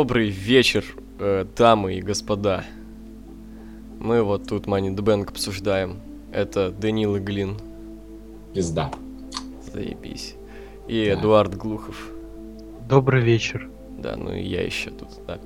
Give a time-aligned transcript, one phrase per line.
[0.00, 0.82] Добрый вечер,
[1.18, 2.64] э, дамы и господа.
[3.98, 6.00] Мы вот тут Money the Bank обсуждаем.
[6.32, 7.58] Это Данил Иглин.
[8.54, 8.90] Пизда.
[9.70, 10.36] Заебись.
[10.88, 11.20] И да.
[11.20, 12.12] Эдуард Глухов.
[12.88, 13.68] Добрый вечер.
[13.98, 15.38] Да, ну и я еще тут, да.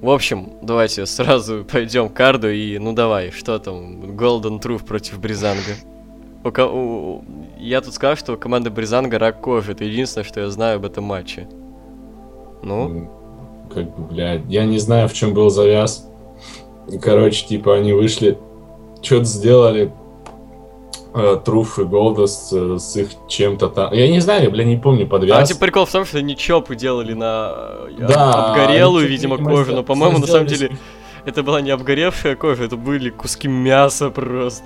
[0.00, 5.20] В общем, давайте сразу пойдем к карду и, ну давай, что там, Golden Truth против
[5.20, 5.74] Бризанга.
[6.44, 7.24] У, у,
[7.58, 9.72] я тут скажу, что у команды Бризанга рак кофе.
[9.72, 11.46] Это единственное, что я знаю об этом матче.
[12.62, 13.18] Ну?
[13.74, 16.08] Как бы, блядь, я не знаю, в чем был завяз.
[17.00, 18.38] Короче, типа, они вышли,
[19.02, 19.92] что-то сделали,
[21.14, 23.92] э, Труф и Голдос э, с их чем-то там.
[23.92, 25.38] Я не знаю, я, бля, не помню подвяз.
[25.38, 27.52] А типа прикол в том, что они чопы делали на
[27.98, 30.76] э, да, обгорелую, видимо, кожу, но, по-моему, на самом деле,
[31.24, 34.64] это была не обгоревшая кожа, это были куски мяса просто,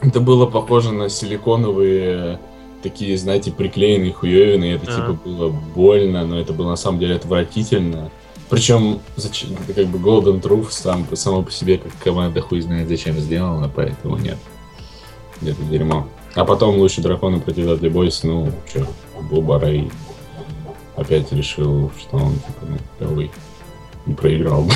[0.00, 2.40] Это было похоже на силиконовые
[2.82, 8.10] такие, знаете, приклеенные хуевины, это типа было больно, но это было на самом деле отвратительно.
[8.50, 12.88] Причем, зачем, это как бы Golden Truth сам, само по себе, как команда хуй знает
[12.88, 14.36] зачем сделана, поэтому нет.
[15.40, 16.06] Где-то дерьмо.
[16.34, 18.86] А потом лучше дракона против Дадли Бойс, ну, что,
[19.30, 19.88] Бубара и
[20.96, 23.30] опять решил, что он, типа, ну, клевый.
[24.06, 24.68] И проиграл.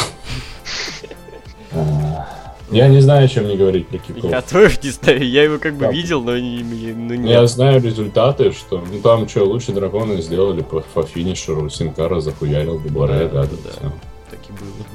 [2.71, 4.31] Я не знаю, о чем мне говорить про Киков.
[4.31, 5.93] Я тоже не знаю, я его как бы да.
[5.93, 7.31] видел, но не, но не...
[7.31, 12.21] Я знаю результаты, что ну там что, лучше драконы сделали по, по финишеру, Син Кара
[12.21, 13.93] захуярил Бубба Рэй, да, да, да, да.
[14.31, 14.87] Так и было.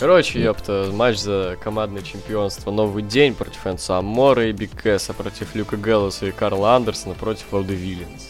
[0.00, 2.70] Короче, ёпта, матч за командное чемпионство.
[2.70, 7.52] Новый день против Энцо Аморе и Биг Кэса, против Люка Гэллоса и Карла Андерсона против
[7.52, 8.28] Водевиллинс.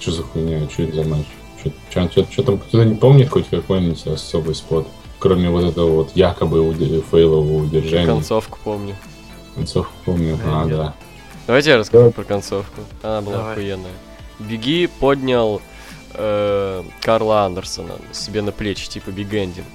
[0.00, 0.68] Что за хуйня?
[0.70, 1.26] Что это за матч?
[1.90, 4.86] Что там, кто-то не помнит хоть какой-нибудь особый spot?
[5.24, 6.70] Кроме вот этого вот якобы
[7.10, 8.04] фейлового удержания.
[8.06, 8.94] Концовку помню.
[9.54, 10.94] Концовку помню, а, да.
[11.46, 12.10] Давайте я расскажу да.
[12.10, 12.82] про концовку.
[13.02, 13.52] Она была Давай.
[13.52, 13.92] охуенная.
[14.38, 15.62] Беги поднял
[16.12, 19.66] э, Карла Андерсона себе на плечи, типа бигендинг.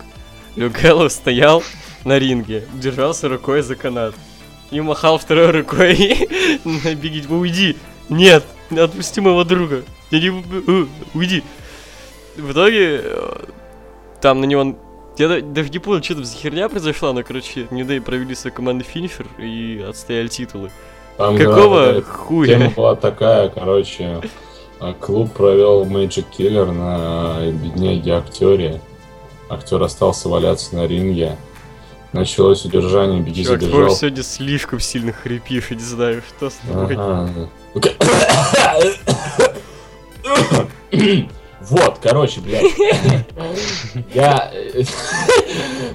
[0.56, 1.64] Люк Гэллоу стоял
[2.06, 4.14] на ринге, держался рукой за канат.
[4.70, 5.96] И махал второй рукой
[6.64, 7.76] беги, уйди.
[8.08, 9.84] Нет, отпусти моего друга.
[10.12, 10.44] Я не...
[10.68, 10.86] Э,
[11.16, 11.44] уйди.
[12.38, 13.46] В итоге э,
[14.22, 14.76] там на него
[15.20, 18.56] я даже не понял, что там за херня произошла, но, короче, New Day провели свою
[18.56, 20.72] команду финишер и отстояли титулы.
[21.18, 22.48] Там, Какого да, хуя?
[22.48, 24.22] Тема была такая, короче,
[24.80, 28.82] а, клуб провел Magic Killer на бедняге актере.
[29.50, 31.36] Актер остался валяться на ринге.
[32.14, 33.92] Началось удержание, беги Чувак, забежал.
[33.92, 36.96] сегодня слишком сильно хрипишь, я не знаю, что с тобой.
[36.98, 37.50] Ага.
[41.62, 42.64] Вот, короче, блядь.
[44.14, 44.52] Я,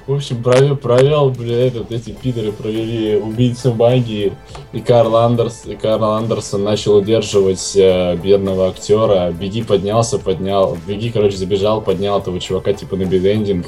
[0.07, 4.35] в общем, провел, провел, блядь, этот, эти пидоры провели убийцу магии,
[4.73, 9.31] и Карл, Андерс, и Карл Андерсон начал удерживать э, бедного актера.
[9.31, 13.67] Биг И поднялся, поднял, Биг И, короче, забежал, поднял этого чувака, типа, на Big Ending.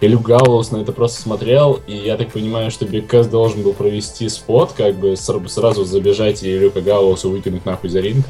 [0.00, 3.62] И Люк Галлоус на это просто смотрел, и я так понимаю, что Биг Кэс должен
[3.62, 8.24] был провести spot, как бы сразу забежать и Люка Галлоуса выкинуть нахуй за ринг.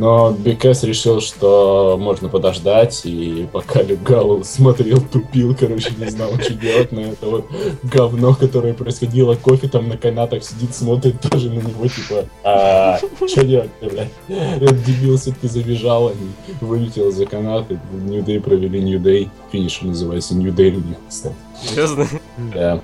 [0.00, 6.06] Но Биг Кэс решил, что можно подождать, и пока Люк Галлоу смотрел, тупил, короче, не
[6.06, 7.44] знал, что делать, но это вот
[7.82, 13.44] говно, которое происходило, кофе там на канатах сидит, смотрит тоже на него, типа, а что
[13.44, 14.08] делать блядь?
[14.28, 16.30] Этот дебил все-таки забежал, они
[16.62, 21.34] вылетел за канаты, New Day провели New Day, финиш называется New Day у них, кстати.
[21.62, 22.08] Серьезно?
[22.54, 22.80] Да.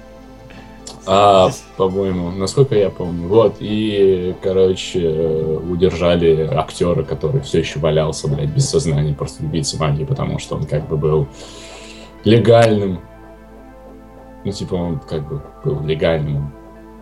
[1.06, 3.28] А, по-моему, насколько я помню.
[3.28, 5.08] Вот, и, короче,
[5.70, 10.64] удержали актера, который все еще валялся, блядь, без сознания, просто убийцы магии, потому что он
[10.64, 11.28] как бы был
[12.24, 13.00] легальным.
[14.44, 16.52] Ну, типа, он как бы был легальным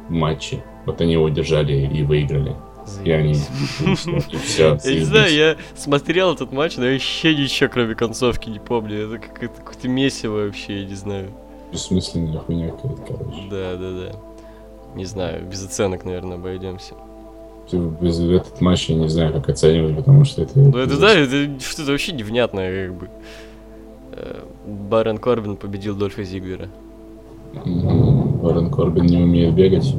[0.09, 0.63] в матче.
[0.85, 2.55] Вот они его удержали и выиграли.
[3.03, 3.35] И они...
[4.45, 9.09] все, я не знаю, я смотрел этот матч, но вообще ничего, кроме концовки, не помню.
[9.09, 11.31] Это какое-то месиво вообще, я не знаю
[11.75, 13.43] бессмысленная хуйня какая-то, короче.
[13.51, 14.13] Да, да, да.
[14.95, 16.95] Не знаю, без оценок, наверное, обойдемся.
[17.73, 20.59] Без этот матч я не знаю, как оценивать, потому что это...
[20.59, 23.09] Ну это да, это что-то вообще невнятное, как бы.
[24.13, 26.69] Э, Барон Корбин победил Дольфа Зиглера.
[27.55, 29.95] Барон Корбин не умеет бегать.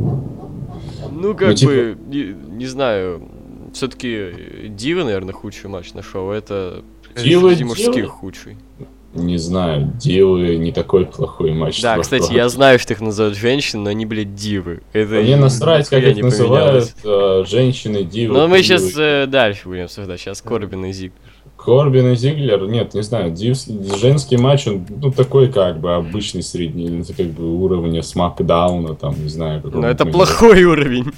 [1.12, 1.72] Ну, как ну, типа...
[1.72, 3.22] бы, не, не знаю,
[3.74, 6.32] все-таки Дива, наверное, худший матч на шоу.
[6.32, 6.84] Это
[7.22, 8.08] Дива, Дива?
[8.08, 8.58] худший
[9.16, 11.82] не знаю, дивы не такой плохой матч.
[11.82, 14.82] Да, кстати, я знаю, что их называют женщины, но они, блядь, дивы.
[14.94, 18.34] Это Мне насрать, как их называют э, женщины, дивы.
[18.34, 20.20] Но мы сейчас э, дальше будем обсуждать.
[20.20, 21.14] Сейчас Корбин и Зиглер.
[21.58, 23.58] Корбин и Зиглер, нет, не знаю, див,
[24.00, 29.16] женский матч, он ну, такой как бы обычный средний, это как бы уровня смакдауна, там,
[29.22, 29.62] не знаю.
[29.64, 31.12] Но это плохой уровень.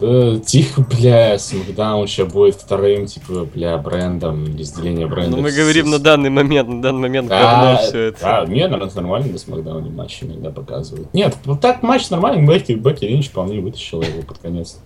[0.00, 5.36] Да, тихо, бля, Смакдаун сейчас будет вторым, типа, бля, брендом, разделение бренда.
[5.36, 8.20] Ну мы говорим на данный момент, на данный момент да, все это.
[8.20, 11.12] Да, мне, наверное, нормально на Смакдауне матч иногда показывают.
[11.14, 14.78] Нет, вот так матч нормальный, Бекки, Бекки Линч вполне вытащил его под конец.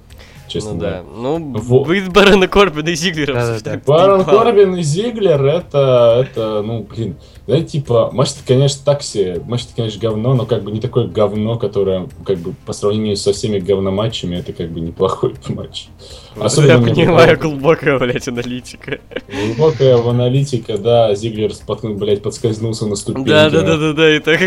[0.48, 0.96] Честно ну говоря.
[1.02, 1.04] да.
[1.16, 3.34] Ну, Во- будет Барона Корбина и Зиглера.
[3.34, 3.50] Да-да-да.
[3.52, 3.84] обсуждать.
[3.84, 7.16] Барон Типа, Корбин и Зиглер, это, это, ну, блин,
[7.46, 11.56] да, типа, матч-то, конечно, так себе, матч-то, конечно, говно, но как бы не такое говно,
[11.58, 15.88] которое, как бы, по сравнению со всеми говноматчами, это как бы неплохой матч.
[16.34, 17.40] вот Особенно Я понимаю, понравилось.
[17.40, 18.98] глубокая, блядь, аналитика.
[19.28, 23.28] Глубокая в аналитика, да, Зиглер, споткнул, блядь, подскользнулся на ступеньке.
[23.30, 24.40] Да, да, да, да, да, и так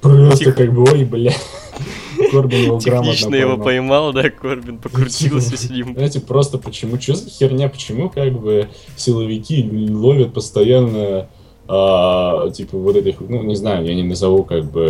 [0.00, 0.52] Просто Тихо.
[0.52, 1.32] как бы, ой, бля.
[2.30, 4.12] Корбин его грамотно технично его поймал.
[4.12, 5.94] да, Корбин покрутился с ним.
[5.94, 11.28] Знаете, просто почему, что за херня, почему как бы силовики ловят постоянно,
[11.68, 14.84] а, типа вот этих, ну не знаю, я не назову как бы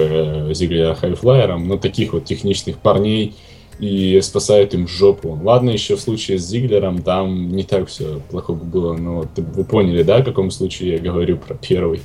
[0.50, 3.34] э, Зиглера хайфлайером, но таких вот техничных парней
[3.78, 5.38] и спасают им жопу.
[5.42, 9.64] Ладно, еще в случае с Зиглером там не так все плохо было, но ты- вы
[9.64, 12.00] поняли, да, в каком случае я говорю про первый?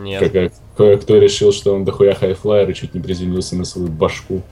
[0.00, 0.32] Нет.
[0.32, 4.42] Как, кое-кто решил, что он дохуя high-flyer и чуть не приземлился на свою башку.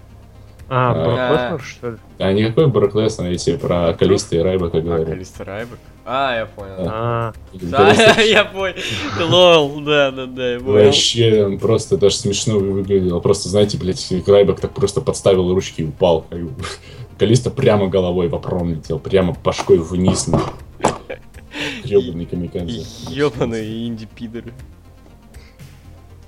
[0.68, 1.04] А, А.
[1.04, 1.96] Брок Леснер, что ли?
[2.18, 5.06] А никакой Брок Леснер, если про Калиста и Райбека А, говорю.
[5.06, 5.78] Калиста Райбек?
[6.04, 6.74] А, я понял.
[6.88, 7.32] А,
[8.22, 8.74] я понял.
[9.20, 10.86] Лол, да, да, да, я понял.
[10.86, 13.20] Вообще, он просто даже смешно выглядел.
[13.20, 16.24] Просто, знаете, блядь, Райбек так просто подставил ручки и упал.
[16.30, 16.50] бы.
[17.18, 20.26] Калиста прямо головой в apron летел, прямо башкой вниз.
[20.26, 20.40] на.
[21.84, 22.84] Ёбаный камикадзе.
[23.10, 24.52] Ёбаные инди-пидоры.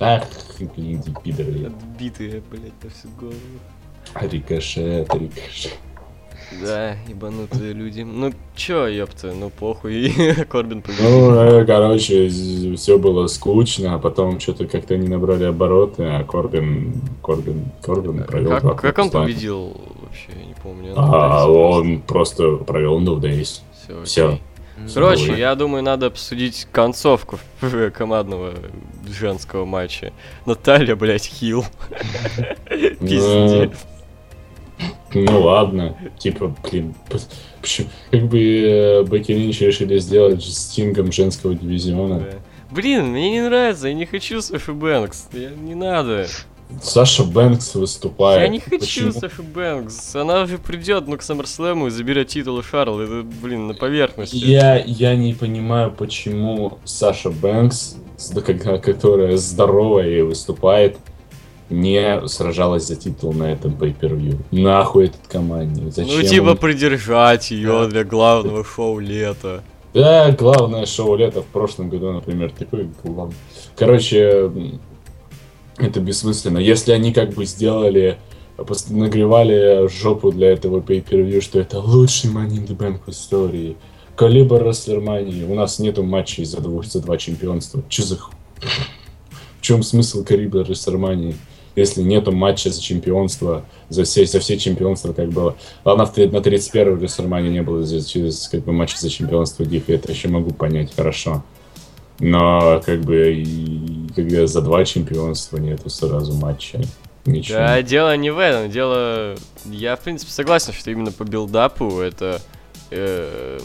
[0.01, 0.25] Ах,
[0.77, 1.67] блин, пидоры.
[1.67, 3.35] Отбитые, блядь, на всю голову.
[4.21, 5.79] Рикошет, рикошет.
[6.63, 8.03] Да, ебанутые люди.
[8.03, 10.13] Ну, чё, ёпта, ну похуй.
[10.51, 11.05] Корбин победил.
[11.05, 12.29] Ну, э, короче,
[12.77, 18.61] все было скучно, а потом что-то как-то они набрали обороты, а Корбин, Корбин, Корбин провел
[18.61, 20.93] два Как, как он победил вообще, я не помню.
[20.97, 23.63] А, он просто провел No Days.
[23.83, 24.39] Все, Всё.
[24.93, 25.39] Короче, Здорово.
[25.39, 27.39] я думаю, надо обсудить концовку
[27.95, 28.55] командного
[29.09, 30.13] женского матча.
[30.47, 31.65] Наталья, блядь, хил.
[33.01, 33.71] Пиздец.
[35.15, 36.95] Ну ладно, типа, блин,
[37.61, 42.25] почему- как бы э, Бекки Линч решили сделать с Стингом женского дивизиона.
[42.73, 45.29] Блин, мне не нравится, я не хочу Сашу Бэнкс.
[45.33, 46.27] Не надо.
[46.83, 48.43] Саша Бэнкс выступает.
[48.43, 49.13] Я не хочу Почему?
[49.13, 50.17] Сашу Бэнкс.
[50.17, 53.01] Она уже придет, ну, к Саммерслэму и заберет титул Шарл.
[53.01, 54.37] Это, блин, на поверхности.
[54.37, 57.97] Я, я не понимаю, почему Саша Бэнкс,
[58.83, 60.99] которая здоровая и выступает,
[61.71, 64.39] не сражалась за титул на этом pay-per-view.
[64.51, 65.91] Нахуй этот команде?
[65.91, 66.17] Зачем?
[66.17, 69.63] Ну, типа, он- придержать ее для главного шоу лета.
[69.95, 73.37] Да, главное шоу лета в прошлом году, например, такой главный.
[73.77, 74.51] Короче,
[75.79, 76.59] это бессмысленно.
[76.59, 78.19] Если они как бы сделали,
[78.89, 83.77] нагревали жопу для этого pay-per-view, что это лучший Money in the Bank в истории,
[84.17, 87.83] калибр Растлермании, у нас нету матчей за, двух, за два чемпионства.
[87.89, 88.33] Че за ху-
[89.59, 91.35] В чем смысл калибра Растлермании?
[91.77, 95.57] Если нету матча за чемпионство, за все, за все чемпионства, как было.
[95.85, 100.29] Ладно, на 31-й Растлермании не было через, как бы, матча за чемпионство дико, это еще
[100.29, 101.43] могу понять, хорошо.
[102.21, 103.45] Но, как бы,
[104.15, 106.81] когда за два чемпионства нету сразу матча,
[107.25, 107.59] ничего.
[107.59, 109.35] Да, дело не в этом, дело...
[109.65, 112.41] Я, в принципе, согласен, что именно по билдапу это...
[112.91, 113.59] э,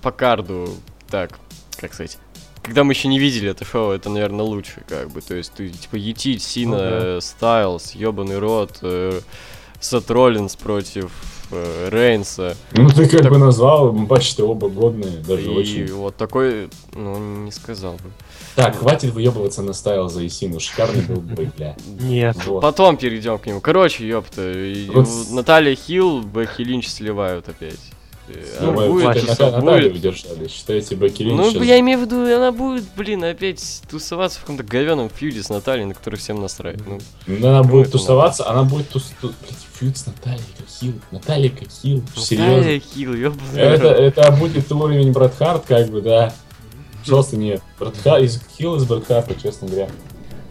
[0.00, 0.70] по карду,
[1.10, 1.38] так,
[1.76, 2.18] как сказать...
[2.62, 5.20] Когда мы еще не видели это шоу, это, наверное, лучше, как бы.
[5.20, 7.20] То есть, ты, типа, Ети, Сина, Ну да.
[7.20, 9.20] Стайлз, Ёбаный Рот, э,
[9.80, 11.10] Сет Роллинс против
[11.52, 12.56] э, Рейнса.
[12.72, 15.92] Ну, ты как Так- бы назвал, матчи-то оба годные, даже И очень.
[15.94, 18.10] вот такой, ну, не сказал бы.
[18.54, 21.74] Так, хватит выебываться на стайл за Исину, шикарный был бой, бля.
[22.00, 22.36] нет.
[22.46, 22.60] Вот.
[22.60, 23.60] Потом перейдем к нему.
[23.60, 27.80] Короче, ёпта, и Вот Наталья Хилл, Бекки Линч сливают опять.
[28.60, 29.98] Ну, Она будет, часов Ната- Наталью будет.
[30.00, 34.38] удержали, считаете, Бекки Линч Ну, сейчас- я имею в виду, она будет, блин, опять тусоваться
[34.38, 36.76] в каком-то говеном фьюде с Натальей, на который всем насрать.
[36.86, 39.12] Ну, Ну, Она Ну, будет тусоваться, она будет тус...
[39.20, 40.92] ту- блядь, feud с Натальей как heel.
[41.10, 42.78] Наталья как heel, Наталья серьезно.
[42.80, 46.32] Heel, ёбаный Это, это будет уровень Брэд Харт, как бы, да.
[47.04, 47.60] Пожалуйста, нет.
[47.80, 49.88] Брэд Харт, из heel из Брэд Харта, честно говоря.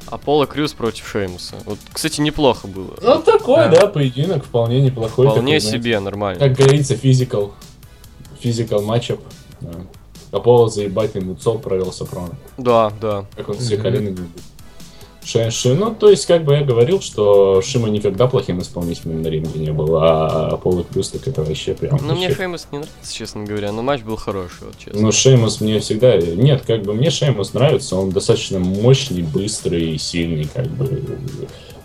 [0.08, 1.56] Аполло Крюс против Шеймуса.
[1.66, 2.96] Вот, кстати, неплохо было.
[3.02, 3.68] Ну, такой, Да.
[3.70, 5.28] да, поединок вполне неплохой.
[5.28, 5.78] Вполне такой, знаете.
[5.84, 6.40] себе, нормально.
[6.40, 7.54] Как говорится, physical.
[8.42, 9.20] Physical matchup.
[9.62, 9.70] Да.
[10.32, 12.36] Аполло заебатый moonsault провел с apron а.
[12.58, 13.26] Да, да.
[13.36, 14.18] Как он все колено.
[15.24, 19.60] Ши, ну, то есть, как бы я говорил, что Шеймус никогда плохим исполнителем на ринге
[19.60, 22.00] не был, а Аполло Крюс так это вообще прям...
[22.02, 25.00] Ну, мне Шеймус не нравится, честно говоря, но матч был хороший, вот честно.
[25.00, 26.18] Ну, Шеймус мне всегда...
[26.18, 31.04] Нет, как бы мне Шеймус нравится, он достаточно мощный, быстрый и сильный, как бы.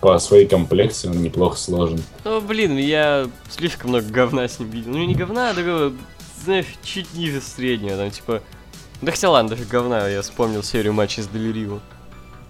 [0.01, 2.01] по своей комплекции он неплохо сложен.
[2.23, 4.91] Ну, блин, я слишком много говна с ним видел.
[4.91, 5.93] Ну, не говна, а такого,
[6.47, 8.41] знаешь, чуть ниже среднего, там, типа...
[9.01, 11.79] Да хотя ладно, даже говна, я вспомнил серию матчей с Делирио.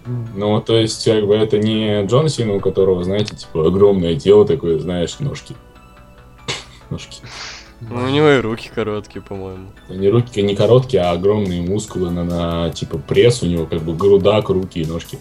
[0.06, 4.46] Ну, то есть, как бы, это не Джон Сина, у которого, знаете, типа, огромное тело
[4.46, 5.56] такое, знаешь, ножки.
[6.90, 7.20] Ножки.
[7.80, 9.68] Ну, у него и руки короткие, по-моему.
[9.88, 13.94] Не руки не короткие, а огромные мускулы на, на типа пресс у него, как бы
[13.94, 15.18] грудак, руки и ножки.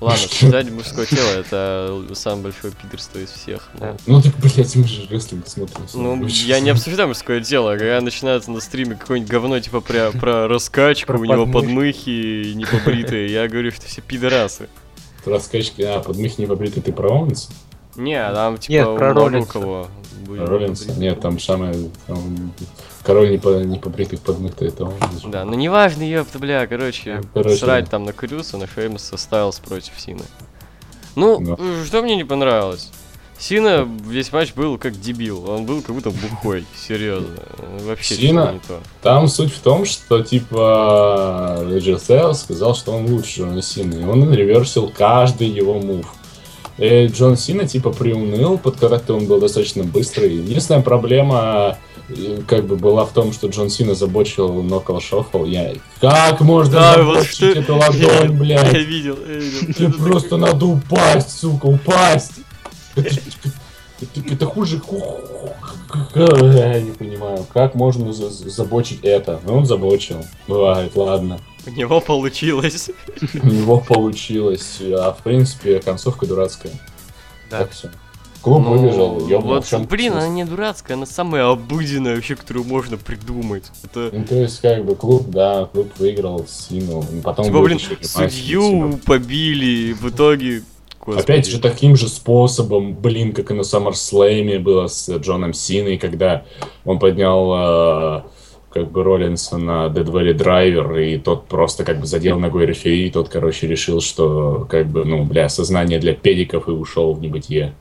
[0.00, 3.70] Ладно, сказать мужское тело это самое большое пидорство из всех.
[3.80, 5.82] Ну, ну так, блядь, мы же рестлинг смотрим.
[5.94, 10.48] Ну, я не обсуждаю мужское тело, когда начинается на стриме какое-нибудь говно, типа про, про
[10.48, 14.68] раскачку, про у него подмыхи непобритые, я говорю, что все пидорасы.
[15.24, 17.50] Раскачки, а, подмыхи непобритые, ты про Оуэнса?
[17.96, 19.88] Не, там типа Нет, про кого.
[20.28, 20.86] Роллинс?
[20.96, 21.74] Нет, там самое...
[22.06, 22.52] Там,
[23.02, 24.94] король не, по, не побритых подмых это он.
[25.26, 27.92] Да, ну неважно, ёпта, бля, короче, короче срать да.
[27.92, 30.24] там на Крюса, на Шеймуса Стайлс против Сины.
[31.14, 31.56] Ну, Но.
[31.86, 32.90] что мне не понравилось?
[33.38, 37.28] Сина весь матч был как дебил, он был как будто бухой, серьезно.
[37.82, 38.80] Вообще Сина, не то.
[39.02, 44.90] Там суть в том, что типа Леджер сказал, что он лучше Сина, и он реверсил
[44.96, 46.14] каждый его мув.
[46.78, 50.34] И Джон Сина типа приуныл, под как он был достаточно быстрый.
[50.34, 51.78] Единственная проблема
[52.08, 55.46] э, как бы была в том, что Джон Сина забочил Нокол Шоффл.
[55.46, 55.72] Я...
[56.00, 58.72] Как можно да, вот эту ладонь, блядь?
[58.72, 59.74] Я видел, я видел.
[59.74, 62.32] Тебе просто надо упасть, сука, упасть!
[62.94, 63.20] Это,
[64.00, 64.80] это, это хуже...
[66.14, 69.40] Я не понимаю, как можно забочить это?
[69.44, 70.24] Ну, он забочил.
[70.48, 71.40] Бывает, ладно.
[71.66, 72.90] У него получилось.
[73.42, 74.80] У него получилось.
[74.80, 76.72] А в принципе, концовка дурацкая.
[77.50, 77.60] Да.
[77.60, 77.90] Так все.
[78.46, 83.64] Клуб ну, выбежал, Вот, блин, она не дурацкая, она самая обыденная вообще, которую можно придумать.
[83.82, 84.10] Это...
[84.12, 87.46] Ну, то есть, как бы, клуб, да, клуб выиграл Сину, потом...
[87.46, 90.62] Типа, блин, судью побили, в итоге...
[91.06, 91.22] Господи.
[91.22, 96.44] Опять же, таким же способом, блин, как и на SummerSlam было с Джоном Синой, когда
[96.84, 98.22] он поднял...
[98.22, 98.22] Э,
[98.76, 103.06] как бы Роллинса на Dead Valley Driver, и тот просто как бы задел ногой рефери,
[103.06, 107.22] и тот, короче, решил, что как бы, ну, бля, сознание для педиков и ушел в
[107.22, 107.72] небытие.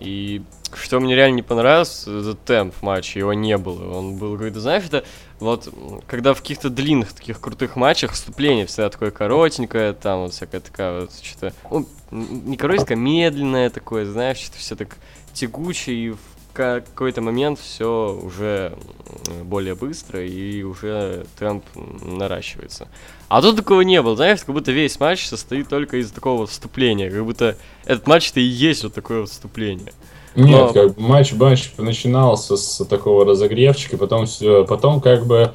[0.00, 0.40] И
[0.76, 3.96] что мне реально не понравилось, это темп матча, его не было.
[3.96, 5.04] Он был какой-то, знаешь, это
[5.40, 5.68] вот,
[6.06, 11.00] когда в каких-то длинных таких крутых матчах вступление всегда такое коротенькое, там вот всякая такая
[11.02, 14.96] вот что-то, ну, не коротенькое, медленное такое, знаешь, что-то все так
[15.32, 16.18] тягучее и в
[16.54, 18.78] какой-то момент все уже
[19.42, 22.88] более быстро и уже темп наращивается.
[23.28, 27.10] А тут такого не было, знаешь, как будто весь матч состоит только из такого вступления,
[27.10, 29.92] как будто этот матч-то и есть вот такое вступление.
[30.34, 30.72] Нет, Но...
[30.72, 35.52] как матч матч начинался с такого разогревчика, потом все, потом как бы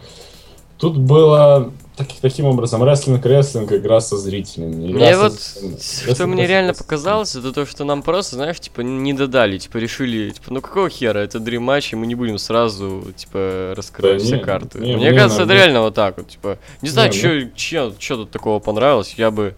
[0.78, 4.90] тут было так, таким образом, рестлинг, рестлинг, игра со зрителями.
[4.90, 5.20] Игра мне со...
[5.20, 9.58] вот, рестлинг, что мне реально показалось, это то, что нам просто, знаешь, типа, не додали,
[9.58, 13.74] типа, решили, типа, ну какого хера, это дрим матч, и мы не будем сразу, типа,
[13.76, 14.80] раскрывать да, все не, карты.
[14.80, 18.60] Не, мне, мне кажется, это реально вот так вот, типа, не знаю, что тут такого
[18.60, 19.56] понравилось, я бы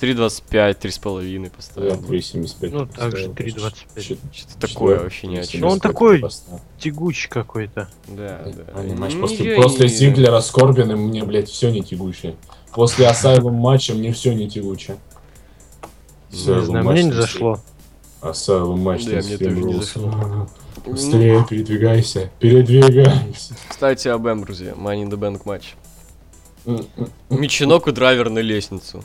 [0.00, 1.90] 3.25, 3.5 поставил.
[1.90, 2.70] Да, 3.75.
[2.72, 4.18] Ну, также 3.25.
[4.32, 5.60] Что-то такое вообще ни о чем.
[5.60, 6.24] Ну, он такой
[6.78, 7.88] тягучий какой-то.
[8.08, 8.82] Да, да.
[8.94, 9.94] Матч после, после не...
[9.94, 12.36] Зиглера с Корбином мне, блядь, все не тягучее.
[12.72, 14.96] После Асайлум матча мне все не тягучее.
[16.32, 17.60] Не знаю, мне не зашло.
[18.22, 20.48] Асайлум матч да, мне тоже не зашло.
[20.86, 23.54] Быстрее передвигайся, передвигайся.
[23.68, 25.74] Кстати, об Эмбрузе, Money in the Bank матч.
[27.28, 29.02] Меченок и драйвер на лестницу.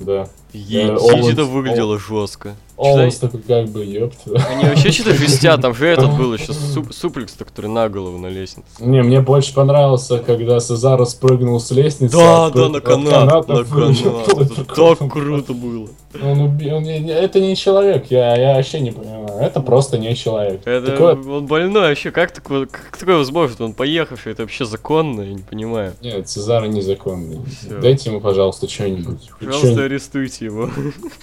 [0.00, 0.28] Да.
[0.52, 2.54] Ебать, это выглядело жестко.
[2.76, 4.30] Олс такой как бы, ёпта.
[4.48, 8.26] Они вообще что-то жестят, там же этот был еще суп, суплекс, который на голову на
[8.26, 8.66] лестнице.
[8.80, 12.16] Не, мне больше понравился, когда Сезаро спрыгнул с лестницы.
[12.16, 14.28] Да, да, на канат, на канат.
[14.28, 15.88] Это так круто было.
[16.20, 19.38] Он убил, это не человек, я, я вообще не понимаю.
[19.40, 20.60] Это просто не человек.
[20.66, 21.14] Это такое...
[21.14, 23.64] он больной вообще, как такое, как такое возможно?
[23.64, 25.94] Он поехавший, это вообще законно, я не понимаю.
[26.02, 27.40] Нет, Цезаро незаконный.
[27.46, 27.80] Все.
[27.80, 29.30] Дайте ему, пожалуйста, что-нибудь.
[29.40, 30.70] Пожалуйста, арестуйте его.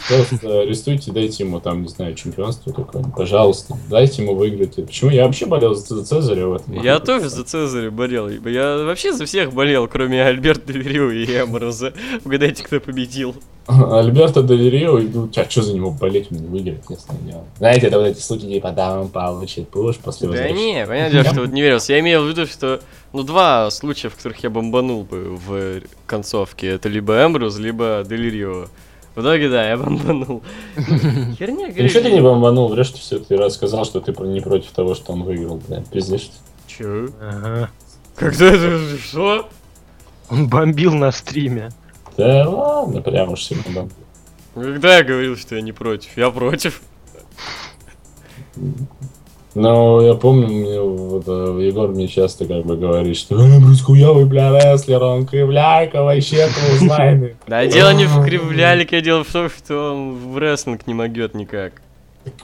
[0.07, 3.03] Просто арестуйте, дайте ему там, не знаю, чемпионство такое.
[3.15, 4.75] Пожалуйста, дайте ему выиграть.
[4.75, 5.11] Почему?
[5.11, 6.81] Я вообще болел за Цезаря в этом.
[6.81, 8.29] Я тоже за Цезаря болел.
[8.29, 11.93] Я вообще за всех болел, кроме Альберта Деверю и Эмброза.
[12.25, 13.35] Угадайте, кто победил.
[13.69, 17.45] Альберто Деверио, ну, а что за него болеть, он не выиграет, ясно дело.
[17.59, 21.41] Знаете, это вот эти случаи, типа, да, он получит пуш после Да не, понятно, что
[21.41, 21.93] вот не верился.
[21.93, 22.79] Я имел в виду, что,
[23.13, 28.65] ну, два случая, в которых я бомбанул бы в концовке, это либо Эмбрус, либо Делирио.
[29.19, 30.41] В итоге, да, я бомбанул.
[30.77, 31.77] Херня, говорит.
[31.77, 35.11] Ничего ты не бомбанул, врешь ты все, ты рассказал, что ты не против того, что
[35.11, 36.31] он выиграл, блядь, пиздишь.
[36.67, 37.09] Че?
[37.19, 37.69] Ага.
[38.15, 39.49] Когда это, что?
[40.29, 41.71] Он бомбил на стриме.
[42.15, 43.97] Да ладно, прям уж сильно бомбил.
[44.55, 46.15] Когда я говорил, что я не против?
[46.15, 46.81] Я против.
[49.55, 54.25] Ну, я помню, мне, вот, э, Егор мне часто как бы говорит, что Эмбрус хуёвый,
[54.25, 57.35] бля, рестлер, он кривляйка, вообще клоузлайны.
[57.47, 61.73] Да, дело не в кривлялике, дело в том, что он в рестлинг не могет никак.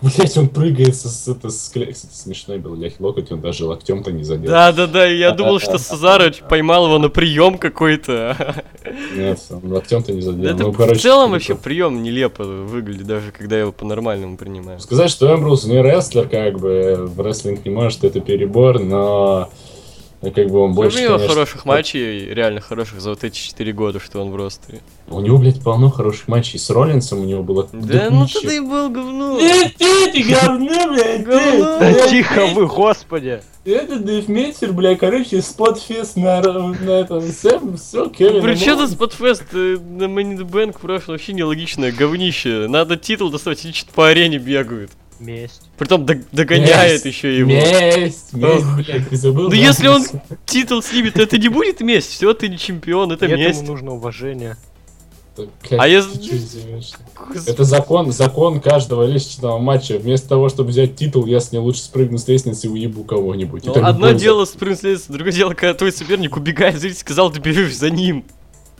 [0.01, 4.23] Блять, он прыгает с, это, с, кстати, смешной был легкий локоть, он даже локтем-то не
[4.23, 4.49] задел.
[4.49, 8.63] Да, да, да, я думал, что Сазарович поймал его на прием какой-то.
[9.15, 10.45] Нет, он локтем-то не задел.
[10.45, 14.79] Это Ну, в короче, целом вообще прием нелепо выглядит, даже когда его по-нормальному принимаю.
[14.79, 19.49] Сказать, что Эмбрус не рестлер, как бы, в рестлинг не может, это перебор, но
[20.25, 23.37] э, как бы он больше, у него конечно, хороших матчей, реально хороших за вот эти
[23.37, 24.81] 4 года, что он в ростере.
[25.07, 26.59] У него, блядь, полно хороших матчей.
[26.59, 27.67] С Роллинсом у него было...
[27.71, 29.39] Да ну ты и был говно.
[29.39, 31.79] Э, ты, ты говно, блядь, Говно.
[31.79, 33.41] ты, Да ты, тихо вы, господи!
[33.65, 38.43] Это Дэйвмейстер, бля, короче, спотфест на, на этом, Сэм, все, Кевин.
[38.43, 42.67] При чем тут Спотфест э, на the Bank прошлое вообще нелогичное говнище.
[42.67, 44.91] Надо титул доставать, они что-то по арене бегают.
[45.25, 45.61] Месть.
[45.77, 47.49] Притом дог- догоняет еще его.
[47.49, 49.43] Месть, месть, блядь, ты забыл?
[49.43, 49.55] Ну да?
[49.55, 50.05] если он
[50.45, 52.11] титул снимет, то это не будет месть.
[52.11, 53.63] Все, ты не чемпион, это месть.
[53.63, 54.57] нужно уважение.
[55.77, 56.93] А если-?
[57.15, 57.49] Господи.
[57.49, 59.97] Это закон, закон каждого личного матча.
[59.97, 63.65] Вместо того, чтобы взять титул, я с ней лучше спрыгну с лестницы и уебу кого-нибудь.
[63.65, 67.75] Ну, одно дело спринт следствия, другое дело, когда твой соперник убегает, зритель сказал, ты бежишь
[67.75, 68.23] за ним.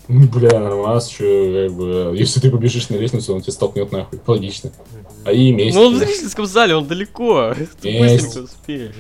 [0.08, 4.20] Ну, Бля, нормас, что, как бы, если ты побежишь на лестницу, он тебя столкнет нахуй.
[4.28, 4.72] Логично.
[5.24, 5.76] А и месть.
[5.76, 7.56] Ну он в зрительском зале, он далеко.
[7.82, 8.94] Ты быстренько успеешь.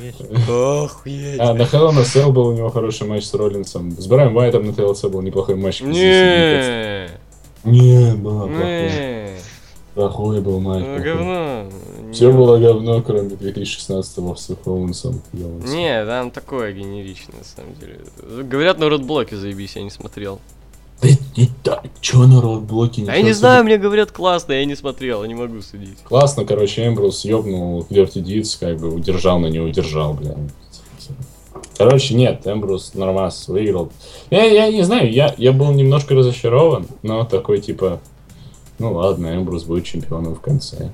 [0.49, 1.39] Охуеть.
[1.39, 3.91] А, на Hell a Cell был у него хороший матч с Роллинсом.
[3.91, 5.81] С Брайаном Уайтом на TLC был неплохой матч.
[5.81, 7.09] Не,
[7.63, 8.47] Не, было
[9.93, 10.41] плохой.
[10.41, 10.83] был матч.
[10.83, 11.69] ну говно.
[12.11, 14.49] Все было говно, кроме 2016-го с.
[14.65, 15.21] Йонсом.
[15.33, 17.99] Не, там такое генеричное, на самом деле.
[18.43, 20.39] Говорят, на родблоке заебись, я не смотрел.
[21.01, 24.75] Да не так, чё на роудблоке А я не знаю, мне говорят классно, я не
[24.75, 25.99] смотрел, я не могу судить.
[26.03, 30.35] Классно, короче, Эмбрус ёбнул Dirty Deeds, как бы удержал, но не удержал, бля.
[31.77, 33.91] Короче, нет, Эмбрус нормас выиграл.
[34.29, 37.99] Я, я не знаю, я, я был немножко разочарован, но такой типа,
[38.79, 40.91] ну ладно, Эмбрус будет чемпионом в конце.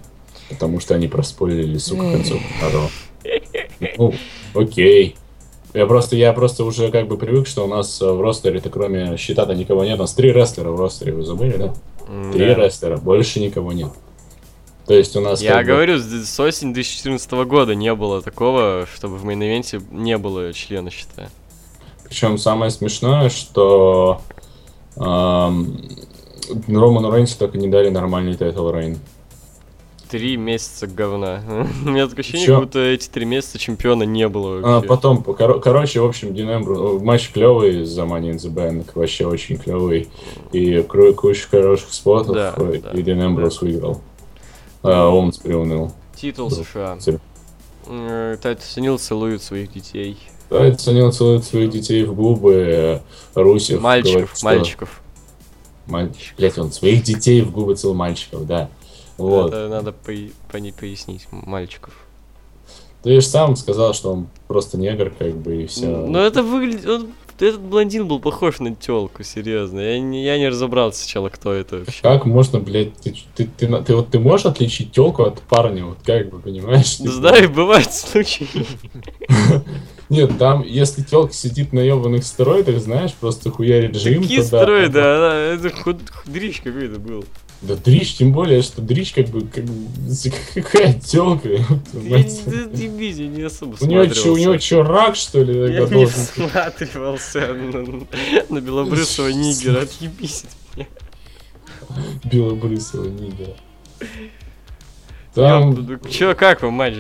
[0.50, 2.90] Потому что они проспойлили, сука, концовку Таро.
[3.98, 4.14] Ну,
[4.54, 5.16] окей.
[5.74, 9.16] Я просто, я просто уже как бы привык, что у нас э, в ростере-то кроме
[9.18, 9.98] щита-то никого нет.
[10.00, 11.74] У нас три рестлера в ростере, вы забыли, да?
[12.34, 12.56] Три да.
[12.56, 13.90] рестлера, больше никого нет.
[14.86, 18.86] То есть у нас Я как бы- говорю, с, осени 2014 года не было такого,
[18.94, 21.30] чтобы в main event е не было члена Щита.
[22.04, 24.20] Причем самое смешное, что
[24.98, 25.80] эм,
[26.68, 29.00] Роману Рейнсу так и не дали нормальный title reign.
[30.12, 31.42] Три месяца говна.
[31.86, 32.56] У меня такое ощущение, Чё?
[32.56, 34.88] как будто эти три месяца чемпиона не было А, вообще.
[34.90, 38.90] потом, коро- короче, в общем, Дин Эмбру- э, матч клевый за Money in the Bank,
[38.94, 40.10] вообще очень клевый.
[40.52, 42.92] И куча хороших спотов, Да, э, да.
[42.92, 44.02] и Дин Эмбрус выиграл.
[44.84, 45.94] А Оуэнс приуныл.
[46.16, 46.56] Титул Да.
[46.58, 46.98] США.
[47.88, 50.18] М, Тайт Санил целует своих детей.
[50.50, 53.00] Да, Ценил целует своих детей в губы, э,
[53.36, 55.02] Русев говорит, Мальчиков, что- мальчиков.
[55.88, 58.70] Маль- Блять, он своих детей в губы целует мальчиков, да.
[59.22, 59.48] Вот.
[59.54, 61.94] Это надо пой- пони- пояснить, мальчиков.
[63.04, 65.88] Ты же сам сказал, что он просто негр, как бы, и все.
[65.88, 66.86] Ну это выглядит...
[66.88, 67.08] он-
[67.40, 69.80] Этот блондин был похож на телку, серьезно.
[69.80, 72.00] Я не, я не разобрался сначала, кто это вообще.
[72.04, 75.98] Как можно, блядь, ты, ты, ты, ты вот ты можешь отличить телку от парня, вот
[76.06, 76.98] как бы, понимаешь?
[77.00, 78.48] Да Типа, знаю, бывают случаи.
[80.10, 84.44] Нет, там, если телка сидит на ебаных стероидах, знаешь, просто хуярит жим, да.
[84.44, 87.24] стероиды, это худ- дрищ какой-то был.
[87.62, 89.74] Да дрищ, тем более, что дрищ как бы, как, бы,
[90.56, 95.86] какая телка, Я не- особо У него чё, у него чё, рак, что ли, Я
[95.86, 97.84] не всматривался на,
[98.50, 100.88] на белобрысого нигера, отъебись от меня.
[102.24, 103.56] Белобрысого нигера.
[105.34, 106.94] Там Чё, как вам матч?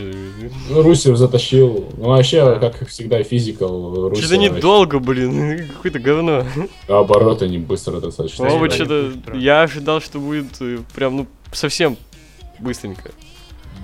[0.70, 1.90] ну, Русев затащил.
[1.98, 4.16] Ну, вообще, как всегда, физикал Русева.
[4.16, 6.46] Что-то недолго, блин, какое-то говно.
[6.88, 8.46] Наоборот, они быстро достаточно.
[8.46, 9.12] По-моему, они что-то...
[9.36, 11.98] Я ожидал, что будет э, прям, ну, совсем
[12.60, 13.12] быстренько.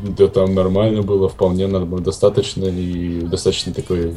[0.02, 4.14] Да там нормально было, вполне нормально, достаточно и достаточно такое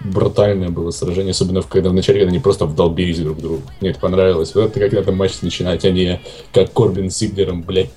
[0.00, 3.62] брутальное было сражение, особенно в- когда вначале, когда они просто вдолбились друг к другу.
[3.80, 4.54] Мне это понравилось.
[4.54, 6.20] Вот это когда там матч начинать, а не
[6.52, 7.90] как Корбин с Зиглером, блядь.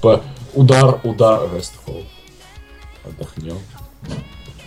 [0.00, 0.22] По
[0.54, 2.04] удар, удар, rest hold.
[3.04, 3.58] Отдохнем.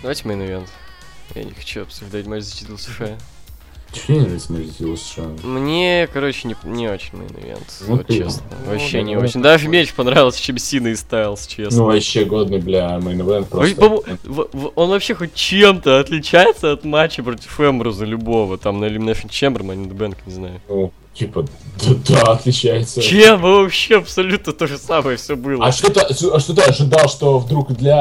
[0.01, 0.69] Давайте main event.
[1.35, 3.17] Я не хочу обсуждать матч за титул США.
[3.93, 5.23] Чего не нравится смотреть его США?
[5.43, 8.43] Мне, короче, не, не очень main event, Ну вот ты- честно.
[8.65, 9.41] ну Вообще да, не ну, очень.
[9.41, 11.79] Даже меч понравился, чем Сина и Стайлз, честно.
[11.79, 13.75] Ну, вообще годный, бля, main event Вообще, просто.
[13.75, 18.85] по-моему, в- в- он вообще хоть чем-то отличается от матча против Эмбруза любого, там на
[18.85, 20.61] Elimination Chamber, Money in the Bank, не знаю.
[20.67, 21.45] Ну, Типа,
[21.81, 23.01] да, да, отличается.
[23.01, 23.41] Чем?
[23.41, 25.65] Вообще абсолютно то же самое все было.
[25.65, 27.99] А что, ты, а что ты ожидал, что вдруг для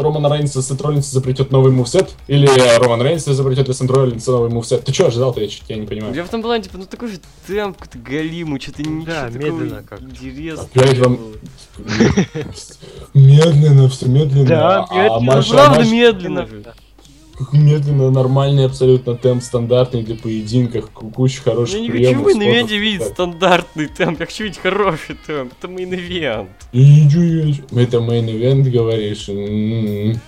[0.00, 2.14] Романа Рейнса Сет Роллинса изобретет новый moveset?
[2.26, 4.82] Или Роман Рейнс изобретет для Сет Роллинса новый moveset?
[4.82, 5.42] Ты что ожидал-то?
[5.42, 6.14] Я, чё- я не понимаю.
[6.14, 9.82] Я в том плане, типа, ну такой же темп, какой-то галимый, что-то ничего Да, медленно
[9.86, 10.04] как-то.
[10.06, 11.18] интересного Опять не вам-.
[13.14, 14.46] Медленно, все медленно.
[14.46, 15.42] Да, а медленно.
[15.50, 16.46] Правда медленно.
[16.46, 16.74] Как
[17.52, 22.24] медленно, нормальный абсолютно темп, стандартный для поединков, ку- куча хороших Я не приемов.
[22.24, 26.48] хочу main event е видеть стандартный темп, я хочу видеть хороший темп, это main event.
[26.72, 29.28] Это main event, говоришь?
[29.28, 30.20] М-м-м.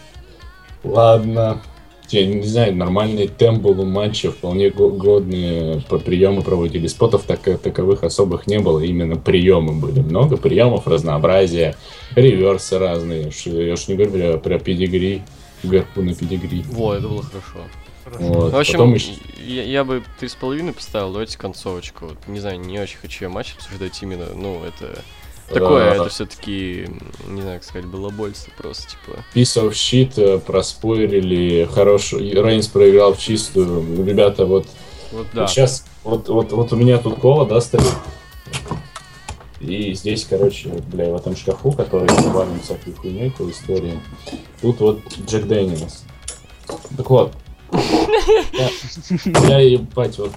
[0.85, 1.61] Ладно.
[2.09, 6.89] Я не знаю, нормальный темп был у матча, вполне го- годные по приемы проводили.
[6.89, 10.01] Spot ов так, таковых особых не было, именно приемы были.
[10.01, 11.77] Много приемов, разнообразия,
[12.17, 13.31] реверсы разные.
[13.45, 15.23] Я уж не говорю про педигри,
[15.63, 16.65] гарпу на педигри.
[16.69, 17.59] Во, это было хорошо.
[18.07, 18.53] Вот.
[18.53, 18.97] В общем, Потом
[19.45, 22.07] я, я бы три с половиной поставил, давайте концовочку.
[22.07, 25.03] Вот, не знаю, не очень хочу я матч обсуждать именно, ну, это...
[25.49, 26.87] Такое, это все-таки,
[27.27, 29.25] не знаю, как сказать, балабольство просто, типа.
[29.35, 34.07] Piece of shit э, проспойлерили, хороший, Рейнс проиграл в чистую.
[34.07, 34.69] Ребята, вот
[35.13, 35.47] Вот да.
[35.47, 37.83] Сейчас, вот, вот, вот у меня тут кола, да, стоит.
[39.61, 44.01] И здесь, короче, бля, в этом шкафу, который завален всякой хуйней по истории,
[44.63, 46.05] тут вот Джек Дэниелс.
[46.97, 47.33] Так вот.
[48.53, 48.69] Я,
[49.49, 50.33] я ебать, вот.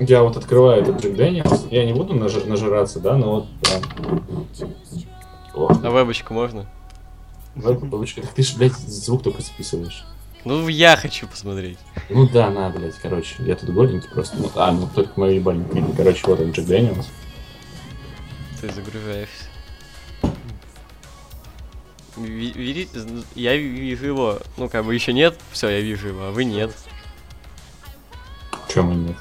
[0.00, 1.66] Я вот открываю этот Джек Дэниелс.
[1.70, 4.24] Я не буду нажи- нажираться, да, но вот прям.
[5.54, 6.66] О, А вебочку можно?
[7.54, 10.04] вот, вебочка, так ты ж, блядь, звук только записываешь.
[10.44, 11.78] Ну, я хочу посмотреть.
[12.08, 14.36] Ну да, на, блядь, короче, я тут голенький просто.
[14.38, 15.66] Ну, а, ну только мою ебальник.
[15.96, 17.06] Короче, вот он, Джек Дэниелс.
[18.60, 19.44] Ты загружаешься.
[22.16, 22.90] Ви- Видите,
[23.34, 24.38] я вижу его.
[24.56, 26.74] Ну, как бы еще нет, все, я вижу его, а вы нет.
[28.68, 29.16] Чем нет?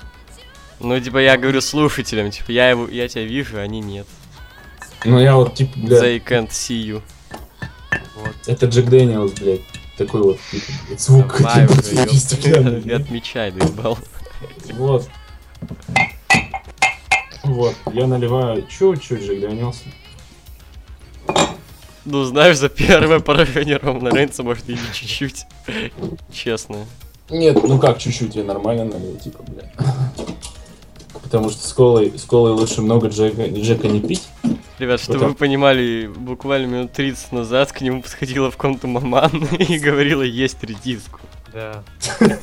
[0.79, 4.07] Ну, типа, я говорю слушателям, типа, я его, я тебя вижу, а они нет.
[5.05, 7.01] Ну я вот, типа, бля, They can't see you.
[8.47, 9.61] это Джек Дэниелс, блядь.
[9.97, 11.37] Такой вот, типа, вот звук.
[11.39, 13.01] Давай уже, блядь.
[13.01, 13.97] Отмечай, доебал.
[14.73, 15.07] Вот.
[17.47, 19.85] Вот, я наливаю чуть-чуть Джек Дэниелса.
[22.05, 25.45] Ну, знаешь, за первое поражение Романа Рейнса, может, и не чуть-чуть.
[26.31, 26.77] Честно.
[27.29, 29.71] Нет, ну как чуть-чуть, я нормально налил, типа, бля.
[31.23, 34.23] Потому что с колой, с колой лучше много Джека, Джека не пить.
[34.79, 39.45] Ребят, чтобы Это- вы понимали, буквально минут 30 назад к нему подходила в комнату маман
[39.59, 41.19] и говорила есть редиску.
[41.53, 41.83] Да.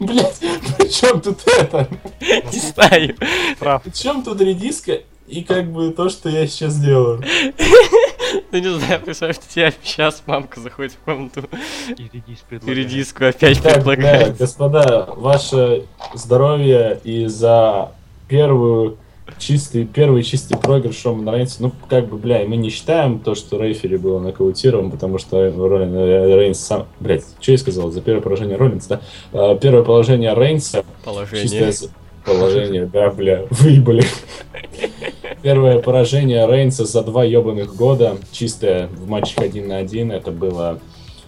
[0.00, 0.38] Блять,
[0.78, 1.88] при чем тут это?
[2.20, 3.16] Не знаю.
[3.58, 3.82] Прав.
[3.82, 7.22] При чем тут редиска и как бы то, что я сейчас делаю?
[8.52, 11.48] Ну не знаю, представь, что тебя сейчас мамка заходит в комнату
[11.96, 12.78] И редис и предлагает.
[12.78, 14.36] редиску опять Так, предлагает.
[14.36, 17.92] господа, ваше здоровье и за
[18.28, 18.98] первую
[19.38, 23.62] чистый, первый чистый проигрыш Романа Рейнса, ну, как бы, бля, мы не считаем то, что
[23.62, 26.86] Рейфери был нокаутирован, потому что Ролин, э, Рейнс сам...
[27.00, 27.90] Блядь, что я сказал?
[27.90, 29.00] За первое поражение Роллинса, да?
[29.32, 31.48] А, Первое положение Рейнса Положение.
[31.48, 31.90] Чистое
[32.24, 34.04] положение, да, бля, выебали.
[35.42, 40.80] Первое поражение Рейнса за два ебаных года, чистое в матчах один на один, это было...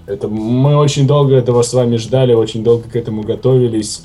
[0.06, 4.02] Это, мы очень долго этого с вами ждали, очень долго к этому готовились,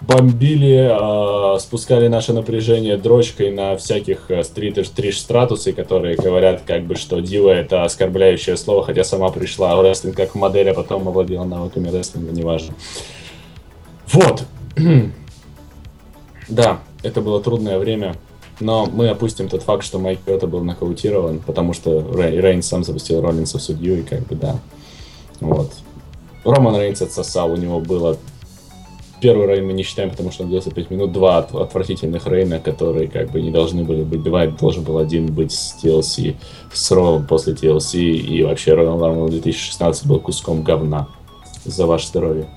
[0.00, 6.84] бомбили, э, спускали наше напряжение дрочкой на всяких э, стрит стриж стратусы, которые говорят, как
[6.84, 11.08] бы, что дива это оскорбляющее слово, хотя сама пришла в рестлинг как модель, а потом
[11.08, 12.74] овладела навыками рестлинга, неважно.
[14.12, 14.44] Вот.
[16.48, 18.16] Да, это было трудное время,
[18.58, 22.84] но мы опустим тот факт, что Майк Киото был нокаутирован, потому что Рей- Рейнс сам
[22.84, 24.58] запустил Роллинса в судью, и как бы да.
[25.40, 25.72] Вот.
[26.44, 28.16] Роман Рейнс отсосал, у него было...
[29.20, 32.60] Первый Рейн мы не считаем, потому что он длился 5 минут, два от- отвратительных Рейна,
[32.60, 36.36] которые как бы не должны были быть, два, должен был один быть с TLC,
[36.72, 41.08] с Ро после TLC, и вообще Rumble 2016 был куском говна.
[41.64, 42.48] За ваше здоровье.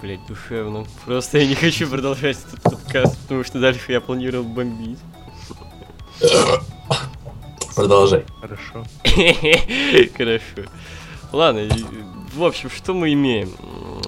[0.00, 0.84] Блять, душевно.
[1.04, 4.98] Просто я не хочу продолжать этот подкаст, потому что дальше я планировал бомбить.
[7.74, 8.24] Продолжай.
[8.40, 8.84] Хорошо.
[10.16, 10.70] Хорошо.
[11.32, 11.62] Ладно,
[12.34, 13.50] в общем, что мы имеем?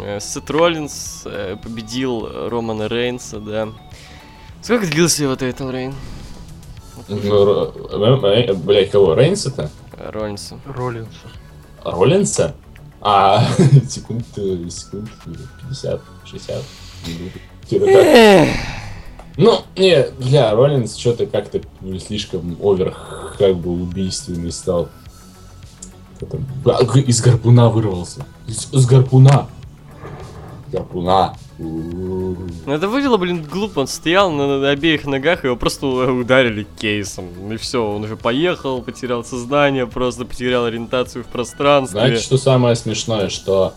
[0.07, 3.69] Э, Сет Роллинс э, победил Романа Рейнса, да.
[4.63, 5.95] Сколько длился его title reign?
[7.09, 9.15] Ну, Ро- блядь, кого?
[9.15, 9.69] Рейнса-то?
[9.99, 10.61] Роллинса.
[10.65, 11.11] Роллинса.
[11.83, 12.55] Роллинса?
[13.01, 13.45] А,
[13.89, 15.11] секунд, э, секунд
[15.71, 16.63] 50, 60.
[17.69, 17.87] Типа
[19.37, 21.63] Ну, не, бля, Роллинс что-то как-то
[22.07, 22.97] слишком овер,
[23.39, 24.89] как бы убийственный стал.
[26.65, 28.25] А, Из гарпуна вырвался.
[28.47, 29.49] Из, из гарпуна.
[30.77, 31.35] Гарпуна.
[31.59, 32.37] Ну
[32.67, 33.81] это выглядело, блин, глупо.
[33.81, 37.53] Он стоял на, на обеих ногах, его просто ударили кейсом.
[37.53, 42.01] И все, он уже поехал, потерял сознание, просто потерял ориентацию в пространстве.
[42.01, 43.75] Знаете, что самое смешное, что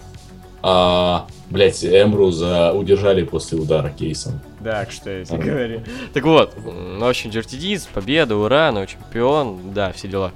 [0.61, 4.41] а, блять, Эмбруза удержали после удара кейсом.
[4.59, 5.41] Да, кстати ага.
[5.41, 5.83] говоря.
[6.13, 10.33] Так вот, в общем, Дирти победа, ура, новый чемпион, да, все дела.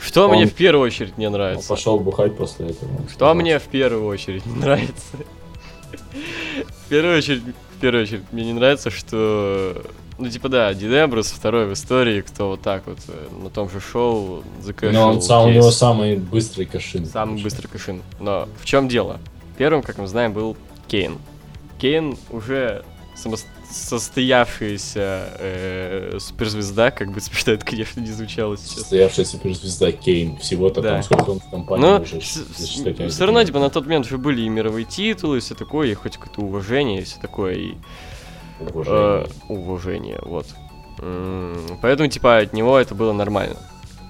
[0.00, 1.68] Что он, мне в первую очередь не нравится?
[1.68, 2.90] пошел бухать после этого.
[3.08, 5.16] Что мне в первую очередь не нравится?
[5.92, 7.42] В первую очередь,
[7.76, 9.82] в первую очередь, мне не нравится, что...
[10.18, 13.70] Ну, типа, да, Дин Эмбрус второй в истории, кто вот так вот э, на том
[13.70, 17.06] же шоу закэшил Но он сам, у него самый быстрый кашин.
[17.06, 17.44] Самый конечно.
[17.44, 18.02] быстрый кашин.
[18.20, 19.18] Но в чем дело?
[19.56, 21.18] Первым, как мы знаем, был Кейн.
[21.78, 28.80] Кейн уже состоявшаяся э, суперзвезда, как бы смешно это, конечно, не звучало сейчас.
[28.80, 30.36] Состоявшаяся суперзвезда Кейн.
[30.38, 30.94] Всего-то да.
[30.94, 32.20] там сколько он в компании Но уже.
[32.20, 35.94] Все равно, типа, на тот момент уже были и мировые титулы, и все такое, и
[35.94, 37.74] хоть какое-то уважение, и все такое, и...
[38.60, 38.98] Уважение.
[38.98, 40.46] Э, уважение, вот.
[41.80, 43.56] Поэтому, типа, от него это было нормально.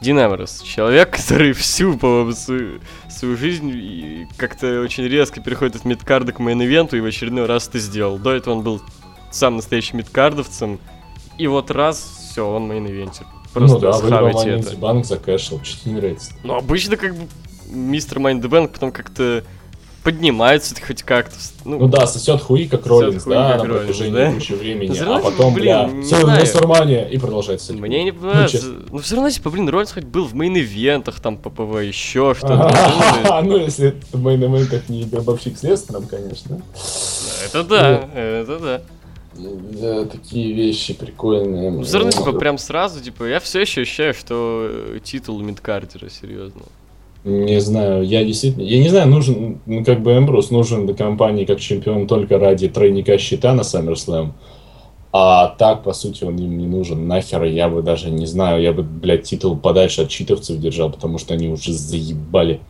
[0.03, 6.27] Дин Эмерс, человек, который всю, по свою, свою жизнь как-то очень резко переходит от midcard
[6.27, 8.19] а к main event у и в очередной раз это сделал.
[8.19, 8.83] До этого он был
[9.31, 10.81] сам настоящим мидкардовцем,
[11.39, 13.27] и вот раз, все, он main eventer.
[13.53, 14.77] Просто ну да, схавайте это.
[14.77, 16.33] банк закэшил, что не нравится.
[16.43, 17.29] Ну, обычно как бы
[17.69, 19.45] мистер Money in the Bank потом как-то
[20.03, 21.37] поднимается хоть как-то.
[21.65, 24.33] Ну, ну да, сосет хуи, как Роллинс, да, как на протяжении да?
[24.33, 27.73] кучи времени, а потом, блин, бля, все, Рестлмания, и продолжается.
[27.73, 28.63] Мне не понравилось.
[28.63, 31.83] Ну, ну все равно, типа, блин, Роллинс хоть был в main event ах, там, ППВ,
[31.83, 33.43] еще что-то.
[33.43, 36.61] Ну, если в мейн-ивентах не гробовщик с Лестером, конечно.
[37.45, 38.83] Это да, это да.
[39.35, 41.71] Да, такие вещи прикольные.
[41.71, 46.63] Ну, все равно, типа, прям сразу, типа, я все еще ощущаю, что титул мидкартера, серьезно.
[47.25, 48.63] Не знаю, я действительно...
[48.63, 49.61] Я не знаю, нужен...
[49.67, 54.33] Ну, как бы Эмбрус нужен для компании как чемпион только ради тройника щита на SummerSlam.
[55.13, 57.07] А так, по сути, он им не нужен.
[57.07, 61.19] Нахер, я бы даже не знаю, я бы, блядь, титул подальше от читовцев держал, потому
[61.19, 62.61] что они уже заебали.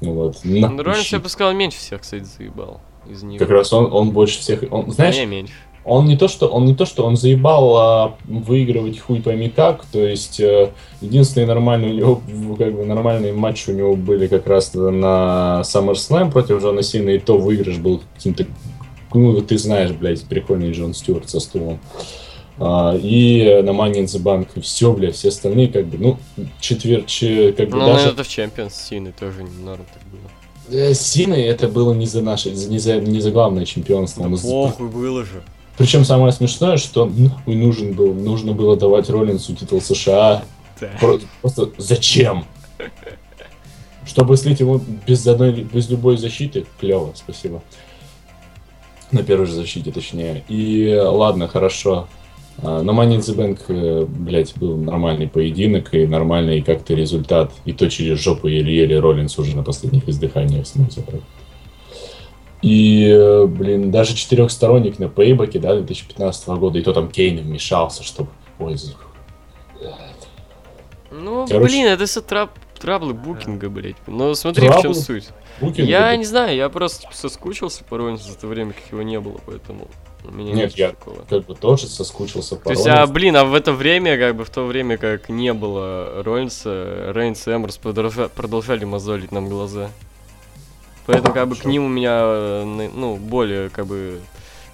[0.00, 0.38] Вот.
[0.44, 3.38] Ну, Роллинс, я бы сказал, меньше всех, кстати, заебал из них.
[3.38, 4.64] Как раз он, он больше всех...
[4.70, 5.52] Он, знаешь, не меньше
[5.88, 9.84] он не то, что он не то, что он заебал а, выигрывать хуй пойми как,
[9.86, 10.70] то есть э,
[11.00, 16.30] единственные нормальные у него, как бы нормальные матчи у него были как раз на SummerSlam
[16.30, 18.46] против Джона Сина, и то выигрыш был каким-то,
[19.14, 21.80] ну, ты знаешь, блядь, прикольный Джон Стюарт со стулом.
[22.58, 26.46] А, и на Money in the Bank, и все, блядь, все остальные, как бы, ну,
[26.60, 27.24] четверть,
[27.56, 28.06] как бы ну, даже...
[28.06, 30.30] Ну, это в Champions Сины тоже норм так было.
[30.70, 34.24] Э, Сины это было не за наше, не за, не за главное чемпионство.
[34.24, 35.42] Ну, похуй было же.
[35.78, 40.42] Причем самое смешное, что нахуй нужен был, нужно было давать Роллинсу титул США.
[40.80, 40.90] Да.
[41.40, 42.44] Просто зачем?
[44.04, 47.62] Чтобы слить его без одной, без любой защиты, клево, спасибо.
[49.12, 50.44] На первой же защите, точнее.
[50.48, 52.08] И ладно, хорошо.
[52.60, 57.52] А, на Money in the Bank, э, блядь, был нормальный поединок и нормальный как-то результат.
[57.64, 61.22] И то через жопу еле-еле Роллинс уже на последних издыханиях смог забрать.
[62.62, 68.30] И, блин, даже четырехсторонник на пейбаке, да, 2015 года, и то там Кейн вмешался, чтобы...
[68.58, 68.76] Ой,
[71.10, 73.96] ну, Короче, блин, это все трап, траблы букинга, блядь.
[74.06, 74.80] Но смотри, траблы?
[74.80, 75.28] в чем суть.
[75.60, 79.02] Букинга, я не знаю, я просто типа, соскучился по Ронсу за то время, как его
[79.02, 79.88] не было, поэтому
[80.24, 81.24] у меня нет, нет я такого.
[81.28, 84.44] как бы тоже соскучился по То есть, а, блин, а в это время, как бы
[84.44, 89.90] в то время, как не было Роллинса, Рейнс и продолжали, продолжали мозолить нам глаза.
[91.08, 94.20] Поэтому как бы к ним у меня, э, ну, более как бы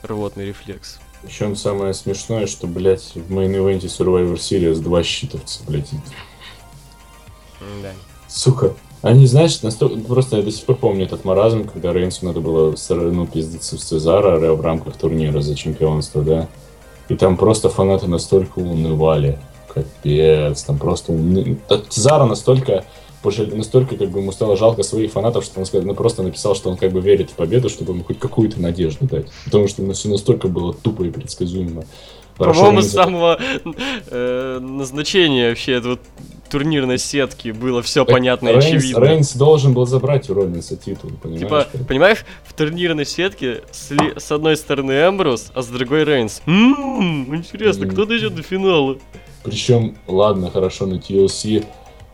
[0.03, 0.99] рвотный рефлекс.
[1.23, 5.91] Причем самое смешное, что, блядь, в main event е Survivor Series два щитовца, блядь.
[7.83, 7.93] Да.
[8.27, 8.75] Сука.
[9.01, 9.97] Они, знаешь, настолько...
[10.01, 13.81] Просто я до сих пор помню этот маразм, когда Рейнсу надо было, ну, пиздиться в
[13.81, 16.49] Цезара в рамках турнира за чемпионство, да?
[17.09, 19.39] И там просто фанаты настолько унывали.
[19.73, 21.13] Капец, там просто...
[21.13, 21.59] Уны...
[21.91, 22.85] Цезара настолько
[23.25, 23.57] пожале...
[23.57, 26.71] настолько как бы ему стало жалко своих фанатов, что он сказал, ну, просто написал, что
[26.71, 29.27] он как бы верит в победу, чтобы ему хоть какую-то надежду дать.
[29.47, 31.85] Потому что ну, все настолько было тупо и предсказуемо.
[32.37, 33.39] По-моему, с самого
[34.11, 35.99] э, назначения вообще этого
[36.51, 39.01] турнирной сетки было все так понятно Рейнс, и очевидно.
[39.01, 41.43] Рейнс должен был забрать у Роллинса титул, понимаешь?
[41.43, 41.87] Типа, как?
[41.87, 46.43] понимаешь, в турнирной сетке с, ли, с одной стороны Эмбрус, а с другой Рейнс.
[46.47, 48.99] М-м, интересно, кто дойдет до финала?
[49.45, 51.65] Причем, ладно, хорошо, на TLC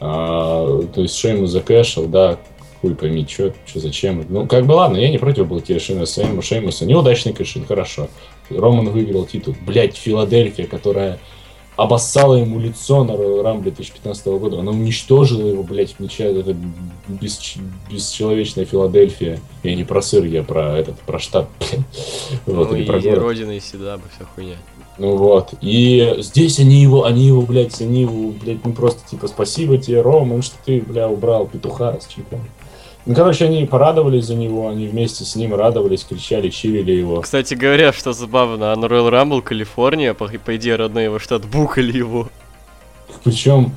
[0.01, 2.39] а, то есть Шейму закэшил, да,
[2.81, 4.25] хуй пойми, что, что зачем.
[4.29, 6.87] Ну, как бы ладно, я не против был Шейму, Шеймуса.
[6.87, 8.09] Неудачный кэшин, хорошо.
[8.49, 9.55] Роман выиграл титул.
[9.67, 11.21] Блять, Филадельфия, которая
[11.77, 14.61] обоссала ему лицо на Rumble 2015 года.
[14.61, 16.55] Она уничтожила его, блядь, ничья, это
[17.09, 17.57] бес,
[17.91, 19.41] бесчеловечная Филадельфия.
[19.63, 21.49] Я не про сыр, я про этот, про штат.
[22.47, 23.19] вот, ну и про город.
[23.19, 24.57] родина и седаба, вся хуйня.
[24.99, 25.55] Ну вот.
[25.61, 30.03] И здесь они его, они его, блядь, они его, блядь, не просто типа спасибо тебе,
[30.03, 32.49] Роман, что ты, бля, убрал петуха с чемпионом.
[33.07, 37.23] Ну, короче, они порадовались за него, они вместе с ним радовались, кричали, чирили его.
[37.23, 42.29] Кстати говоря, что забавно, Royal Rumble, Калифорния, по, по идее, родной его штат, букали его.
[43.25, 43.73] Причем,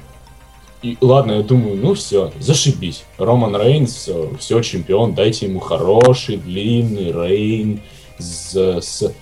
[0.82, 3.06] и, ладно, я думаю, ну все, зашибись.
[3.18, 7.82] Роман Рейнс, все, все, чемпион, дайте ему хороший, длинный Рейн
[8.18, 9.14] с, с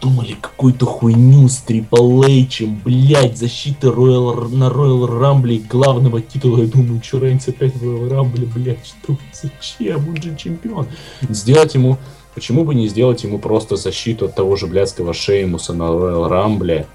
[0.00, 6.62] придумали какую-то хуйню с Трипл Эйчем, блядь, защита Royal, на Royal Rumble главного титула.
[6.62, 10.86] Я думаю, что Рейнс опять в Royal Rumble, блядь, что, зачем, он же чемпион.
[11.28, 11.98] Сделать ему,
[12.34, 16.86] почему бы не сделать ему просто защиту от того же блядского Шеймуса на Royal Rumble,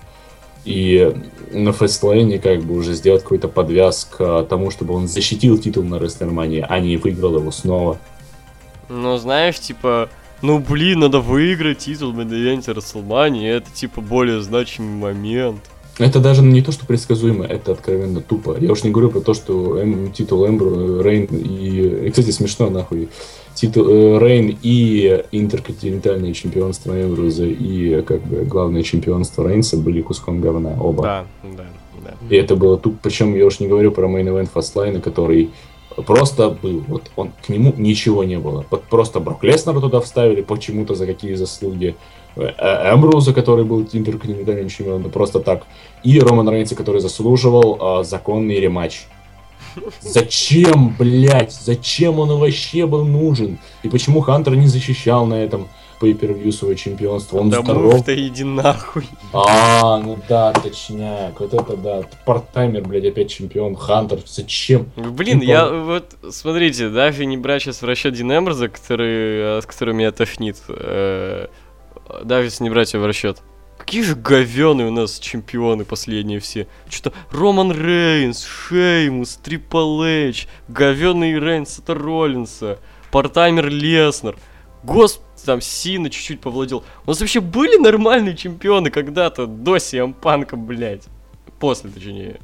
[0.65, 1.15] и
[1.52, 6.00] на фестлейне как бы уже сделать какой-то подвяз к тому, чтобы он защитил титул на
[6.00, 8.00] Рестлермании, а не выиграл его снова.
[8.89, 10.10] Ну, знаешь, типа,
[10.41, 12.71] ну блин, надо выиграть титул в main event е
[13.58, 15.62] это типа более значимый момент.
[15.98, 18.58] Это даже не то, что предсказуемо, это откровенно тупо.
[18.60, 22.08] Я уж не говорю про то, что эм, title Эмбро, reign и...
[22.08, 22.10] и...
[22.10, 23.08] Кстати, смешно, нахуй.
[23.54, 30.41] Title э, reign и интерконтинентальное чемпионство Эмброза и как бы главное чемпионство Рейнса были куском
[30.41, 31.04] говна, оба.
[31.04, 31.65] Да, да,
[32.04, 32.13] да.
[32.30, 32.98] И это было тупо.
[33.02, 35.52] Причем я уж не говорю про main event Fastlane а, который
[36.03, 36.84] просто был.
[36.88, 38.65] Вот он, к нему ничего не было.
[38.69, 41.95] Вот просто Брок Леснера туда вставили почему-то за какие заслуги.
[42.36, 45.63] Э, э, Эмбруза, который был интерконтинентальным чемпионом, просто так.
[46.03, 49.05] И Роман Рейнса, который заслуживал а, законный рематч.
[50.01, 53.58] Зачем, блядь, зачем он вообще был нужен?
[53.84, 55.67] И почему Хантер не защищал на этом?
[55.99, 57.38] Pay-per-view свое чемпионство.
[57.38, 58.05] Он да здоров.
[58.05, 59.08] Да иди нахуй.
[59.34, 61.39] А, ну да, точняк.
[61.39, 62.01] Вот это да.
[62.25, 63.75] Партаймер, блядь, опять чемпион.
[63.75, 64.19] Хантер.
[64.25, 64.91] Зачем?
[64.95, 65.49] Блин, типа...
[65.49, 69.97] я вот, смотрите, даже не брать сейчас в расчет Дин Эмберза, который, э, с которым
[69.97, 70.58] меня тошнит.
[70.67, 71.47] Э,
[72.23, 73.41] даже если не брать его в расчет.
[73.77, 76.67] Какие же говёные у нас чемпионы последние все.
[76.89, 82.79] Что-то Роман Рейнс, Шеймус, Трипл Эйч, говёный Рейнс это Роллинса,
[83.12, 84.38] Партаймер Леснер.
[84.84, 86.84] Господи, там Сина чуть-чуть повладел.
[87.05, 91.03] У нас вообще были нормальные чемпионы когда-то до CM Панка, блядь.
[91.60, 92.39] После, точнее.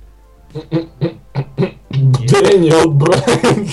[1.90, 3.68] Дэниел Брайан.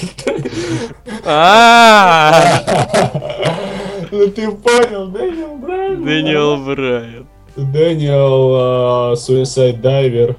[4.10, 6.04] Ну ты понял, Дэниел Брайан.
[6.04, 7.26] Дэниел Брайан.
[7.56, 10.36] Дэниел Suicide Diver.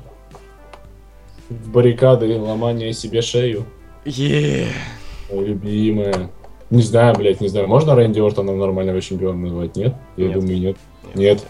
[1.50, 3.66] В баррикады ломание себе шею.
[4.06, 4.68] Е.
[5.32, 6.30] Любимая.
[6.70, 7.68] Не знаю, блядь, не знаю.
[7.68, 9.76] Можно Рэнди Ортона нормального чемпиона назвать?
[9.76, 9.96] Нет?
[10.18, 10.34] Я нет.
[10.40, 10.78] думаю, нет.
[11.04, 11.16] Нет.
[11.16, 11.48] нет.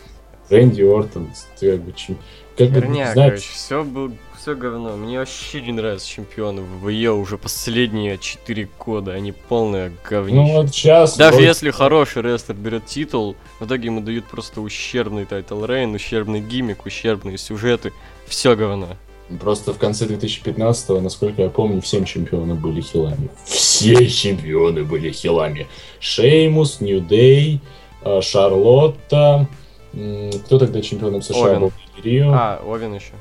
[0.50, 1.30] Рэнди Ортон,
[1.60, 2.18] ты как бы чем...
[2.58, 3.32] Как бы, Херня, знаешь...
[3.32, 4.96] короче, все был все говно.
[4.96, 9.12] Мне вообще не нравятся чемпионы в WWE уже последние 4 года.
[9.12, 10.36] Они полное говнище.
[10.36, 11.18] Ну вот сейчас...
[11.18, 11.48] Даже вроде...
[11.48, 16.86] если хороший рестлер берет титул, в итоге ему дают просто ущербный title reign, ущербный gimmick,
[16.86, 17.92] ущербные сюжеты.
[18.28, 18.96] Все говно.
[19.40, 23.30] Просто в конце 2015-го, насколько я помню, всем чемпионы были хилами.
[23.46, 25.68] Все чемпионы были хилами.
[26.00, 27.62] Шеймус, New Day,
[28.02, 29.48] э, Шарлотта.
[29.92, 31.60] Кто тогда чемпионом США Овен.
[31.62, 31.72] был?
[32.04, 32.32] Рио.
[32.32, 33.14] А, Овен еще.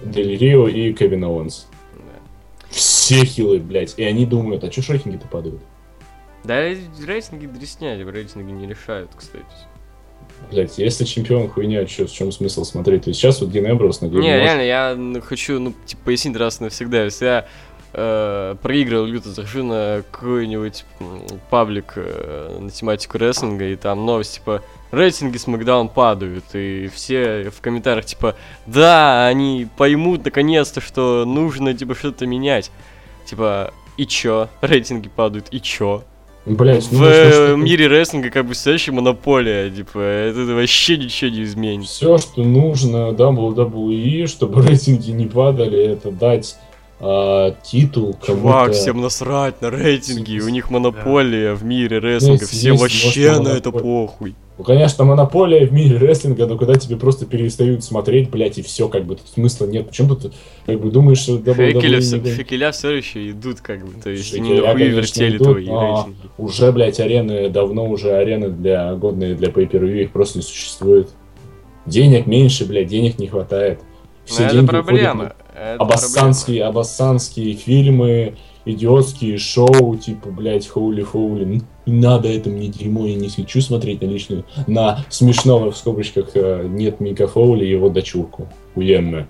[0.00, 1.66] Дель Рио и Кевин Оуэнс.
[1.94, 2.00] Да.
[2.70, 3.94] Все хилы, блядь.
[3.96, 5.60] И они думают, а что рейтинги-то падают?
[6.44, 9.44] Да рейтинги дрисня, рейтинги не решают, кстати.
[10.50, 13.04] Блять, если чемпион хуйня, чё, в чем смысл смотреть?
[13.04, 16.60] То есть сейчас вот Дин Эмброс на Не, реально, я хочу, ну, типа, пояснить раз
[16.60, 17.04] навсегда.
[17.04, 17.46] Если я
[17.92, 20.84] э, проигрывал люто, захожу на какой-нибудь
[21.50, 27.60] паблик э, на тематику рестлинга, и там новость, типа, рейтинги Смакдаун падают, и все в
[27.60, 32.70] комментариях, типа, да, они поймут наконец-то, что нужно, типа, что-то менять.
[33.24, 34.48] Типа, и чё?
[34.60, 36.04] Рейтинги падают, и чё?
[36.46, 41.88] Блять, в ну, мире рестлинга как бы следующая монополия, типа, это вообще ничего не изменит.
[41.88, 46.56] Все, что нужно WWE, чтобы рейтинги не падали, это дать
[47.00, 48.26] а, титул кому-то.
[48.26, 51.56] Чувак, всем насрать на рейтинги, у них монополия да.
[51.56, 54.36] в мире рестлинга, всем вообще на это похуй.
[54.58, 58.88] Ну, конечно, монополия в мире рестлинга, но когда тебе просто перестают смотреть, блядь, и все,
[58.88, 59.86] как бы, тут смысла нет.
[59.86, 60.32] Почему тут,
[60.64, 62.00] как бы, думаешь, что WWE...
[62.00, 62.18] Все.
[62.20, 66.16] Фекеля все еще идут, как бы, то есть они нахуй вертели идут, твои рейтинги.
[66.38, 71.10] Уже, блядь, арены, давно уже арены для, годные для pay per их просто не существует.
[71.84, 73.80] Денег меньше, блядь, денег не хватает.
[74.24, 75.34] Все но деньги это проблема.
[75.54, 78.36] Это абассанские, абассанские фильмы,
[78.66, 81.62] идиотские шоу, типа, блядь, хоули-хоули.
[81.86, 86.30] Не надо это мне дерьмо, я не хочу смотреть на личную, на смешного, в скобочках,
[86.34, 88.48] э, нет Мика Фоули и его дочурку.
[88.74, 89.28] Уемная.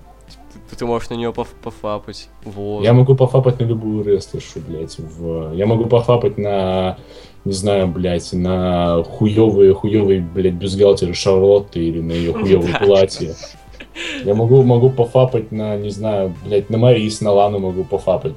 [0.70, 2.28] Ты, ты можешь на нее поф- пофапать.
[2.44, 2.82] Вот.
[2.82, 4.98] Я могу пофапать на любую рестлершу, блядь.
[4.98, 5.52] В...
[5.54, 6.96] Я могу пофапать на,
[7.44, 12.86] не знаю, блядь, на хуёвые, хуёвые, блядь, бюстгальтеры Шарлотты или на ее хуёвые Да.
[12.86, 13.34] платья.
[14.24, 18.36] Я могу, могу пофапать на, не знаю, блядь, на Марис, на Лану могу пофапать.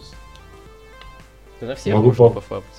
[1.60, 2.70] Ты на всех Могу можно по- пофапать.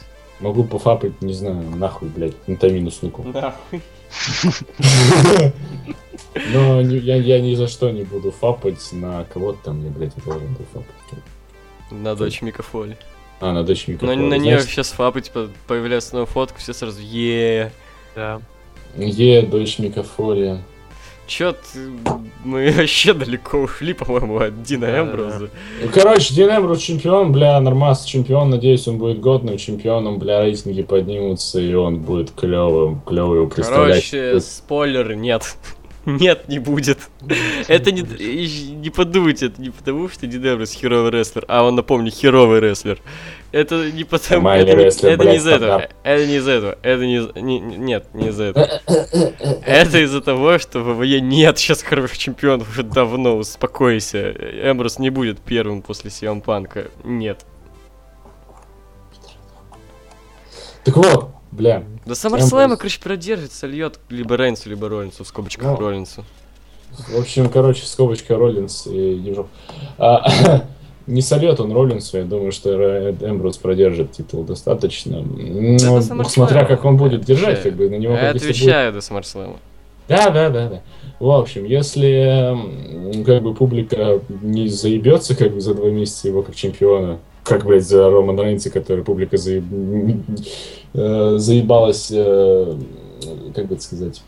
[0.41, 3.23] Могу пофапать, не знаю, нахуй, блядь, на Тамину суку.
[3.25, 3.81] Нахуй.
[6.53, 10.55] Но я, я ни за что не буду фапать на кого-то там, я, блядь, должен
[10.55, 11.23] был фапать.
[11.91, 12.97] На дочь Микафоли.
[13.41, 14.21] А, на дочь микрофона.
[14.29, 17.73] на нее сейчас фапать, по- появляется новая фотка, все сразу е
[18.15, 18.41] Да.
[18.97, 20.63] Е, дочь Микафория.
[21.31, 21.93] Чё ты...
[22.45, 25.49] Мы вообще далеко ушли, по-моему, от Дина Эмброза.
[25.81, 30.83] Ну, короче, Дин Эмбрус чемпион, бля, нормас чемпион, надеюсь, он будет годным чемпионом, бля, рейтинги
[30.83, 34.11] поднимутся, и он будет клевым, клево его представлять.
[34.11, 35.57] Короче, спойлер, нет.
[36.05, 36.99] Нет, не будет.
[37.69, 38.03] Это не,
[38.75, 42.99] не подумайте, это не потому, что Дин Эмброс херовый рестлер, а он, напомню, херовый рестлер.
[43.53, 46.79] Это не потому, это, не- рестлер, это не блядь, из этого, это не из этого,
[46.83, 48.69] это не, из- не- не- нет, не из этого.
[49.67, 54.31] Это из-за того, что в ВВЕ нет сейчас хороших чемпионов уже давно, успокойся.
[54.31, 57.45] Эмброс не будет первым после Сиам Панка, нет.
[60.85, 65.77] Так вот, бля, До SummerSlam, короче, продержится, льет либо Рейнсу, либо Роллинсу, в скобочках Ну,
[65.77, 66.25] Роллинсу.
[67.09, 69.49] в общем, короче, скобочка Роллинс и Ежов.
[71.11, 72.71] Не сольет он Роллинсу, я думаю, что
[73.11, 75.21] Эмбрус продержит титул достаточно.
[75.21, 76.29] Ну, до SummerSlam.
[76.29, 77.73] смотря как он будет держать, Отвечаю.
[77.73, 79.57] как бы на него Я как если будет- отвечаю до SummerSlam.
[80.09, 80.83] Да, да, да, да.
[81.19, 82.57] В общем, если
[83.25, 87.87] как бы публика не заебется как бы за два месяца его как чемпиона, как, блядь,
[87.87, 89.65] за Роман Рейнса, который публика заеб...
[90.95, 92.77] э, заебалась, э,
[93.55, 94.23] как бы это сказать.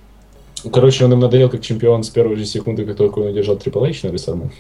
[0.73, 3.89] Короче, он им надоел как чемпион с первой же секунды, как только он одержал Triple
[3.91, 4.51] H на WrestleMania.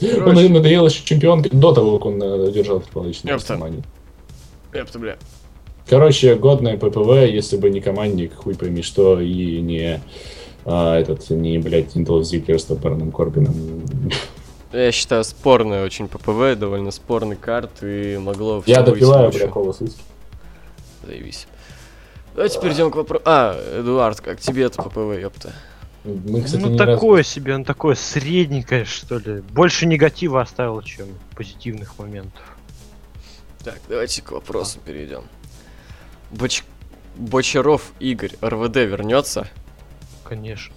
[0.00, 0.46] Он Короче.
[0.46, 2.82] им надоел еще чемпион до того, как он э, на Ёпта.
[2.94, 3.84] WrestleMania.
[4.72, 5.16] Ёпта, бля.
[5.88, 10.00] Короче, годное ППВ, если бы не командник, хуй пойми что, и не
[10.64, 13.54] а, этот, не, блядь, Долф Зиглер с Бароном Корбином.
[14.72, 19.78] Я считаю, спорный очень ППВ, довольно спорный карт, и могло Я допиваю, бля, колос.
[21.06, 21.46] Заебись.
[22.34, 23.22] Давайте перейдем к вопросу.
[23.26, 25.52] А, Эдуард, как тебе это ППВ, ёпта?
[26.04, 29.40] Мы, кстати, ну такое себе, он такое средненькое, что ли.
[29.40, 32.56] Больше негатива оставил, чем позитивных моментов.
[33.64, 35.22] Так, давайте к вопросу перейдем.
[36.30, 36.62] Боч...
[37.16, 39.48] Бочаров Игорь, РВД вернется?
[40.24, 40.74] Конечно.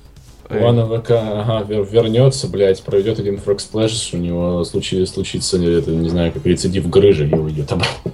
[0.50, 5.92] Ладно, ВК, ага, вер- вернется, блядь, проведет один frog splash, у него случи, случится, это,
[5.92, 8.14] не знаю, как рецидив грыжи, и уйдет обратно.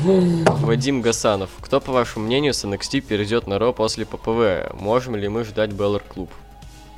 [0.00, 1.50] Вадим Гасанов.
[1.60, 4.72] Кто, по вашему мнению, с NXT перейдет на Raw после ППВ?
[4.74, 6.30] Можем ли мы ждать Balor Club?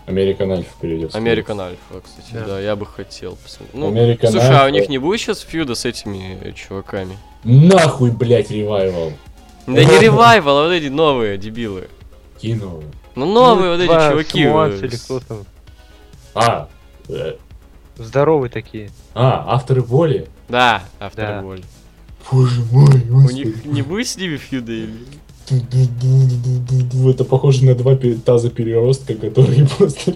[0.07, 1.15] Американ Альфа перейдет.
[1.17, 2.45] Американ Альфа, кстати, да.
[2.47, 2.61] Да.
[2.61, 3.75] я бы хотел посмотреть.
[3.75, 4.71] Ну, American слушай, а у Alpha.
[4.71, 7.19] них не будет сейчас фьюда с этими э, чуваками?
[7.43, 9.13] Нахуй, блядь, ревайвал.
[9.67, 11.89] Да не ревайвал, а вот эти новые дебилы.
[12.41, 12.85] Кинул.
[13.17, 14.45] Ну новые вот эти чуваки.
[14.45, 15.45] Э, или кто там.
[16.35, 16.69] А,
[17.09, 17.35] э,
[17.97, 18.91] Здоровые такие.
[19.15, 20.29] а, авторы воли?
[20.49, 21.43] Да, авторы Да.
[21.43, 21.65] воли.
[22.33, 24.93] Боже мой, У них не будет с ними фьюда или...
[27.11, 30.15] Это похоже на два таза переростка, которые просто...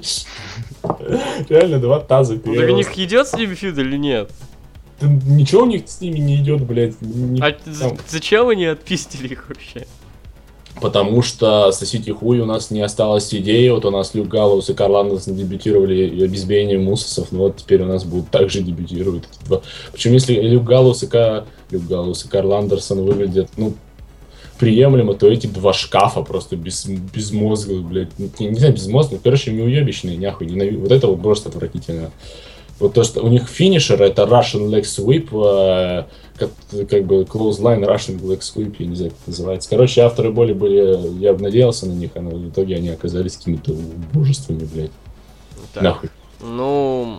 [1.49, 3.05] Реально два таза Ну, так у них переростка.
[3.05, 4.31] идет с ними feud или нет?
[5.01, 7.01] Да Ничего у них с ними не идет, блядь.
[7.01, 7.57] ни- А
[8.09, 9.87] зачем они отпистили их вообще?
[10.81, 13.68] Потому что сосите хуй у нас не осталось идеи.
[13.68, 17.29] Вот у нас Люк Галлоус и Карл дебютировали без избиения Усосов.
[17.31, 19.61] Ну вот теперь у нас будут также дебютировать эти два.
[19.93, 21.45] Причем если Люк Галлоус и, Ка...
[21.70, 23.74] Люк Галлоус и Карл Андерсон выглядят, ну,
[24.59, 28.18] приемлемо, то эти два шкафа просто без, безмозглые, блядь.
[28.18, 30.47] Ну, Не, не знаю, безмозглые, короче, неуебищные, нахуй.
[30.47, 30.81] Ненавижу.
[30.81, 32.11] Вот это вот просто отвратительно.
[32.78, 36.05] Вот то, что у них финишер это Russian Leg Sweep, э,
[36.41, 39.70] как, как бы close line Russian Leg Sweep, я не знаю, как это называется.
[39.70, 43.72] Короче, авторы боли были, я бы надеялся на них, а в итоге они оказались какими-то
[44.12, 44.91] божествами, блядь.
[45.74, 46.11] Так, Нахуй.
[46.41, 47.18] Ну...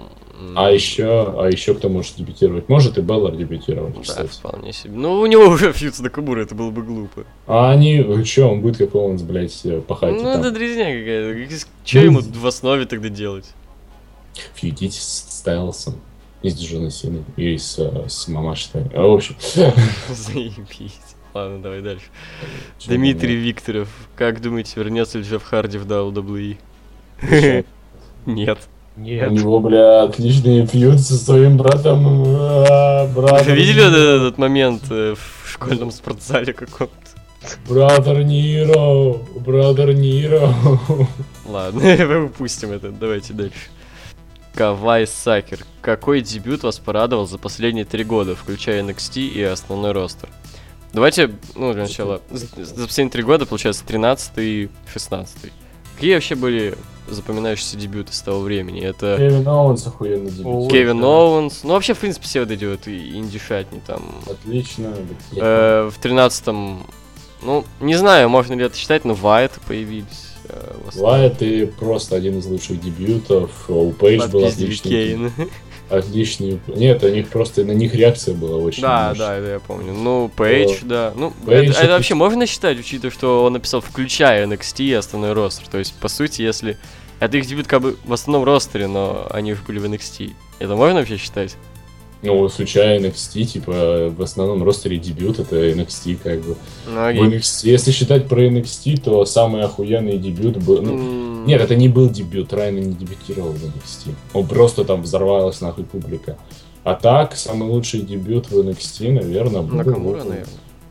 [0.55, 2.67] А еще, а еще кто может дебютировать?
[2.67, 4.27] Может и Беллар дебютировать, Да, кстати.
[4.27, 4.93] вполне себе.
[4.95, 7.25] Ну, у него уже фьюд с Накамура, это было бы глупо.
[7.45, 10.39] А они, что, он будет как Оуэнс, блядь, пахать ну, там.
[10.41, 11.55] это дрезня какая-то.
[11.85, 13.45] Что Ну, ему в основе тогда делать?
[14.55, 16.01] Фьюдить с Стайлсом.
[16.41, 17.23] И с Джона Синой.
[17.37, 18.83] И с, э, с Мамашей.
[18.93, 19.35] А, в общем.
[20.09, 20.99] Заебись.
[21.33, 22.05] Ладно, давай дальше.
[22.79, 23.89] Чё Дмитрий там, Викторов.
[24.15, 26.57] Как думаете, вернется ли Джефф Харди в WWE?
[27.21, 27.65] Зачем?
[28.25, 28.57] Нет.
[28.97, 29.31] У Нет.
[29.31, 32.23] него, бля, отличные фьюд со своим братом.
[32.27, 33.45] А, Брат.
[33.45, 36.95] Вы видели этот момент э, в школьном спортзале каком-то?
[37.67, 40.53] Brother Nero, brother Nero.
[41.45, 43.69] Ладно, мы упустим это, давайте дальше.
[44.53, 45.65] Кавай Сакер.
[45.81, 50.29] Какой дебют вас порадовал за последние три года, включая NXT и основной roster?
[50.93, 55.51] Давайте, ну, для начала, за за последние три года, получается, 13 и 16
[55.95, 56.77] Какие вообще были
[57.07, 58.81] запоминающиеся дебюты с того времени?
[58.81, 60.67] Это Кевин Оуэнс охуенно дебютировал.
[60.67, 61.07] Кевин да.
[61.07, 64.03] Оуэнс, ну, вообще, в принципе, все вот эти вот и- инди-шатни там.
[64.27, 64.95] Отлично.
[65.37, 66.87] Э, в 13-м,
[67.43, 70.30] ну, не знаю, можно ли это считать, но Вайт появились.
[70.51, 70.99] Э.
[70.99, 73.51] Лайт и просто один из лучших дебютов.
[73.69, 74.91] У Пейдж был отличный.
[74.91, 75.31] Кейн.
[75.89, 76.59] Отличный.
[76.67, 78.81] Нет, у них просто на них реакция была очень.
[78.81, 79.27] Да, мощная.
[79.27, 79.93] да, это я помню.
[79.93, 81.11] Ну, Пейдж, да.
[81.15, 84.93] Ну, Пейдж это, это это- вообще можно считать, учитывая, что он написал включая NXT и
[84.93, 85.67] основной ростер.
[85.67, 86.77] То есть, по сути, если...
[87.19, 90.31] Это их дебют как бы в основном ростере, но они уже были в NXT.
[90.59, 91.55] Это можно вообще считать?
[92.23, 96.55] Ну, включая NXT, типа, в основном ростере дебют это NXT, как бы.
[96.87, 97.21] Ну, В окей.
[97.23, 100.81] NXT, если считать про NXT, то самый охуенный дебют был.
[100.81, 104.13] Ну, М, нет, это не был дебют, Райан не дебютировал в NXT.
[104.33, 106.37] Он просто там взорвалась нахуй публика.
[106.83, 109.77] А так, самый лучший дебют в NXT, наверное, был...
[109.77, 110.45] Накамура, наверное.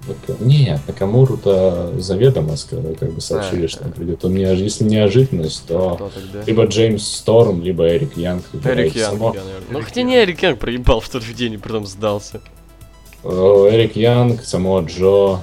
[0.08, 4.24] Нака- Нет, Накамуру-то заведомо сказали, как бы сообщили, А, что он придет.
[4.24, 6.42] Он неож- Если неожиданность, то Кто тогда?
[6.46, 8.44] либо Джеймс Сторм, либо Эрик Янг.
[8.52, 9.66] либо Эрик Янг, само- я, наверное.
[9.70, 12.40] Ну, хотя не Эрик Янг проебал в тот же день и потом сдался.
[13.22, 15.40] Эрик Янг, само Джо.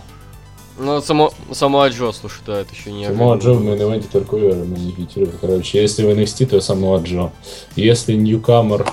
[0.80, 5.36] Ну, само, само Джо, слушай, да, это еще не Само Джо в мейн-эвенте только манифитирует.
[5.40, 7.32] Короче, если в NXT, то само Джо.
[7.76, 8.86] Если Ньюкамер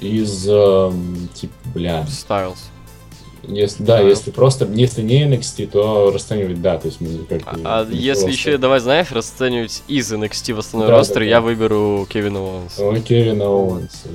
[0.00, 2.70] из, эм, типа, бля, Стайлз.
[3.48, 4.08] Если, да, Да.
[4.08, 8.30] если просто, если не NXT, то расценивать, да, то есть мы как А, а если
[8.30, 11.40] еще, давай, знаешь, расценивать из NXT в основной Да, ростер, да, я да.
[11.42, 12.82] выберу Кевина Оуэнса.
[12.88, 14.08] О, Кевина Оуэнса.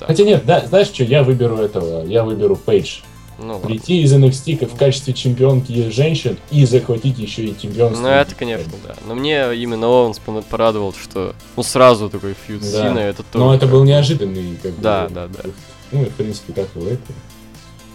[0.00, 0.06] да.
[0.06, 3.00] Хотя нет, да, знаешь что, я выберу этого, я выберу Пейдж.
[3.40, 3.68] Ну, ладно.
[3.68, 8.02] Прийти из NXT в качестве чемпионки женщин и захватить еще и чемпионство.
[8.02, 8.94] Ну, это, конечно, да.
[9.06, 10.20] Но мне именно Оуэнс
[10.50, 12.66] порадовал, что, ну, сразу такой фьюд Да.
[12.88, 13.44] Синой, это тоже...
[13.44, 15.50] Но это был бы- неожиданный, как бы, Да, да, да.
[15.92, 16.98] Ну, и, в принципе, как и это.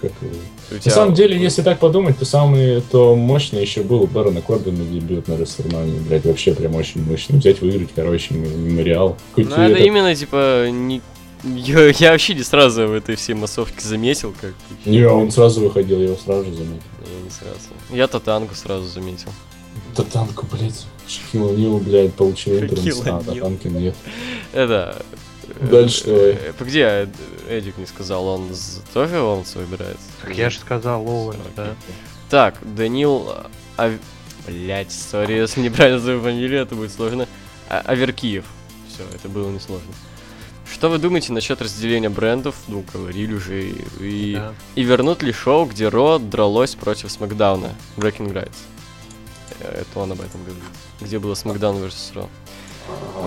[0.09, 0.11] Как
[0.71, 4.07] у На тебя- самом деле, если так подумать, то самый то мощный еще был у
[4.07, 5.99] Бэрона Корбина дебют на Расселмане.
[5.99, 7.37] Блять, вообще прям очень мощный.
[7.39, 9.17] Взять, выиграть, короче, мемориал.
[9.35, 11.01] Ну, это это- именно, типа, не...
[11.43, 14.53] Я, я вообще не сразу в этой всей массовке заметил, как...
[14.85, 16.83] Не, он сразу выходил, я его сразу же заметил.
[17.05, 17.59] Я не сразу.
[17.91, 19.29] Я Татангу сразу заметил.
[19.95, 20.85] Татанку, блядь.
[21.05, 22.95] Шахил Нил, блядь, получил интернет.
[23.07, 23.21] А.
[23.21, 23.93] Татанки нет.
[24.53, 25.03] Это...
[25.61, 26.31] Дальше давай.
[26.33, 27.07] э, Где э,
[27.49, 28.49] Эдик не сказал, он
[28.93, 29.97] тоже Оуэнса выбирает?
[30.21, 31.75] Так я же сказал Оуэн, да.
[32.29, 33.29] Так, Данил...
[33.77, 33.95] А...
[34.45, 37.27] Блять, сори, если неправильно назову фамилию, это будет сложно.
[37.69, 38.43] А- Аверкиев.
[38.89, 39.87] Все, это было несложно.
[40.69, 42.55] Что вы думаете насчет разделения брендов?
[42.67, 43.69] Ну, говорили уже.
[43.69, 44.53] И, и, Да.
[44.75, 47.69] и вернут ли шоу, где Ро дралось против Смакдауна?
[47.95, 48.51] Breaking Rights.
[49.61, 50.63] Э, Это он об этом говорит.
[50.99, 52.13] Где было Смакдаун vs.
[52.15, 52.29] Ро.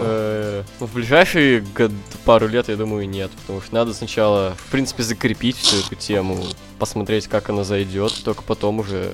[0.00, 1.90] Э, ну, в ближайшие год,
[2.24, 3.30] пару лет, я думаю, нет.
[3.42, 6.38] Потому что надо сначала, в принципе, закрепить всю эту тему,
[6.78, 9.12] посмотреть, как она зайдет, только потом уже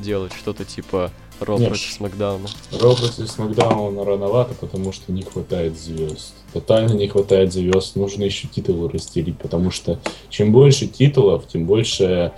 [0.00, 1.10] делать что-то типа
[1.40, 2.48] Ро против Смакдауна.
[2.72, 6.34] Ро против Смакдауна рановато, потому что не хватает звезд.
[6.52, 7.96] Тотально не хватает звезд.
[7.96, 12.32] Нужно еще титулы расстелить, потому что чем больше титулов, тем больше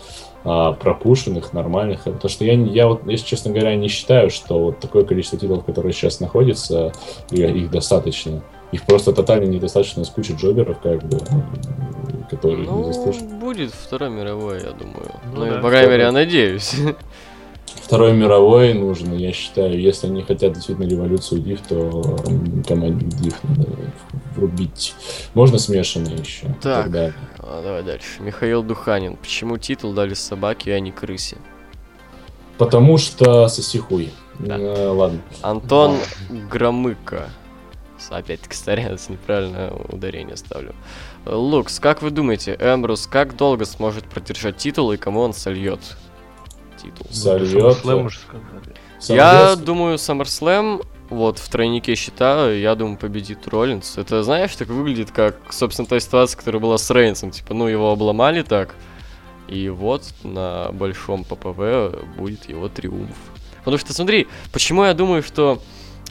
[0.45, 2.05] а, пропущенных, нормальных.
[2.05, 5.39] Потому что я, не- я вот, если честно говоря, не считаю, что вот такое количество
[5.39, 6.93] титулов, которые сейчас находятся,
[7.31, 8.43] и- их достаточно.
[8.73, 11.19] Их просто тотально недостаточно с кучей джоберов, как бы,
[12.31, 13.33] которые не Ну, заслуживают.
[13.35, 15.11] будет Второй мировой, я думаю.
[15.35, 15.61] Ну Ну, да.
[15.61, 16.75] по крайней мере, я надеюсь.
[17.83, 22.17] Второй мировой нужно, я считаю, если они хотят действительно революцию Див, то
[22.69, 23.71] команде Див надо
[24.37, 24.95] врубить.
[25.35, 26.47] Можно смешанные еще.
[26.63, 26.85] Так.
[26.85, 27.13] Тогда
[27.53, 28.23] А, давай дальше.
[28.23, 29.17] Михаил Духанин.
[29.17, 31.37] Почему титул дали собаке, а не крысе?
[32.59, 34.13] Потому что соси хуй.
[34.39, 34.57] Да.
[34.57, 35.21] Э, ладно.
[35.43, 35.99] Антон
[36.49, 37.29] Громыко.
[38.09, 40.75] Опять-таки старец, неправильно ударение ставлю.
[41.27, 45.81] Лукс, как вы думаете, Эмбрус как долго сможет продержать титул и кому он сольет?
[46.81, 47.07] Титул.
[47.11, 47.79] Сольет.
[49.01, 49.19] Сказали.
[49.19, 53.99] Я думаю, SummerSlam, вот в тройнике счета, я думаю, победит Роллинс.
[53.99, 57.33] Это, знаешь, так выглядит, как, собственно, та ситуация, которая была с Рейнсом.
[57.33, 58.75] Типа, ну, его обломали так,
[59.49, 63.17] и вот на большом ППВ будет его триумф.
[63.59, 65.61] Потому что, смотри, почему я думаю, что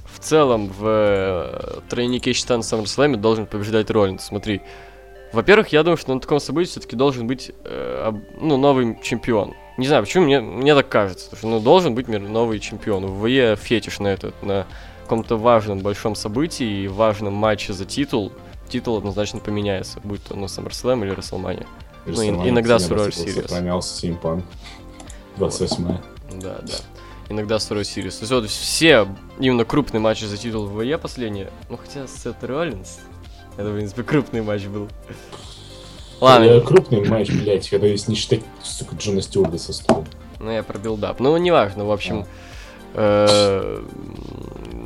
[0.05, 4.25] в целом в э, тройнике счета на SummerSlam должен побеждать Роллинс.
[4.25, 4.61] Смотри,
[5.31, 9.53] во-первых, я думаю, что на таком событии все-таки должен быть э, ну, новый чемпион.
[9.77, 11.35] Не знаю, почему мне, мне так кажется.
[11.35, 13.05] Что ну, должен быть мир- новый чемпион.
[13.05, 14.67] В ВЕ фетиш на этот, на
[15.09, 18.31] каком-то важном большом событии и важном матче за титул
[18.69, 21.65] титул однозначно поменяется, будь то на SummerSlam или WrestleMania.
[22.05, 23.41] Ну, WrestleMania иногда Survivor Series.
[23.41, 24.43] Сохранялся Симпан.
[25.37, 25.97] 28
[26.39, 26.73] Да, да.
[27.27, 28.11] Иногда Survivor Series.
[28.11, 29.07] То есть вот все
[29.39, 32.99] именно крупные матчи за титул в ВЕ последние, ну хотя Сет Роллинс,
[33.57, 34.89] это, в принципе, крупный матч был.
[36.21, 36.47] Ладно.
[36.47, 40.05] Ладно, Крупный матч, блядь, когда если не считать, сука, Джона Стюарта со стула.
[40.39, 41.19] ну я про build-up.
[41.19, 42.27] Ну, неважно, в общем.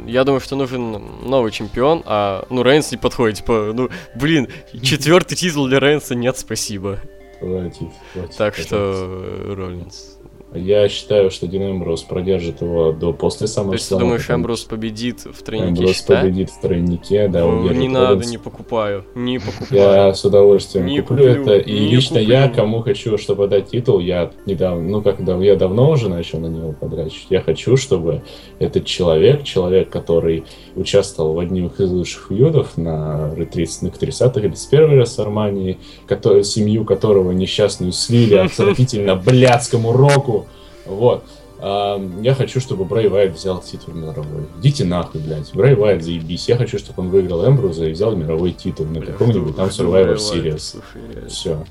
[0.06, 4.48] Я думаю, что нужен новый чемпион, а, ну, Рейнс не подходит, типа, ну, блин,
[4.82, 7.00] четвертый титул для Рейнса нет, спасибо.
[7.40, 8.68] Хватит, хватит, Так пожалуйста.
[8.68, 10.18] что, Роллинс.
[10.56, 14.64] Я считаю, что Дин Эмброс продержит его до после самого То есть ты думаешь, Эмброс
[14.64, 16.22] победит в тройнике Эмброс щита?
[16.22, 19.06] победит в тройнике, да, Ну, не надо, не покупаю.
[19.16, 19.82] Не покупаю.
[19.82, 21.58] Я с удовольствием Не куплю, куплю, это.
[21.58, 22.56] И лично я, куплю.
[22.62, 26.48] кому хочу, чтобы дать титул, я недавно, ну как дав- я давно уже начал на
[26.48, 27.28] него подрачивать.
[27.30, 28.22] Я хочу, чтобы
[28.60, 30.44] этот человек, человек, который
[30.76, 35.78] участвовал в одних из лучших фьюдов на 30-х, 30-х или с первой Расармании,
[36.08, 40.43] который, семью которого несчастную слили отвратительно блядскому року.
[40.86, 41.24] Вот.
[41.60, 44.46] А, Я хочу, чтобы Брэй Вайт взял титул мировой.
[44.60, 45.54] Идите нахуй, блядь.
[45.54, 46.50] Брэй Вайт, заебись.
[46.50, 50.82] Я хочу, чтобы он выиграл Эмброуза и взял мировой титул на каком-нибудь там Survivor Series.
[51.30, 51.64] Все.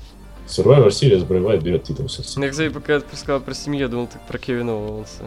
[0.47, 2.25] Survivor Series Брэй Вайт берет титул всех.
[2.43, 5.23] Я, кстати, пока ты сказал про семью, я думал ты про Кевина Оуэнса.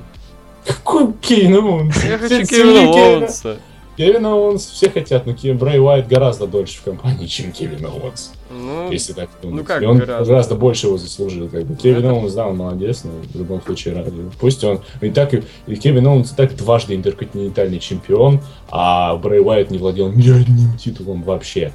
[0.66, 2.04] Какой Кейн Оуэнс?
[2.04, 2.90] Я хочу Кевина.
[2.90, 3.56] Оуэнса.
[3.96, 8.32] Кевин Оуэнс все хотят, но Брэй Уайт гораздо дольше в компании, чем Кевин Оуэнс.
[8.50, 9.56] Ну, Если так думать.
[9.60, 10.24] ну как И он гораздо?
[10.30, 11.48] гораздо больше его заслужил.
[11.48, 11.76] Как бы.
[11.76, 14.12] Кевин Это- Оуэнс, да, он молодец, но в любом случае ради.
[14.38, 19.40] Пусть он и так и, и Кевин Оуэнс и так дважды интерконтинентальный чемпион, а Брэй
[19.40, 21.72] Уайт не владел ни одним титулом вообще.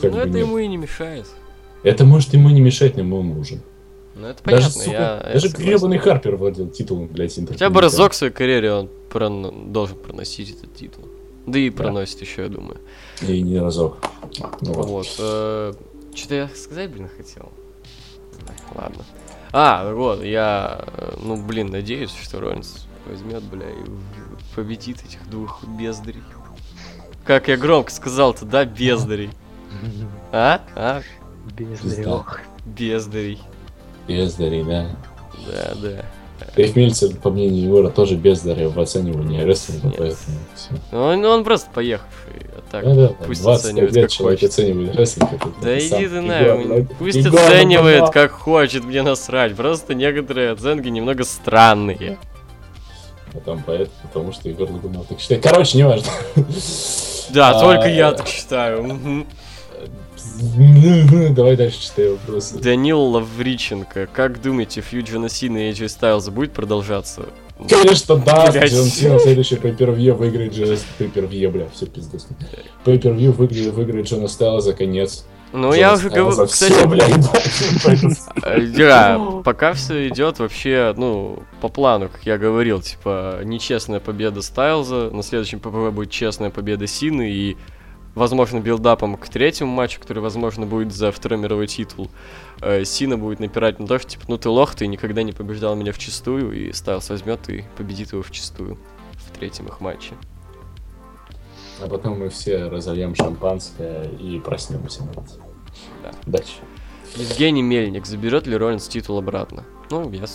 [0.00, 0.46] Как ну это нет.
[0.46, 1.26] ему и не мешает.
[1.84, 3.60] Это может ему не мешать, но ему нужен.
[4.16, 5.70] Ну это Даже, понятно, сука, я, я даже согласен.
[5.70, 10.50] гребаный Харпер владел титулом, блядь, Хотя бы разок в своей карьере он прон- должен проносить
[10.50, 11.04] этот титул.
[11.46, 12.80] Да и проносит еще, я думаю.
[13.20, 13.98] И не разок.
[14.60, 14.86] Ну вот.
[14.86, 15.06] Вот.
[16.14, 17.52] Что-то я сказать, блин, хотел.
[18.74, 19.04] Ладно.
[19.52, 25.64] А, вот, я, э, ну, блин, надеюсь, что Роллинс возьмет, бля, и победит этих двух
[25.64, 26.22] бездарей.
[27.24, 29.30] Как я громко сказал-то, да, бездарей.
[30.32, 30.60] А?
[30.76, 31.02] А?
[31.56, 32.06] Бездарь.
[32.64, 33.40] Бездарей.
[34.06, 34.96] Бездари, да.
[35.46, 36.04] Да, да.
[36.56, 39.96] Дэйв Мельцер, по мнению Егора, тоже бездарь в оценивании рестлинга, Нет.
[39.98, 40.70] поэтому всё.
[40.92, 42.32] Ну, он, он просто поехавший.
[42.56, 44.50] А так, Ну да, там пусть 20 оценивает, лет как человек хочет.
[44.52, 45.32] оценивает рестлинг.
[45.32, 46.96] это Да иди ты Егор, блядь.
[46.98, 48.12] Пусть Егор, оценивает, бабла.
[48.12, 49.54] как хочет, мне насрать.
[49.54, 52.18] Просто некоторые оценки немного странные.
[53.32, 55.42] А там поэт, потому что Егор Лагунов так считает.
[55.42, 56.08] Короче, неважно.
[57.30, 59.24] Да, А, только я так считаю.
[61.30, 62.58] Давай дальше читай вопросы.
[62.58, 64.06] Данил Лавриченко.
[64.06, 67.26] Как думаете, фьюд Джона Сина и AJ Styles будет продолжаться?
[67.68, 68.72] Конечно, да, Блядь.
[68.72, 72.26] Джон Сина в следующий пейпервью выиграет Джона Пейпервью, бля, все пиздец.
[72.84, 75.26] Пейпервью выиграет, выиграет Джона Стайла за конец.
[75.52, 76.74] Ну, я уже говорю, кстати,
[78.76, 85.10] да, пока все идет вообще, ну, по плану, как я говорил, типа, нечестная победа Стайлза,
[85.10, 87.56] на следующем ППВ будет честная победа Сины и,
[88.14, 92.10] возможно, build-up ом к третьему матчу, который, возможно, будет за второй мировой титул,
[92.60, 95.74] э, Сина будет напирать на то, что, типа, ну ты лох, ты никогда не побеждал
[95.76, 98.78] меня в чистую, и Стайлз возьмет и победит его в чистую
[99.12, 100.14] в третьем их матче.
[101.82, 105.02] А потом мы все разольем шампанское и проснемся.
[106.02, 106.10] Да.
[106.26, 106.56] Дальше.
[107.16, 109.64] Евгений Мельник, заберет ли Роллинс титул обратно?
[109.90, 110.26] Ну, я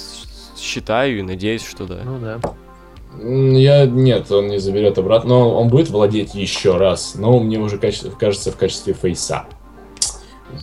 [0.57, 2.01] считаю и надеюсь, что да.
[2.03, 2.39] Ну да.
[3.21, 7.77] Я нет, он не заберет обратно, но он будет владеть еще раз, но мне уже
[7.77, 9.45] каче- кажется в качестве фейса.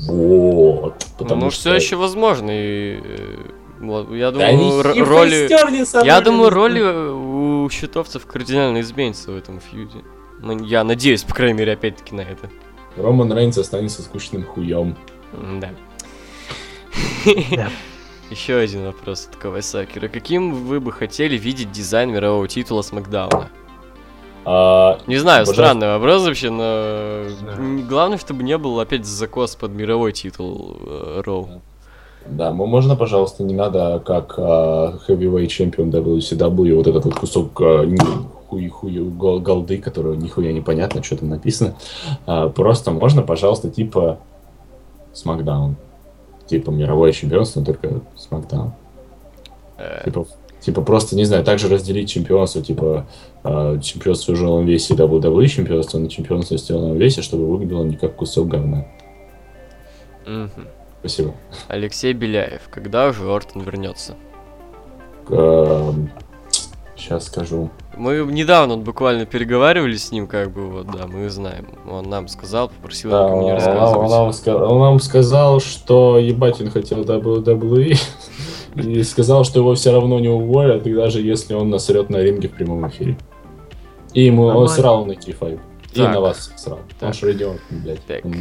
[0.07, 1.07] Вот.
[1.19, 1.61] Потому ну, что...
[1.61, 2.51] все еще возможно.
[2.51, 3.37] И, э,
[4.13, 6.07] я Да думаю, хипы роли.
[6.07, 9.99] Я думаю, роли у щитовцев кардинально изменятся в этом фьюде.
[10.41, 12.51] Ну, я надеюсь, по крайней мере, опять-таки на это.
[12.97, 14.97] Роман Рейнс останется скучным хуем.
[15.61, 15.71] Да.
[18.33, 18.41] Да.
[18.41, 20.09] Еще один вопрос от Кавасакера.
[20.09, 23.49] Каким вы бы хотели видеть дизайн мирового титула Смакдауна?
[24.45, 25.55] А, Не знаю, Обожаю.
[25.69, 26.63] странный вопрос вообще, но
[27.59, 31.49] м, главное, чтобы не был опять закос под мировой титул э, Роу.
[32.27, 37.61] да, м- можно, пожалуйста, не надо, как а, heavyweight чемпион WCW, вот этот вот кусок
[37.61, 37.99] а, ни-
[38.49, 41.75] хуй хуй гол- голды, которого нихуя непонятно, что там написано.
[42.27, 44.19] А, просто можно, пожалуйста, типа
[45.13, 45.77] Смакдаун.
[46.53, 48.75] Типа мировое чемпионство, но только Смакдаун.
[49.79, 50.27] Э, Типа,
[50.61, 53.07] типа просто, не знаю, также разделить чемпионство, типа
[53.43, 57.97] э, чемпионство в тяжелом весе WWE чемпионство на чемпионство в тяжелом весе, чтобы выглядело не
[57.97, 58.85] как кусок говна.
[61.01, 61.33] Спасибо.
[61.69, 62.69] Алексей Беляев.
[62.71, 64.15] Когда уже Ортон вернется?
[66.97, 67.71] сейчас скажу.
[67.97, 71.67] Мы недавно вот буквально переговаривали с ним, как бы, вот, да, мы знаем.
[71.89, 73.97] Он нам сказал, попросил Да, никому не он, рассказывать.
[73.99, 77.97] он нам, ска- он нам сказал, что ебать он хотел WWE,
[78.77, 82.49] и сказал, что его все равно не уволят, и даже если он насрет на ринге
[82.49, 83.19] в прямом эфире.
[84.15, 84.69] И ему он Нормально.
[84.75, 85.61] срал на T5.
[85.95, 86.81] И на вас срал.
[86.99, 87.15] Так.
[87.23, 88.05] Он блядь.
[88.07, 88.25] Так.
[88.25, 88.35] он.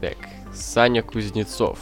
[0.00, 0.16] Так,
[0.54, 1.78] Саня Кузнецов.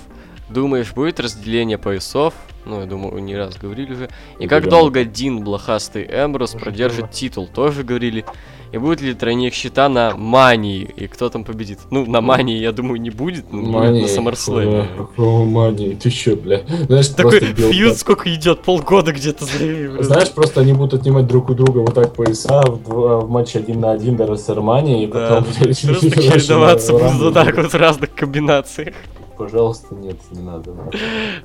[0.50, 2.34] Думаешь, будет разделение поясов?
[2.66, 4.08] Ну, я думаю, не раз говорили уже.
[4.38, 7.46] И как долго Дин, блохастый Эмброс продержит титул?
[7.46, 8.24] Тоже говорили.
[8.72, 10.82] И будет ли тройник щита на Мании?
[10.96, 11.78] И кто там победит?
[11.90, 13.52] Ну, на Мании, я думаю, не будет.
[13.52, 14.88] но будет на Саммерслэме.
[15.16, 16.62] э, О, Мани, ты чё, бля?
[16.88, 18.62] Знаешь, Такой просто фьюд сколько идет?
[18.62, 19.44] Полгода где-то.
[19.44, 23.80] Знаешь, просто они будут отнимать друг у друга вот так пояса в, в матче один
[23.80, 27.76] на один до Растермании, и Да, потом, блядь, просто чередоваться будут вот так вот в
[27.76, 28.94] разных комбинациях.
[29.36, 30.72] Пожалуйста, нет, не надо.
[30.74, 30.92] Так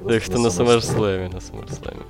[0.01, 2.03] Просто что на Саммерслэме, на Саммерслэме.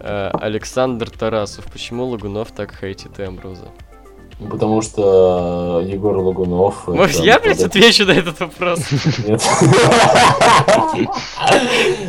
[0.00, 1.66] Э, Александр Тарасов.
[1.72, 3.68] Почему Лагунов так хейтит Эмброза?
[4.38, 6.88] Ну, Потому что Егор Лагунов...
[6.88, 8.80] Может, я, блядь, отвечу на этот вопрос?
[9.26, 9.42] Нет.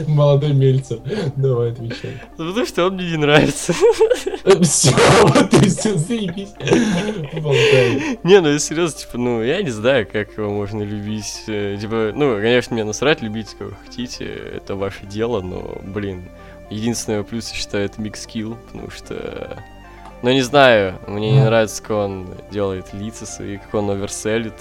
[0.08, 1.00] Молодой Мельцер.
[1.38, 2.22] Давай, отвечай.
[2.36, 3.74] Потому что он мне не нравится.
[4.62, 4.92] Все,
[5.24, 6.54] вот ты все, заебись.
[8.24, 11.44] Не, ну я серьезно, типа, ну, я не знаю, как его можно любить.
[11.48, 16.30] э, Типа, ну, конечно, мне насрать, любите, как вы хотите, это ваше дело, но, блин,
[16.70, 19.64] единственный его плюс, я считаю, это микскилл, потому что...
[20.28, 24.56] Ну, не знаю, мне не нравится, как он делает лица свои, как он оверселит,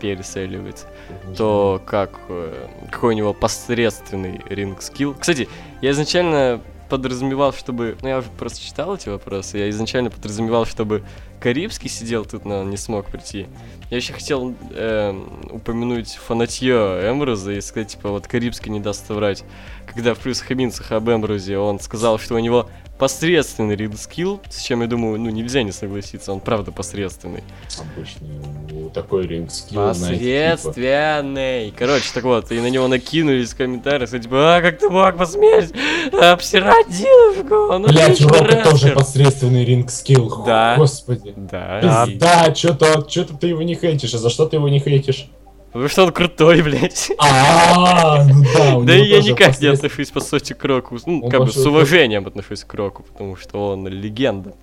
[0.00, 0.88] переселивает.
[1.36, 5.14] то как э, какой у него посредственный ринг скилл.
[5.14, 5.48] Кстати,
[5.82, 7.96] я изначально подразумевал, чтобы...
[8.02, 9.56] Ну, я уже просто читал эти вопросы.
[9.56, 11.04] Я изначально подразумевал, чтобы
[11.44, 13.46] Карибский сидел тут, но он не смог прийти.
[13.90, 19.44] Я еще хотел эм, упомянуть фанатье Эмброза и сказать, типа, вот Карибский не даст соврать.
[19.86, 24.40] Когда в плюсах и минусах об Эмброзе он сказал, что у него посредственный ринг скилл,
[24.48, 27.42] с чем, я думаю, ну, нельзя не согласиться, он правда посредственный.
[27.78, 28.28] Обычный
[28.70, 30.56] ну, такой ринг скилл, знаете, типа.
[30.70, 31.74] Посредственный.
[31.76, 35.16] Короче, так вот, и на него накинулись в комментариях, что типа, а, как ты мог
[35.16, 35.72] посметь
[36.12, 37.54] обсирать девушку?
[37.72, 38.94] Он Блять, отличный у Рока тоже рестлер».
[38.94, 40.44] посредственный ринг скилл.
[40.44, 40.76] Да.
[40.76, 41.33] Господи.
[41.36, 42.04] Да.
[42.08, 45.28] и- Да, что-то, что-то ты его не хейтишь, а за что ты его не хейтишь?
[45.72, 47.10] Потому что он крутой, блядь.
[47.18, 50.96] А, ну да, Да я никак не отношусь, по сути, к Року.
[51.06, 54.54] Ну, как бы с уважением отношусь к Року, потому что он легенда.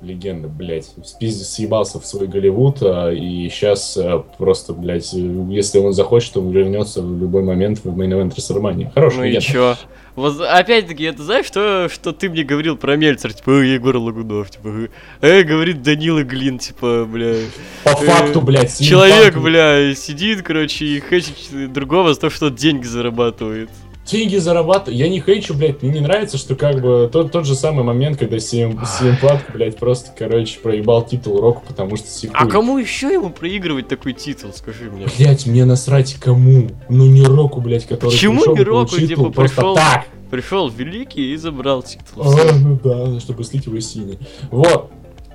[0.00, 0.92] Легенда, блядь.
[1.04, 3.98] Спиздец съебался в свой Голливуд, а, и сейчас
[4.38, 8.92] просто, блядь, если он захочет, он вернется в любой момент в мейн event WrestleMania.
[8.92, 9.46] Хороший Ну и легенда.
[9.46, 9.76] чё?
[10.16, 14.48] Вот опять-таки, это знаешь, что, что ты мне говорил про Мельцер, типа, «Э, Егор Лагунов,
[14.48, 14.88] типа,
[15.20, 17.34] э, говорит Данила Глин, типа, бля,
[17.82, 22.84] По э, факту, блядь, Человек, бля, сидит, короче, и хейтит другого за то, что деньги
[22.86, 23.70] зарабатывает.
[24.04, 24.98] Деньги зарабатывает.
[24.98, 28.18] Я не хейчу, блядь, мне не нравится, что как бы тот, тот же самый момент,
[28.18, 32.40] когда CM, CM Punk, блядь, просто, короче, проебал титул Року, потому что сикует.
[32.40, 35.06] А кому еще ему проигрывать такой титул, скажи мне?
[35.18, 36.68] Блять, мне насрать кому.
[36.88, 39.74] Ну не Року, блядь, который Почему пришел не Року, типа, просто пришел?
[39.74, 40.06] так.
[40.30, 42.24] Пришел великий и забрал титул.
[42.24, 44.18] А, ну да, чтобы слить его синий.
[44.50, 44.90] Вот.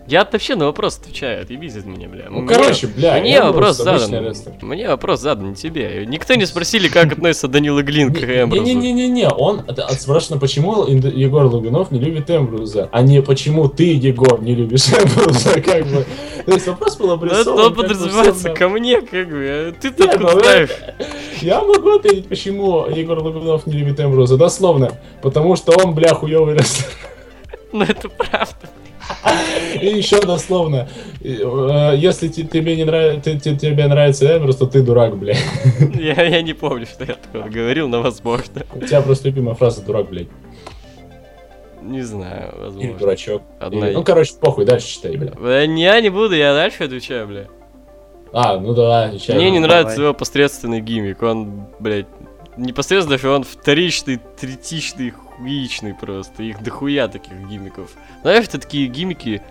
[0.09, 2.25] Я вообще на вопрос отвечаю, отъебись от меня, бля.
[2.31, 4.33] Ну, Мне- короче, бля, Мне вопрос задан.
[4.61, 6.03] Мне вопрос задан тебе.
[6.07, 8.63] Никто не спросили, как относится Данила Глин к Эмброзу.
[8.63, 9.61] Не-не-не-не, он
[9.99, 14.87] спрашивает, почему Инд- Егор Луганов не любит Эмбруза, а не почему ты, Егор, не любишь
[14.87, 16.05] Эмбруза, как бы.
[16.45, 17.59] То есть вопрос был Ну, обрисован.
[17.67, 19.45] он подразумевается ко мне, как бы.
[19.47, 20.69] а Ты Не, тут ну, знаешь.
[21.41, 24.91] Я могу ответить, почему Егор Луганов не любит Эмбруза, дословно.
[25.21, 26.87] Потому что он, бля, хуёвый рестлер.
[27.71, 28.55] Ну, это правда.
[29.81, 30.87] И еще дословно,
[31.21, 35.35] э, если те- тебе не нравится, тебе нравится Эмбрус, то ты дурак, бля.
[35.95, 38.63] Я, я не помню, что я такое говорил, но возможно.
[38.73, 40.27] У тебя просто любимая фраза дурак, блядь.
[41.81, 42.93] Не знаю, Или возможно.
[42.99, 43.41] дурачок.
[43.59, 45.31] Одна Или- Ну, короче, похуй, дальше читай, бля.
[45.39, 47.45] Э, не, Я не буду, я дальше отвечаю, бля.
[48.33, 49.35] А, ну давай, отвечай.
[49.35, 49.81] Мне не давай.
[49.81, 51.21] нравится его посредственный гиммик.
[51.23, 52.05] Он, блядь,
[52.57, 56.43] непосредственно он вторичный, третичный, хуичный просто.
[56.43, 57.89] Их дохуя таких гиммиков.
[58.21, 59.41] Знаешь, это такие гиммики,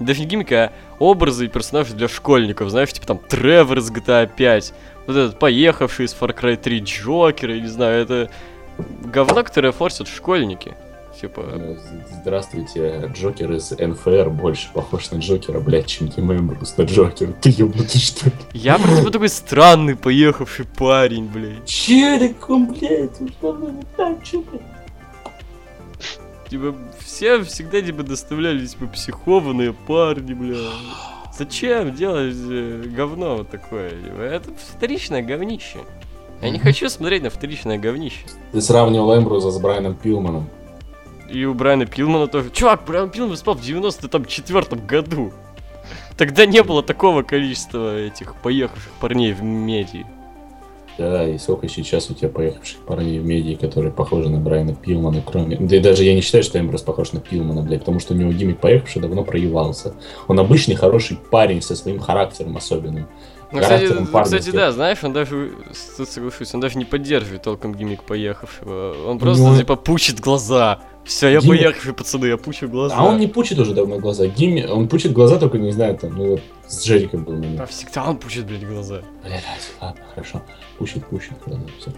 [0.00, 2.70] даже не гиммики, а образы и персонажи для школьников.
[2.70, 4.74] Знаешь, типа там Тревор из GTA 5,
[5.06, 8.30] вот этот поехавший из Far Cry 3 Джокер, я не знаю, это
[9.04, 10.74] говно, которое форсят школьники.
[11.20, 16.82] Типа, з- Здравствуйте, Джокер из НФР больше похож на Джокера, блядь, чем Тим Эмбрус на
[16.82, 17.32] Джокера.
[17.32, 18.32] Ты ёбнутый, что ли?
[18.52, 21.66] я про тебя такой странный поехавший парень, блядь.
[21.66, 23.20] Че такой, блядь?
[23.20, 24.62] Ну что ну, не так, чё, блядь?
[26.48, 30.56] Типа, все всегда типа доставляли типа психованные парни, бля.
[31.38, 33.90] Зачем делать э, говно вот такое?
[33.90, 35.78] Типа, Это вторичное говнище.
[36.40, 38.24] Я не хочу смотреть на вторичное говнище.
[38.52, 40.48] Ты сравнивал Эмбруза с Брайаном Пилманом.
[41.28, 42.50] И у Брайана Пилмана тоже.
[42.50, 45.32] Чувак, Брайан Пилман спал в 94 году.
[46.16, 50.06] Тогда не было такого количества этих поехавших парней в меди.
[50.98, 55.22] Да, и сколько сейчас у тебя поехавших парней в медии, которые похожи на Брайана Пилмана,
[55.24, 55.56] кроме...
[55.56, 58.16] Да и даже я не считаю, что Эмброс похож на Пилмана, блядь, потому что у
[58.16, 59.94] него гиммик поехавший давно проявался.
[60.26, 63.06] Он обычный хороший парень со своим характером особенным.
[63.50, 65.52] Ну, кстати, парня, кстати, да, знаешь, он даже,
[65.96, 68.94] тут соглашусь, он даже не поддерживает толком гиммик поехавшего.
[69.06, 70.80] Он просто, него- типа, пучит глаза.
[71.08, 72.94] Все, я Гиммик- поехавший, пацаны, я пучу глаза.
[72.94, 74.26] А он не пучит уже давно глаза.
[74.26, 74.66] Гимми...
[74.66, 77.42] Он пучит глаза только, не знаю, там, ну вот с Джериком был.
[77.58, 79.00] А всегда он пучит, блядь, глаза.
[79.24, 79.42] Блядь,
[79.80, 80.42] ладно, хорошо.
[80.76, 81.92] Пучит, пучит, ладно, все.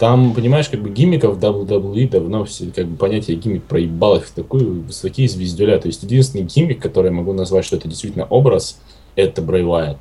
[0.00, 4.32] Там, понимаешь, как бы гиммиков в WWE давно все, как бы понятие гиммик проебалось в
[4.32, 5.78] такую высокие звездюля.
[5.78, 8.80] То есть единственный гиммик, который я могу назвать, что это действительно образ,
[9.14, 9.98] это Брэй Уайт.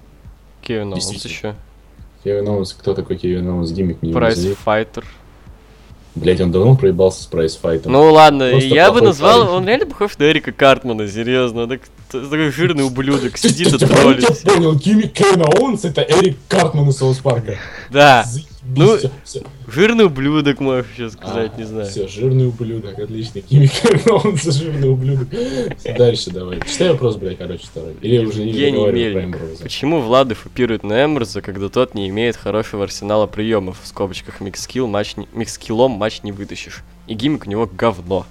[0.63, 1.53] Кевин Оуэнс еще.
[2.23, 3.71] Кевин Оуэнс, кто такой Кевин Оуэнс?
[3.71, 5.05] Gimmick не Prizefighter.
[6.17, 7.91] Блядь, он давно проебался с Prizefight ом.
[7.91, 9.53] Ну ладно, Просто я бы назвал, парень.
[9.55, 11.67] он реально похож на Эрика Картмана, серьезно.
[11.67, 14.27] Так- такой жирный ублюдок, сидит и троллит.
[14.45, 17.55] я понял, gimmick Кевина Оуэнса это Эрик Картман из Саус Парка.
[17.91, 18.25] Да,
[18.75, 19.41] Ну, всё.
[19.67, 21.87] жирный ублюдок, можешь сейчас сказать, А, не знаю.
[21.89, 23.41] Все, жирный ублюдок, отлично.
[24.11, 25.29] Оуэнса жирный ублюдок.
[25.97, 26.59] Дальше давай.
[26.69, 27.93] Читай вопрос, блядь, короче, второй.
[28.01, 29.23] Или уже не договариваю про.
[29.23, 29.63] Эмброуза.
[29.63, 33.77] Почему Владов упирует на Эмброуза, когда тот не имеет хорошего арсенала приемов?
[33.81, 36.83] В скобочках mic skill матч не, mic skill ом матч не вытащишь.
[37.07, 38.25] И gimmick у него говно.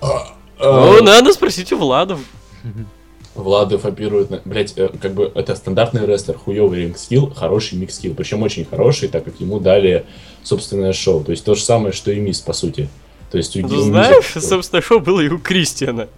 [0.00, 2.20] А, Ну, надо спросить у Владов.
[3.36, 4.40] Владов опирует на...
[4.44, 8.14] Блять, как бы это стандартный рестлер, хуёвый ring skill, хороший mic skill.
[8.14, 10.04] Причем очень хороший, так как ему дали
[10.42, 11.22] собственное шоу.
[11.24, 12.88] То есть то же самое, что и Миз, по сути.
[13.30, 16.08] То есть у, Ну, знаешь, собственно, шоу было и у Кристиана.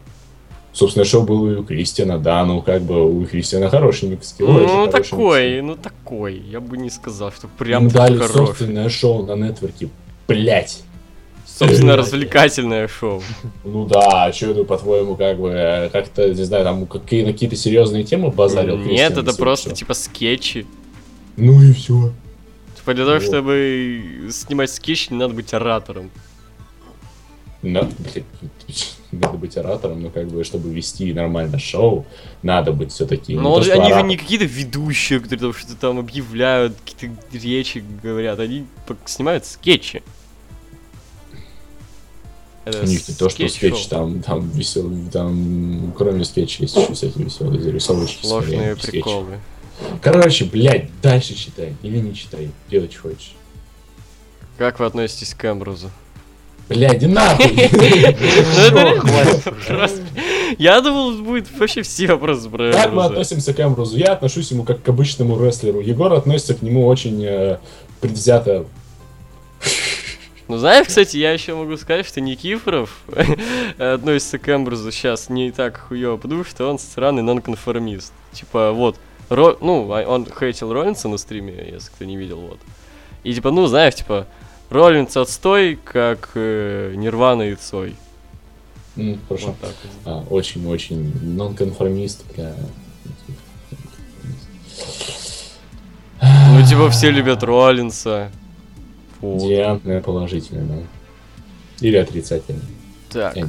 [0.73, 4.49] Собственно, шоу было и у Кристиана, да, ну как бы у Кристиана хороший микс скилл.
[4.51, 5.67] очень Ну, хороший такой, микс-скилл.
[5.67, 6.37] ну, такой.
[6.39, 8.47] Я бы не сказал, что Им прям дали такой хороший.
[8.47, 9.89] собственное шоу на нетворке.
[10.29, 10.83] Блять.
[11.59, 12.07] Собственно, Блядь.
[12.07, 13.21] развлекательное шоу.
[13.65, 17.33] Ну да, а что это, по-твоему, как бы, э, как-то, не знаю, там какие, на
[17.33, 18.79] какие-то серьезные темы базарил?
[18.79, 20.67] Нет, это просто типа скетчи.
[21.37, 22.13] Ну и все.
[22.77, 26.13] Типа для того, чтобы снимать скетч, не надо быть оратором.
[27.63, 28.25] Надо, блин,
[29.11, 32.07] надо быть оратором, но как бы, чтобы вести нормально шоу,
[32.45, 33.35] надо быть все-таки.
[33.35, 38.39] Но он- они же не какие-то ведущие, которые там что-то там объявляют, какие-то речи говорят.
[38.39, 38.65] Они
[39.07, 40.05] снимают скетчи.
[42.69, 46.93] Это У них не то, что скетч, там, там веселый, там, кроме скетча есть еще
[46.93, 48.27] всякие веселые зарисовочки.
[48.27, 49.39] Сложные приколы.
[50.03, 51.75] Короче, блядь, дальше читай.
[51.83, 52.51] Или не читай.
[52.71, 53.33] Делать что хочешь.
[54.59, 55.91] Как вы относитесь к Эмбрузу?
[56.69, 57.47] Блядь, нахуй!
[59.69, 59.89] Ну.
[60.59, 63.97] Я думал, будет вообще все вопросы про Как мы относимся к Эмбрузу?
[63.97, 65.81] Я отношусь ему как к обычному рестлеру.
[65.81, 67.59] Егор относится к нему очень э,
[68.01, 68.67] предвзято.
[70.49, 73.03] Ну, знаешь, кстати, я еще могу сказать, что Никифоров
[73.79, 78.13] относится к Эмбрузу сейчас не так хуево, потому что он странный нонконформист.
[78.33, 78.97] Типа, вот,
[79.29, 82.59] Ро- ну, а он хейтил Роллинса на стриме, если кто не видел, вот.
[83.25, 84.27] И типа, ну, знаешь, типа,
[84.71, 87.95] Роллинс отстой, как э, Нирвана и Цой.
[88.97, 89.49] М, Хорошо.
[89.49, 89.75] Вот так.
[90.07, 92.55] А, Очень-очень нонконформист, бля.
[96.23, 98.31] Ну, типа, все любят Роллинса.
[99.23, 101.87] Девиантное положительное, да.
[101.87, 102.63] Или отрицательное.
[103.11, 103.45] Так, Э.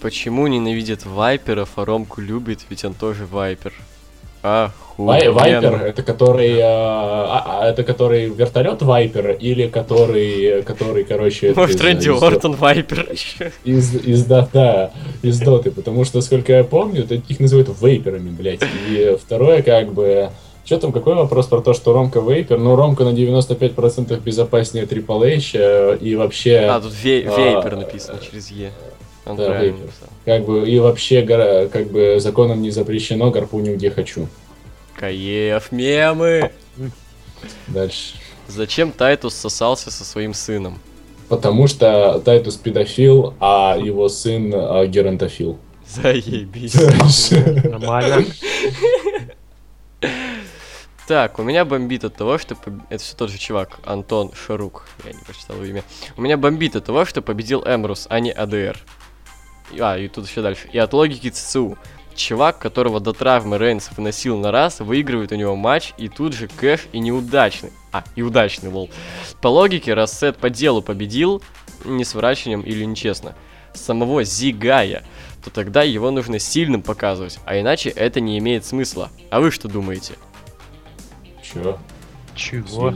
[0.00, 3.72] почему ненавидит Вайперов, а Ромку любит, ведь он тоже Вайпер?
[4.42, 11.52] А, Вай- Вайпер, это который, а, а, это который вертолет Вайпер или который, который, короче,
[11.54, 13.52] Может, из- Рэнди из- Ортон Вайпер еще.
[13.64, 14.92] Из, из дота,
[15.22, 18.60] из доты, потому что, сколько я помню, их называют вейперами, блядь.
[18.88, 20.30] И второе, как бы,
[20.68, 22.58] что там, какой вопрос про то, что Ромка вейпер?
[22.58, 27.76] Ну, Ромка на 95% безопаснее Triple H, э, и вообще, А, тут вей- А, Вейпер
[27.76, 28.70] написано через Е.
[29.24, 29.88] Он да, Вейпер.
[30.26, 34.28] как бы, и вообще, гора- как бы, законом не запрещено, гарпуню где хочу.
[34.94, 36.50] Каев, мемы!
[37.68, 38.16] Дальше.
[38.46, 40.80] Зачем Тайтус сосался со своим сыном?
[41.30, 45.56] Потому что Тайтус педофил, а его сын а, геронтофил.
[45.88, 46.74] Заебись.
[47.64, 48.26] Нормально.
[51.08, 52.54] Так, у меня бомбит от того, что...
[52.54, 54.86] поб- Это все тот же чувак, Антон Шарук.
[55.06, 55.82] Я не прочитал имя.
[56.18, 58.78] У меня бомбит от того, что победил Эмрус, а не АДР.
[59.80, 60.68] А, и тут еще дальше.
[60.70, 61.78] И от логики ЦЦУ.
[62.14, 66.46] Чувак, которого до травмы Рейнс выносил на раз, выигрывает у него матч, и тут же
[66.46, 67.72] кэш и неудачный.
[67.90, 68.90] А, и удачный, лол.
[69.40, 71.42] По логике, раз Сет по делу победил,
[71.86, 73.34] не с врачением или нечестно,
[73.72, 75.04] самого Зигая,
[75.42, 79.10] то тогда его нужно сильным показывать, а иначе это не имеет смысла.
[79.30, 80.14] А вы что думаете?
[81.52, 81.78] Чё?
[82.34, 82.94] Чего?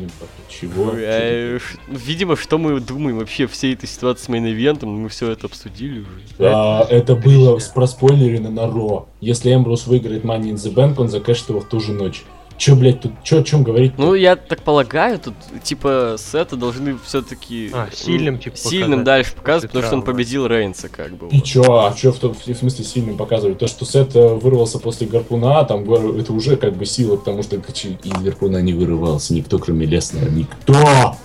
[0.49, 0.93] Чего?
[0.95, 5.49] Э, ну, Видимо, что мы думаем вообще всей этой ситуации с мейн-ивентом, мы все это
[5.49, 6.11] обсудили уже.
[6.39, 9.09] Да, это было проспойлерено на Ро.
[9.21, 12.23] Если Эмбрус выиграет Money in the Bank, он закэшит его в ту же ночь.
[12.57, 13.95] Чё, блядь, тут чё, о чем говорить?
[13.99, 17.71] Ну, я так полагаю, тут, типа, Сета должны все-таки...
[17.73, 21.29] А, сильным, типа, Сильным показать дальше показывать, потому что он победил Рейнса, как бы.
[21.29, 21.45] И вот.
[21.45, 23.59] чё, а чё в, том- в смысле сильным показывать?
[23.59, 27.57] То, что Сет э, вырвался после гарпуна, там, это уже как бы сила, потому что
[27.57, 30.31] из гарпуна не вырывался никто, кроме Леснера.
[30.31, 31.17] Никто!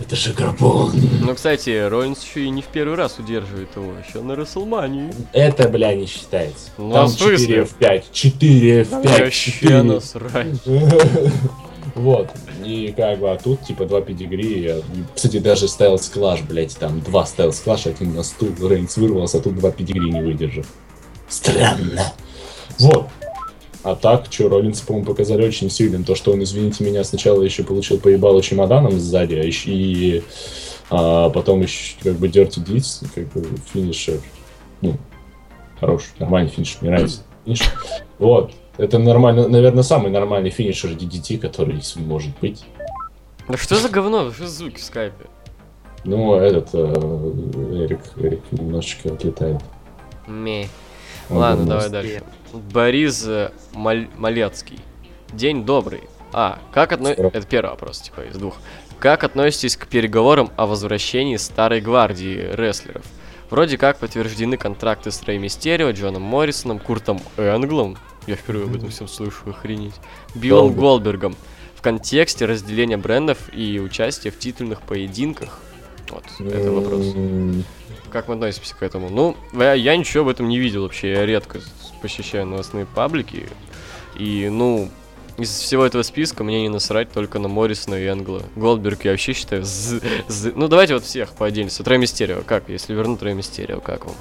[0.00, 0.92] Это же гарпун!
[1.20, 5.12] Ну, кстати, Роллинс еще и не в первый раз удерживает его, еще на Расселмании.
[5.32, 6.70] Это, бля, не считается.
[6.78, 7.36] Ну, Там а в смысле?
[7.36, 8.12] 4 в 5.
[8.12, 9.20] 4 в 5.
[9.20, 9.82] Вообще 4.
[9.82, 10.60] насрать.
[11.96, 12.30] Вот.
[12.64, 14.62] И как бы, а тут типа два педигри.
[14.62, 14.76] Я,
[15.14, 19.40] Кстати, даже Стайлс Клаш, блять, там два Стайлс Клаш, один на стул, Рейнс вырвался, а
[19.40, 20.66] тут два педигри не выдержав.
[21.28, 22.12] Странно.
[22.78, 23.08] Вот.
[23.82, 26.04] А так, что, Роллинс, по-моему, показали очень сильным.
[26.04, 30.22] То, что он, извините меня, сначала еще получил поебало чемоданом сзади, а еще и
[30.90, 34.20] а, потом еще как бы Dirty Deeds, как бы финишер.
[34.82, 34.96] Ну,
[35.78, 37.22] хороший, нормальный финиш, мне нравится.
[37.44, 37.62] Финиш.
[38.18, 38.52] Вот.
[38.76, 42.64] Это нормально, наверное, самый нормальный финишер DDT, который может быть.
[43.48, 44.30] Да что за говно?
[44.30, 45.26] Что за звуки в скайпе?
[46.04, 49.60] Ну, этот э, Эрик, Эрик немножечко отлетает.
[50.26, 50.68] Ме.
[51.28, 52.22] Ладно, давай дальше.
[52.52, 54.80] Борис э, Маль- Малецкий.
[55.32, 56.02] День добрый.
[56.32, 56.92] А, как.
[56.92, 57.30] Здорово.
[57.32, 58.56] Это первый вопрос, типа, из двух.
[58.98, 63.04] Как относитесь к переговорам о возвращении старой гвардии рестлеров?
[63.48, 67.96] Вроде как подтверждены контракты с Рэй Мистерио, Джоном Моррисоном, Куртом Энглом.
[68.26, 69.94] Я впервые об этом всем слышу, охренеть.
[70.34, 70.80] Биллом Долго.
[70.80, 71.36] Голдбергом.
[71.74, 75.58] В контексте разделения брендов и участия в титульных поединках.
[76.10, 77.06] Вот, это вопрос.
[78.10, 79.08] Как мы относимся к этому?
[79.10, 81.12] Ну, я, я ничего об этом не видел вообще.
[81.12, 81.60] Я редко
[82.02, 83.46] посещаю новостные паблики.
[84.18, 84.88] И, ну,
[85.38, 88.42] из всего этого списка мне не насрать только на Моррисона и Энгла.
[88.56, 89.64] Голдберг я вообще считаю...
[89.64, 91.82] з- з- Ну, давайте вот всех по отдельности.
[91.82, 92.68] Рэй Мистерио, как?
[92.68, 94.16] Если вернут Рэй Мистерио, как вам?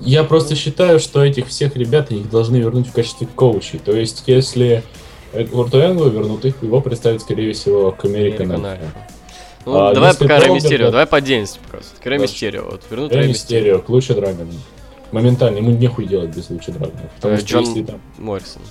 [0.00, 3.78] Я просто считаю, что этих всех ребят их должны вернуть в качестве коучей.
[3.78, 4.82] То есть, если
[5.50, 8.04] Курту Энглу вернут, их его представят, скорее всего, к.
[8.04, 8.78] Alpha.
[9.66, 12.04] Ну, А давай пока Рэй Мистерио, давай по отдельности показывать.
[12.04, 12.18] Рэй.
[12.18, 13.78] Мистерио, вот вернут Рэй Мистерио.
[13.80, 14.52] К Луче Драгону.
[15.12, 17.10] Моментально, ему нехуй делать без Луче Драгона.
[17.16, 18.62] Потому что Джон- если там Моррисон.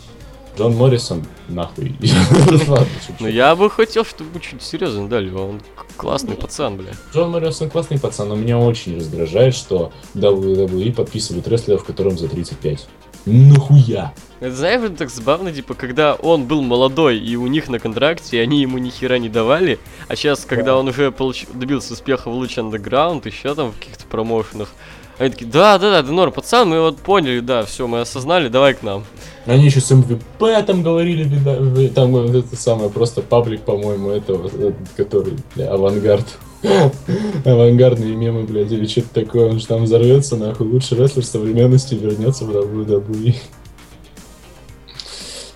[0.58, 1.94] Джон Моррисон, нахуй.
[2.02, 3.14] Шучу.
[3.20, 5.30] Ну, я бы хотел, чтобы чуть серьезно дали.
[5.32, 5.62] Он
[5.98, 6.92] классный пацан, бля.
[7.14, 12.88] Джон Моррисон классный пацан, но меня очень раздражает, что WWE подписывает рестлеров, которым за 35.
[13.26, 14.14] Нахуя?
[14.42, 18.38] Это знаешь, это так забавно, типа, когда он был молодой, и у них на контракте,
[18.38, 19.80] и они ему ни хера не давали,
[20.10, 20.78] а сейчас, когда Да.
[20.78, 24.70] он уже получ- добился успеха в Lucha Underground, еще там в каких-то промоушенах,
[25.18, 28.50] они такие, да, да, да, да, норм, пацан, мы вот поняли, да, все, мы осознали,
[28.50, 29.06] давай к нам.
[29.46, 34.76] Они еще с МВП там говорили, там вот это самое, просто паблик, по-моему, этого, этот,
[34.98, 36.26] который, бля, авангард.
[37.46, 42.44] Авангардные мемы, блядь, или что-то такое, он же там взорвется, нахуй, лучший рестлер современности вернется
[42.46, 43.36] в WWE.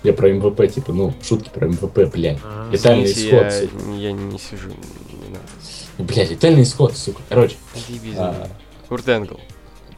[0.02, 2.38] Я про МВП, типа, ну, шутки про МВП, блядь.
[2.42, 3.92] А, Летальный Извините, исход, я, сука.
[3.98, 5.44] я не сижу, не надо.
[6.12, 7.20] Бля, летальный исход, сука.
[7.28, 7.56] Короче,
[8.16, 8.48] а,
[8.88, 9.38] Курт Энгл.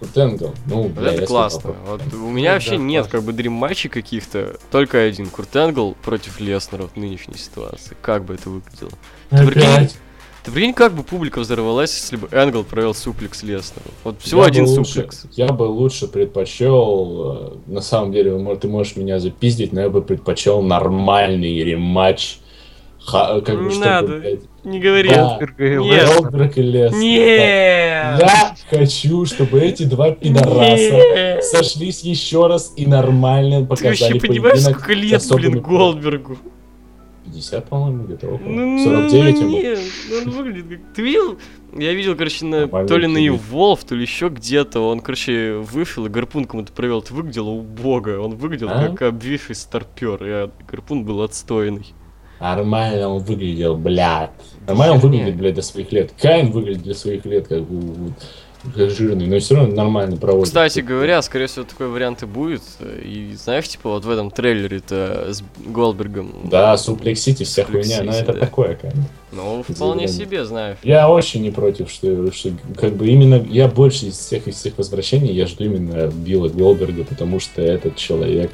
[0.00, 1.74] Курт Энгл, ну, Вот бля, это я классно.
[1.86, 3.18] Вот у меня Ну вообще да, нет классно.
[3.18, 5.28] как бы dream матчей каких-то, только один.
[5.28, 7.96] Курт Энгл против Леснера в нынешней ситуации.
[8.02, 8.90] Как бы это выглядело?
[9.30, 9.96] Ты прикинь, Опять?
[10.44, 13.86] Ты прикинь, как бы публика взорвалась, если бы Энгл провел суплекс Леснеру.
[14.02, 15.26] Вот всего Я один бы лучше- суплекс.
[15.32, 20.02] Я бы лучше предпочел, э, на самом деле, ты можешь меня запиздить, но я бы
[20.02, 22.38] предпочел нормальный рематч.
[23.04, 24.18] Ха- как бы, Не чтобы, надо.
[24.18, 25.08] блядь, Не говори.
[25.10, 25.38] Да.
[25.40, 26.92] Голдберг и Леснер.
[27.00, 28.20] Нет!
[28.20, 31.44] Я хочу, чтобы эти два пидораса Нет!
[31.44, 36.38] сошлись еще раз и нормально Ты показали вообще понимаешь, сколько лет, блин, Голдбергу?
[37.32, 38.48] 50, по-моему, где-то около.
[38.48, 39.50] Ну, 49 ну, ему.
[39.50, 39.78] нет,
[40.10, 40.94] ну, он выглядит как...
[40.94, 41.38] Ты видел?
[41.76, 43.18] Я видел, короче, на, Нормально то ли на.
[43.18, 44.80] Evolve, то ли еще где-то.
[44.80, 47.00] Он, короче, вышел и гарпун кому-то провел.
[47.00, 48.18] Это выглядело убого.
[48.18, 48.88] Он выглядел А?
[48.88, 50.24] как обвисший старпер.
[50.24, 51.94] И а, гарпун был отстойный.
[52.40, 54.30] Нормально он выглядел, блядь.
[54.66, 56.12] Нормально он выглядит, блядь, для своих лет.
[56.20, 58.12] Кайн выглядит для своих лет, как бы,
[58.74, 60.48] жирный, но все равно нормально проводит.
[60.48, 62.62] Кстати говоря, скорее всего, такой вариант и будет.
[62.80, 66.32] И знаешь, типа, вот в этом трейлере-то с Голдбергом.
[66.44, 68.40] Да, суплексити, вся Suplex хуйня, но это да.
[68.40, 68.92] такое, как.
[69.32, 70.08] Ну, вполне Заявление.
[70.08, 70.78] себе, знаешь.
[70.82, 74.76] Я очень не против, что, что как бы именно я больше из всех из всех
[74.76, 78.52] возвращений я жду именно Билла Голдберга, потому что этот человек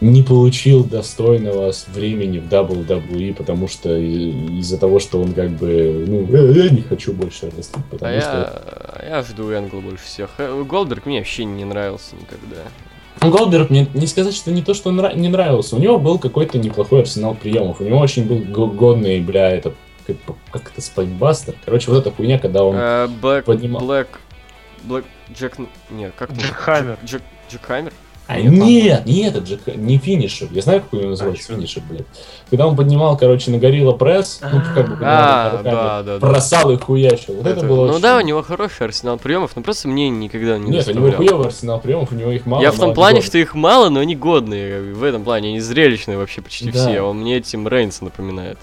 [0.00, 6.26] не получил достойного времени в WWE, потому что из-за того, что он как бы, ну,
[6.36, 10.04] э, я не хочу больше рестлить, потому А что я, а я жду Энгла больше
[10.04, 10.30] всех.
[10.38, 12.62] Э, Голдберг мне вообще не нравился никогда.
[13.22, 15.76] Голдберг, мне не сказать, что не то, что он нра- не нравился.
[15.76, 17.80] У него был какой-то неплохой арсенал приемов.
[17.80, 19.74] У него очень был го- годный, бля, этот,
[20.06, 20.16] как,
[20.52, 21.54] как это, спайкбастер.
[21.64, 22.76] Короче, вот эта хуйня, когда он...
[22.76, 23.80] Э, Блэк, поднимал.
[23.80, 24.08] Блэк,
[24.84, 25.56] Блэк, Джек,
[25.90, 26.32] нет, как?
[26.32, 26.98] Джек Хаммер.
[27.04, 27.92] Джек, Джек Хаммер?
[28.28, 30.48] А, Нет, нет, не этот же, не финишер.
[30.50, 32.06] Я знаю, как его называют, А, финишер, блядь.
[32.50, 36.18] Когда он поднимал, короче, на горилла пресс, ну, как бы, А, да, да, да.
[36.18, 37.34] бросал и хуячил.
[37.34, 40.08] Вот это, Это- было Ну очень- да, у него хороший арсенал приемов, но просто мне
[40.10, 42.62] никогда не Нет, у него хуёвый арсенал приемов, у него их мало.
[42.62, 44.92] Я в том плане, что их мало, но они годные.
[44.92, 47.00] В этом плане они зрелищные вообще почти все.
[47.02, 48.58] Он мне этим Рейнса напоминает.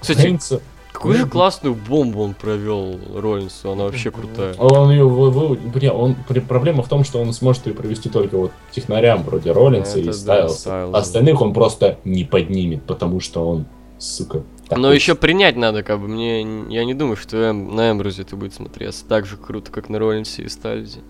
[0.00, 0.60] Кстати, Рейнса,
[0.94, 4.54] какую же ну, классную бомбу он провел Роллинсу, она вообще крутая.
[4.54, 6.16] Он ее, вы- вы- бля, он,
[6.48, 10.04] проблема в том, что он сможет ее провести только вот технарям вроде Роллинса Это и
[10.06, 10.58] да, Стайлса.
[10.60, 10.96] Стайлза.
[10.98, 13.66] Остальных он просто не поднимет, потому что он,
[13.98, 14.94] сука, Но такой.
[14.94, 16.40] еще принять надо, как бы, мне,
[16.70, 20.42] я не думаю, что на Эмбрузе это будет смотреться так же круто, как на Роллинсе
[20.44, 21.00] и Стальзе.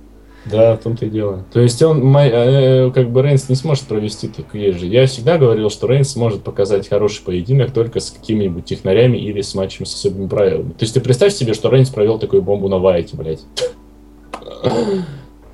[0.46, 1.44] Да, в том-то и дело.
[1.52, 4.86] То есть он, май- э, как бы Рейнс не сможет провести такие же.
[4.86, 9.54] Я всегда говорил, что Рейнс сможет показать хороший поединок только с какими-нибудь технарями или с
[9.54, 10.70] матчем с особыми правилами.
[10.72, 13.40] То есть ты представь себе, что Рейнс провел такую бомбу на Вайте, блядь.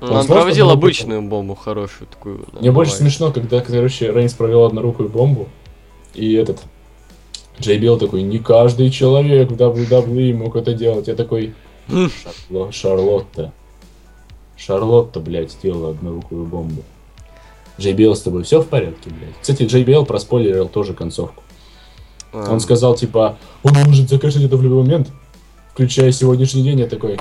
[0.01, 2.45] Ну, Он Он проводил обычную бомбу хорошую такую.
[2.59, 5.47] Мне больше смешно, когда, короче, Рейнс провел однорукую бомбу,
[6.15, 6.59] и этот
[7.59, 11.07] Джей Билл такой, не каждый человек в WWE мог это делать.
[11.07, 11.53] Я такой,
[11.87, 13.53] Шарло- Шарлотта.
[14.65, 16.83] Шарлотта, блядь, сделала однорукую бомбу.
[17.77, 19.33] Билл с тобой все в порядке, блядь?
[19.41, 21.41] Кстати, Билл проспойлерил тоже концовку.
[22.31, 25.09] А, Он сказал, типа, он может закажить это в любой момент,
[25.73, 26.79] включая сегодняшний день.
[26.79, 27.19] Я такой,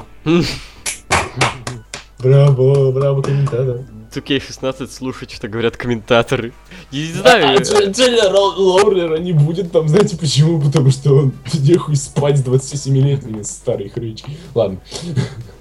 [2.18, 3.86] браво, браво, комментатор.
[4.12, 6.52] 2K16 слушать, что говорят комментаторы.
[6.92, 7.56] Не знаю.
[7.58, 10.60] А, Дж- Дженерал Лоурера не будет там, знаете почему?
[10.60, 14.24] Потому что он нехуй спать с 27-летними, старый хрыч.
[14.54, 14.80] Ладно.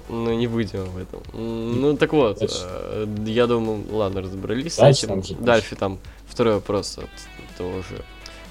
[0.08, 1.22] Ну, не будем об этом.
[1.32, 5.36] Ну, так вот, э, я думаю, ладно, разобрались Дальше с там этим.
[5.38, 7.08] же Дальше там второй вопрос от
[7.56, 8.02] того же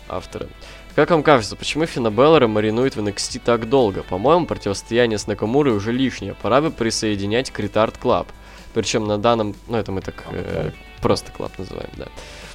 [0.08, 0.48] автора.
[0.96, 4.04] Как вам кажется, почему Фина Беллера маринует в NXT так долго?
[4.04, 6.34] По-моему, противостояние с Накамурой уже лишнее.
[6.42, 8.28] Пора бы присоединять к Retard Club.
[8.74, 9.56] Причем на данном...
[9.68, 12.06] Ну, это мы так э, просто клаб называем, да.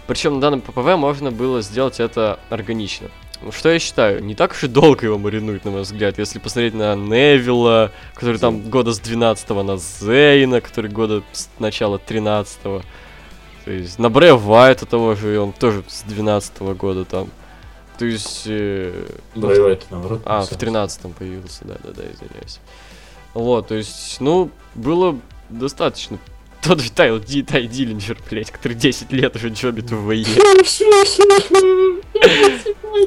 [0.06, 3.08] Причем на данном ППВ можно было сделать это органично.
[3.50, 6.18] Что я считаю, не так уж и долго его маринуют, на мой взгляд.
[6.18, 11.98] Если посмотреть на Невилла, который там года с 12 на Зейна, который года с начала
[11.98, 12.82] 13 -го.
[13.64, 17.28] То есть на Брэя Вайта того же, и он тоже с 12 года там.
[17.98, 18.44] То есть...
[18.46, 20.22] э, Брэйва это наоборот.
[20.24, 20.84] а, в написал.
[20.84, 22.60] 13-м появился, да-да-да, извиняюсь.
[23.34, 25.18] Вот, то есть, ну, было
[25.50, 26.18] достаточно.
[26.62, 30.24] Тот же Тайл Ди, Тай Диллинджер, блядь, который 10 лет уже джобит в ВЕ.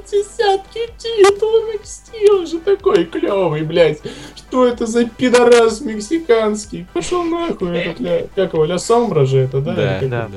[0.09, 3.99] Десятки титул NXT, он же такой клевый, блядь.
[4.35, 6.87] Что это за пидорас мексиканский?
[6.93, 8.21] Пошел нахуй этот ля...
[8.35, 9.73] Как его, ля Сомбра же это, да?
[9.73, 10.29] Да, Или как да.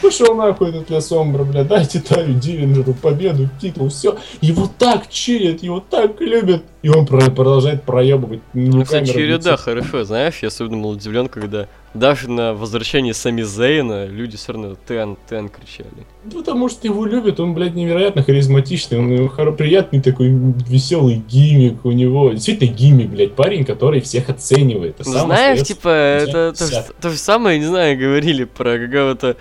[0.00, 4.16] Пошел нахуй этот Ля Сомбра, бля, дайте Таю Диллинджеру победу, титул, все.
[4.40, 6.62] Его так чилят, его так любят.
[6.82, 8.40] И он про- продолжает проебывать.
[8.54, 14.06] Ну, кстати, череда хорошо, знаешь, я особенно был удивлен, когда даже на возвращении Сами Зейна
[14.06, 15.88] люди все равно Тен, Тен кричали.
[16.32, 21.84] Потому что его любят, он, блядь, невероятно харизматичный, он э, хоро- приятный такой веселый гиммик
[21.84, 22.30] у него.
[22.30, 24.96] Действительно гиммик, блядь, парень, который всех оценивает.
[25.04, 26.96] Ну, знаешь, типа, это то же, 50.
[27.00, 29.36] то же самое, не знаю, говорили про какого-то,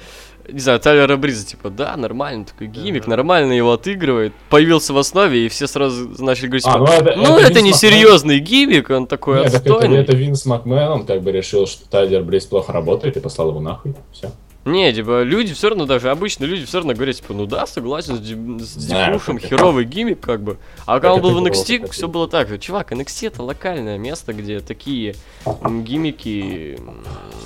[0.47, 3.11] не знаю, Тайлера Бриза, типа, да, нормально, такой гиммик, Ага.
[3.11, 7.15] нормально его отыгрывает, появился в основе, и все сразу начали говорить, А, типа, ну это,
[7.17, 7.73] ну, это, Винс не Макмен.
[7.73, 9.97] серьезный гиммик, он такой Нет, так это, отстойный.
[9.97, 13.59] это Винс Макмен, он как бы решил, что Тайлер Брейс плохо работает и послал его
[13.59, 13.93] нахуй.
[14.11, 14.31] Все.
[14.69, 18.17] Не, типа, люди все равно, даже обычные люди все равно говорят, типа, ну да, согласен
[18.17, 18.87] с, Ди- с
[19.25, 19.47] как это.
[19.47, 20.57] херовый гиммик, как бы.
[20.85, 22.57] А когда он был в было, NXT, как все было так же.
[22.57, 25.15] Чувак, NXT это локальное место, где такие
[25.45, 26.79] гиммики,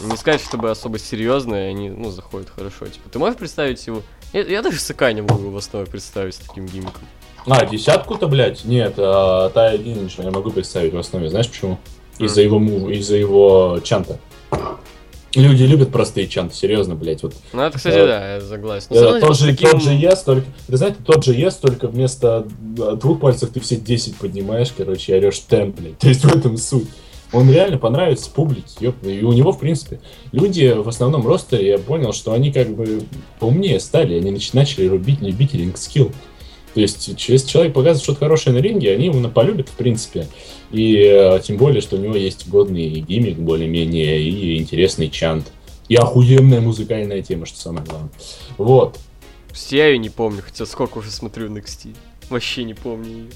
[0.03, 2.87] не сказать, чтобы особо серьезные, они, ну, заходят хорошо.
[2.87, 4.01] Типа, ты можешь представить его?
[4.33, 7.03] Я, я даже Сыка не могу в основе представить с таким гиммиком.
[7.45, 8.65] А, десятку-то, блядь?
[8.65, 11.29] Нет, а, Тая Диллинджер я могу представить в основе.
[11.29, 11.77] Знаешь почему?
[12.19, 14.19] Из-за его из-за его чанта.
[15.35, 17.23] Люди любят простые чанты, серьезно, блядь.
[17.23, 18.05] Вот Ну, это, кстати, Да.
[18.05, 18.87] да, я согласен.
[18.91, 20.45] Э, равно, тот, типа, же, с таким- тот же ес, только...
[20.67, 22.45] Вы знаете, тот же ес, только вместо
[22.77, 25.97] э, двух пальцев ты все 10 поднимаешь, короче, и орешь темп, блядь.
[25.99, 26.87] То есть в этом суть.
[27.31, 29.09] Он реально понравится публике, ёпта.
[29.09, 29.99] И у него, в принципе,
[30.31, 33.01] люди в основном ростере, я понял, что они как бы
[33.39, 36.11] поумнее стали, они нач- начали рубить, любить ринг-скилл.
[36.73, 40.27] То есть, если человек показывает что-то хорошее на ринге, они его полюбят, в принципе.
[40.71, 45.51] И э, тем более, что у него есть годный гиммик более-менее и интересный чант.
[45.87, 48.11] И охуенная музыкальная тема, что самое главное.
[48.57, 48.97] Вот.
[49.69, 51.95] Я ее не помню, хотя сколько уже смотрю NXT.
[52.29, 53.29] Вообще не помню ее.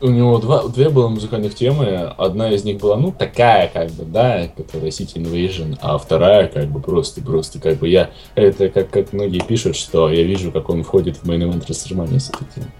[0.00, 2.12] У него два, две было музыкальных темы.
[2.18, 6.68] Одна из них была, ну, такая, как бы, да, которая City Invasion, а вторая, как
[6.68, 10.68] бы, просто, просто, как бы, я, это как, как многие пишут, что я вижу, как
[10.68, 12.70] он входит в мейн event WrestleMania с этой темой.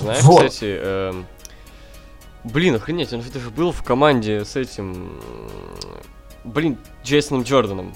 [0.00, 0.44] Знаешь, вот.
[0.46, 1.26] кстати, эм...
[2.44, 5.12] блин, охренеть, он же был в команде с этим,
[6.44, 7.94] блин, Джейсоном Джорданом.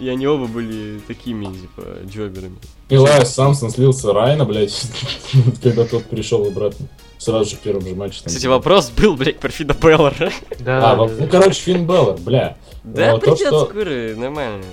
[0.00, 2.56] И они оба были такими, типа, джоберами.
[2.88, 4.82] Элайас Сэмсон слился Райно, блядь,
[5.62, 6.86] когда тот пришел обратно.
[7.18, 8.20] Сразу же в первом же матче.
[8.22, 10.30] Там Кстати, вопрос был, блядь, про Финна Балора.
[10.60, 12.56] Да, а, да, ну, короче, Финн Балор, бля.
[12.84, 13.66] Да, Но придет что...
[13.66, 14.64] скоро, нормально.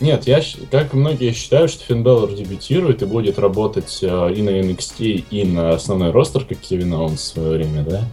[0.00, 0.40] Нет, я,
[0.70, 5.44] как многие считают, что Финн Балор дебютирует и будет работать э, и на NXT, и
[5.44, 8.04] на основной ростер, как Кевин Оуэнс в свое время, да?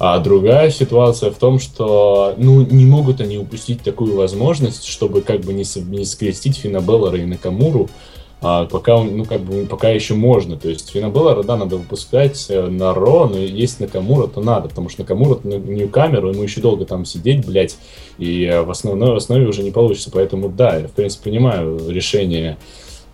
[0.00, 5.40] А другая ситуация в том, что ну, не могут они упустить такую возможность, чтобы как
[5.40, 7.88] бы не, не скрестить Финна Балора и Накамуру,
[8.40, 10.56] а, пока, ну, как бы, пока еще можно.
[10.56, 14.68] То есть Фина Беллара, да, надо выпускать э, на Ро, но если Накамура, то надо,
[14.68, 17.76] потому что Накамура не камеру, ему еще долго там сидеть, блядь,
[18.18, 20.10] и э, в основной основе уже не получится.
[20.12, 22.58] Поэтому, да, я, в принципе, понимаю решение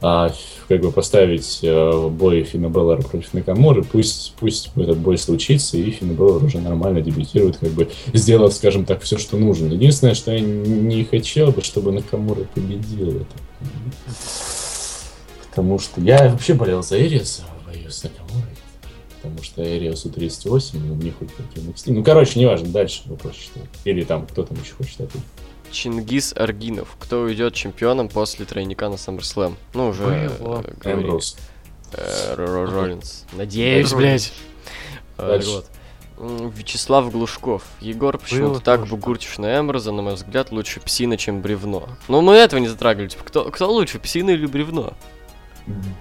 [0.02, 0.30] а,
[0.68, 5.90] как бы поставить а, бой Фина Беллара против Накамуры, пусть, пусть этот бой случится, и
[5.90, 9.72] Фина Беллар уже нормально дебютирует, как бы сделав, скажем так, все, что нужно.
[9.72, 14.63] Единственное, что я не хотел бы, чтобы Накамура победил это.
[15.54, 18.56] Потому что я вообще болел за Эриаса, боюсь Накамурой.
[19.22, 21.92] Потому что Эриасу 38, но мне хоть как NXT.
[21.92, 23.60] Ну, короче, неважно, дальше вопрос что.
[23.84, 25.28] Или там, кто там еще хочет ответить.
[25.70, 26.96] Чингис Аргинов.
[26.98, 29.54] Кто уйдет чемпионом после тройника на SummerSlam?
[29.74, 30.30] Ну, уже
[30.84, 31.36] Эмбрус.
[31.92, 33.24] Э, Роллинс.
[33.32, 34.32] Надеюсь, блядь.
[35.18, 35.66] Э, вот.
[36.18, 37.62] Вячеслав Глушков.
[37.80, 41.88] Егор почему-то так бугурчишь на Эмброза, на мой взгляд, лучше псина, чем бревно.
[42.08, 43.08] Но мы этого не затрагивали.
[43.08, 44.94] Типа, кто, кто лучше, псина или бревно?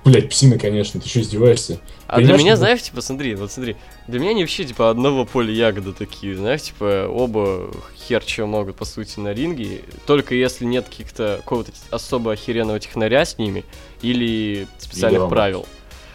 [0.03, 1.79] Блять, псина, конечно, ты что издеваешься?
[2.07, 3.77] А Понимаешь, для меня, знаешь, типа, смотри, вот смотри,
[4.07, 7.71] для меня они вообще, типа, одного поля ягода такие, знаешь, типа, оба
[8.07, 13.23] хер чего могут, по сути, на ринге, только если нет каких-то, какого-то особо охеренного технаря
[13.23, 13.63] с ними,
[14.01, 15.65] или специальных правил.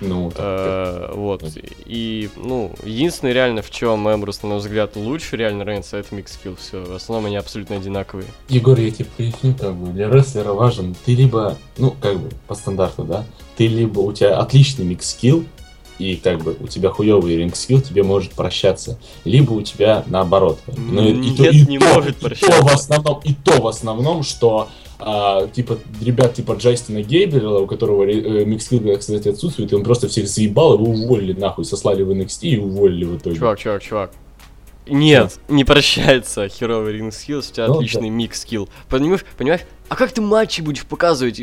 [0.00, 1.42] Ну, э, вот.
[1.86, 6.34] И, ну, единственное реально, в чем Эмбрус, на мой взгляд, лучше реально Рейнса, это микс
[6.34, 6.56] скилл.
[6.56, 8.26] Все, в основном они абсолютно одинаковые.
[8.48, 12.54] Егор, я тебе поясню, как бы, для рестлера важен, ты либо, ну, как бы, по
[12.54, 13.24] стандарту, да,
[13.56, 15.44] ты либо у тебя отличный микс скилл,
[15.98, 18.98] и как бы у тебя хуёвый ринг скилл, тебе может прощаться.
[19.24, 20.60] Либо у тебя наоборот.
[20.76, 23.66] Но Нет, и то, и не то, может и То в основном, и то в
[23.66, 24.68] основном, что
[25.00, 30.08] а, типа, ребят типа Джастина Гейберла, у которого э, микскилл, кстати, отсутствует, и он просто
[30.08, 33.36] всех заебал, его уволили нахуй, сослали в NXT и уволили в итоге.
[33.36, 34.10] Чувак, чувак, чувак.
[34.90, 35.54] Нет, Что?
[35.54, 38.08] не прощается херовый ринг скилл, у тебя ну, отличный да.
[38.08, 38.68] микс скилл.
[38.88, 39.60] Понимаешь, понимаешь?
[39.88, 41.40] А как ты матчи будешь показывать?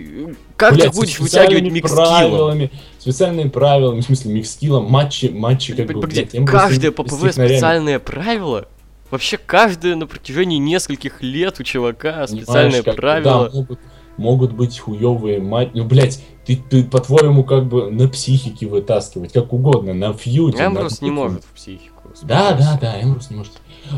[0.56, 5.73] Как Блядь, ты будешь вытягивать микс правилами, Специальными правилами, в смысле микс скиллом, матчи, матчи
[5.76, 8.68] как Погоди, бы, блядь, каждое ППВ специальное правило?
[9.16, 13.50] Вообще каждое на протяжении нескольких лет у чувака специальное Понимаешь, правило.
[13.50, 13.80] Да, могут,
[14.18, 15.70] могут быть хуевые мать.
[15.74, 20.58] Ну, блять, ты, ты по-твоему как бы на психике вытаскивать, как угодно, на фьюде.
[20.58, 21.06] Эмбрус на...
[21.06, 22.10] не может в психику.
[22.24, 23.54] Да, да, да, Эмбрус не может.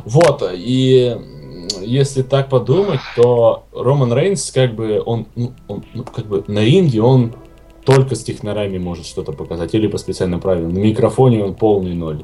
[0.05, 1.17] Вот, и
[1.81, 6.59] если так подумать, то Роман Рейнс, как бы, он, ну, он ну, как бы на
[6.59, 7.33] ринге он
[7.85, 10.75] только с технарями может что-то показать, или по специальным правилам.
[10.75, 12.23] На микрофоне он полный ноль.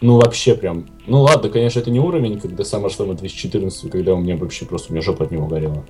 [0.00, 0.86] Ну, вообще прям.
[1.06, 4.94] Ну ладно, конечно, это не уровень, когда SummerSlam 2014, когда у меня вообще просто у
[4.94, 5.84] меня жопа от него горела.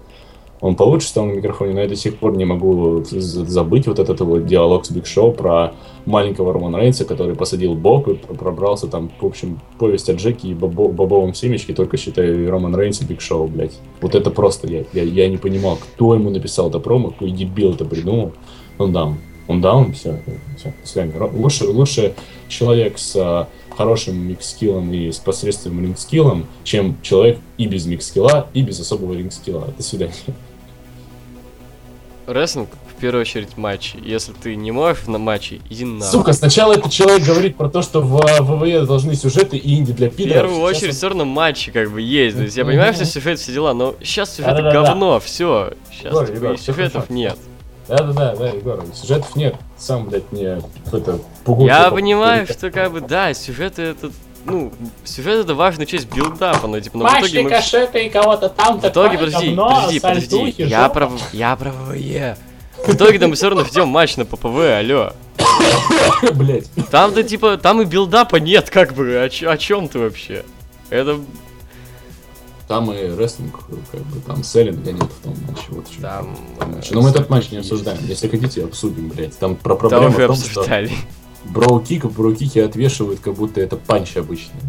[0.61, 4.21] Он получше стал на микрофоне, но я до сих пор не могу забыть вот этот
[4.21, 5.75] вот диалог с Биг Шоу про
[6.07, 10.55] маленького Романа Рейнса, который посадил боб и пробрался там, в общем, повесть о Джеке и
[10.55, 13.79] бобо, бобовом семечке, только считаю Роман Рейнс и Биг Шоу, блядь.
[14.01, 17.73] Вот это просто, я, я, я не понимал, кто ему написал это промо, какой дебил
[17.73, 18.33] это придумал.
[18.79, 19.17] Он даун.
[19.47, 20.23] Он даун, все,
[20.83, 22.15] все, до Лучше, лучше
[22.49, 27.39] человек с а, хорошим mic skill ом и с посредственным ring skill ом, чем человек
[27.59, 29.73] и без mic skill а, и без особого ring skill а.
[29.77, 30.15] До свидания.
[32.27, 33.99] Рестлинг в первую очередь матчи.
[34.03, 36.05] Если ты не можешь на матче, иди на.
[36.05, 40.09] Сука, сначала этот человек говорит про то, что в ВВЕ должны сюжеты и инди для
[40.09, 40.45] пидоров.
[40.45, 40.95] В первую очередь он...
[40.95, 42.37] все равно матчи как бы есть.
[42.37, 45.75] То есть я понимаю, что сюжет все дела, но сейчас сюжеты говно, все.
[45.93, 47.39] Сейчас сюжетов нет.
[47.89, 49.57] Да-да-да, да, Егор, сюжетов нет.
[49.77, 50.63] Сам, блядь, мне
[50.93, 51.67] это пугу.
[51.67, 54.11] Я понимаю, что как бы, да, сюжеты это
[54.47, 54.73] ну,
[55.05, 57.51] сюжет это важная часть билдапа, но типа, но в итоге мы...
[57.51, 61.11] кашеты и кого-то там В итоге, подожди, говно, подожди, подожди, я про...
[61.33, 62.37] я про ВВЕ.
[62.87, 65.13] В итоге там мы все равно ждем матч на ППВ, алло.
[66.35, 66.69] Блять.
[66.91, 70.45] Там-то типа, там и build-up а нет, как бы, о, о чем ты вообще?
[70.91, 71.19] Это
[72.67, 73.61] там и рестлинг,
[73.93, 75.67] как бы, там selling а нет в том матче.
[75.71, 76.37] Вот там...
[76.59, 76.95] Матче.
[76.95, 77.99] Но мы этот матч не обсуждаем.
[78.07, 79.39] Если хотите, обсудим, блядь.
[79.39, 80.89] Там про проблему в том, обсуждали.
[80.89, 80.97] что...
[81.45, 84.61] Brogue Kick, Brogue Kick и отвешивают, как будто это punch обычный.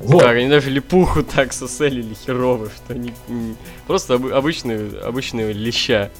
[0.00, 0.20] Вот.
[0.20, 3.56] Так, они даже липуху так соселили херово, что они м,
[3.86, 6.10] просто обы- обычные, обычные леща.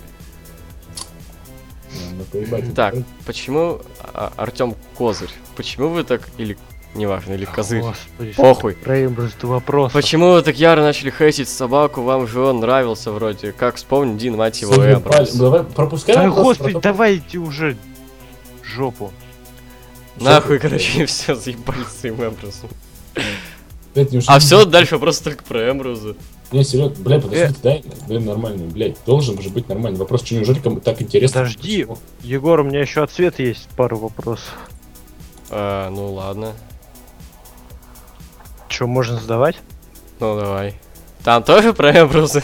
[2.75, 2.97] Так,
[3.27, 5.31] почему а, Артем Козырь?
[5.55, 6.57] Почему вы так, или
[6.95, 7.81] неважно, или Козырь?
[7.83, 8.77] Господи, Похуй.
[8.85, 9.93] Реймбрус, ты вопрос.
[9.93, 12.03] Почему вы так яро начали хейтить собаку?
[12.03, 13.53] Вам же он нравился вроде.
[13.53, 16.15] Как вспомни, Дин, мать его, паль- Давай пропускай.
[16.17, 17.77] Да господи, давайте уже
[18.63, 19.13] жопу.
[20.21, 22.05] Нахуй, короче, все, заебались с
[24.13, 26.15] неужели- А все, дальше вопрос только про Эмброза.
[26.53, 27.63] Не, серьезно, блядь, подождите, Э.
[27.63, 31.41] дай, блин, нормальный, блядь, должен же быть нормальный вопрос, что неужели кому так интересно?
[31.41, 31.87] Подожди.
[32.23, 34.55] Егор, у меня еще от Света есть пару вопросов.
[35.51, 36.53] А, ну ладно.
[38.69, 39.57] Че, можно задавать?
[40.21, 40.75] Ну давай.
[41.23, 42.43] Там тоже про Эмброза?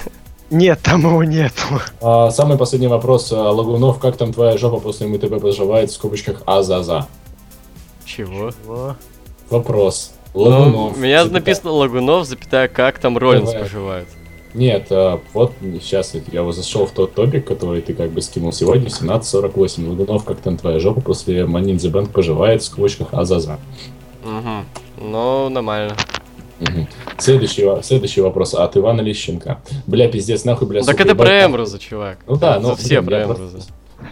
[0.50, 1.62] Нет, там его нету.
[2.00, 6.42] А, самый последний вопрос, а, Лагунов, как там твоя жопа после МТБ поживает, в скобочках
[6.44, 7.06] А-за-за?
[8.04, 8.50] Чего?
[8.64, 8.96] Во.
[9.48, 10.12] Вопрос.
[10.34, 10.96] Ну, Лагунов.
[10.96, 11.40] у меня запятая.
[11.40, 14.08] написано Лагунов, запятая, как там Роллинс поживает.
[14.54, 18.52] Нет, а, вот сейчас я вот зашел в тот топик, который ты как бы скинул
[18.52, 19.88] сегодня, 17.48.
[19.88, 23.60] Лагунов, как там твоя жопа после the Bank поживает, в скобочках А-за-за?
[24.24, 25.08] Угу.
[25.08, 25.96] Ну, нормально.
[26.60, 26.86] Мгм.
[27.18, 29.60] Следующий, следующий вопрос от Ивана Лещенко.
[29.86, 31.46] Бля, пиздец, нахуй, бля, так это про нахуй.
[31.46, 32.18] Эмброза, чувак.
[32.26, 33.60] Ну да, ну все про просто-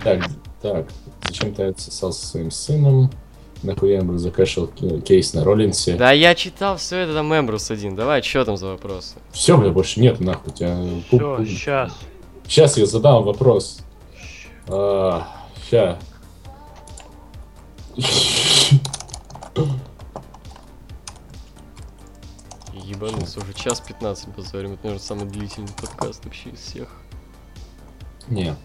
[0.02, 0.26] Так,
[0.62, 0.86] так.
[1.26, 3.10] Зачем ты отсосал со своим сыном?
[3.62, 5.96] Нахуя Эмбрус закашлял к- кейс на Роллинсе?
[5.96, 7.96] Да я читал все это там Эмбрус один.
[7.96, 9.16] Давай, что там за вопросы?
[9.32, 10.52] Все, бля, больше нет, нахуй.
[10.52, 10.78] Тебя...
[11.08, 11.92] Все, сейчас.
[12.46, 13.80] Сейчас я задам вопрос.
[14.68, 15.26] А,
[15.68, 15.98] ща.
[22.98, 24.72] Ебануться, уже час 15 позорим.
[24.72, 26.88] Это, наверное, самый длительный подкаст вообще из всех.
[28.26, 28.56] Не.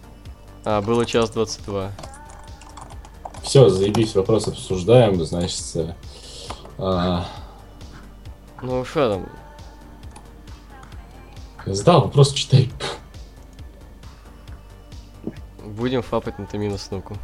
[0.64, 1.92] А, было час 22.
[3.44, 5.62] Все, заебись, вопрос обсуждаем, значит.
[5.76, 5.94] э,
[6.78, 7.28] а,
[8.60, 9.26] Ну, что там?
[11.72, 12.72] задал вопрос, читай.
[15.64, 17.16] Будем фапать на Тамина Снуку.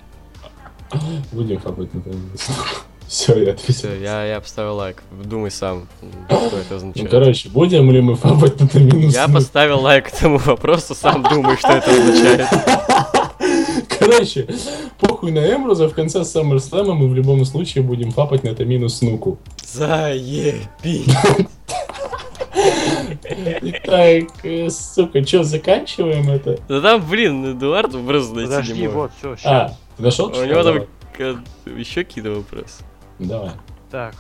[1.33, 2.03] Будем хапать на
[3.11, 3.75] Все, я ответил.
[3.75, 5.03] Все, я, я поставил лайк.
[5.11, 5.89] Думай сам,
[6.29, 7.11] что это Ну, означает.
[7.11, 9.13] короче, будем ли мы фабать на минус?
[9.13, 12.49] Я поставил лайк этому вопросу, сам думай, что это означает.
[13.99, 14.47] Короче,
[15.01, 19.41] похуй на Эмбруза, в конце SummerSlam мы в любом случае будем фапать на Тамину Снуку.
[19.67, 21.13] Заебись.
[23.25, 26.61] Итак, э, сука, что, заканчиваем это?
[26.69, 28.95] Да там, блин, Эдуард просто найти Подожди, не может.
[28.95, 29.47] вот, все, сейчас.
[29.53, 30.27] А, ты нашел?
[30.29, 30.87] У него там
[31.77, 32.85] еще какие-то вопросы.
[33.21, 33.53] Давай.
[33.91, 34.15] Так.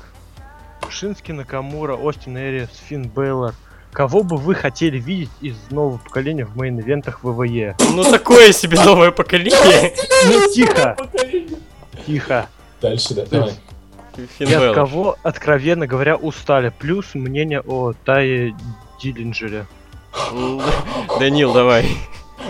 [0.88, 3.54] Шински, Накамура, Остин Эриас, Финн Бейлор.
[3.92, 7.76] Кого бы вы хотели видеть из нового поколения в мейн-ивентах ВВЕ?
[7.92, 9.92] Ну такое себе новое поколение.
[10.26, 10.96] Ну тихо,
[12.06, 12.48] тихо.
[12.80, 13.54] Дальше, да, давай.
[14.38, 16.72] Финн И от кого, откровенно говоря, устали?
[16.78, 18.54] Плюс мнение о Тае
[19.00, 19.66] Диллинджере.
[21.18, 21.88] Данил, давай.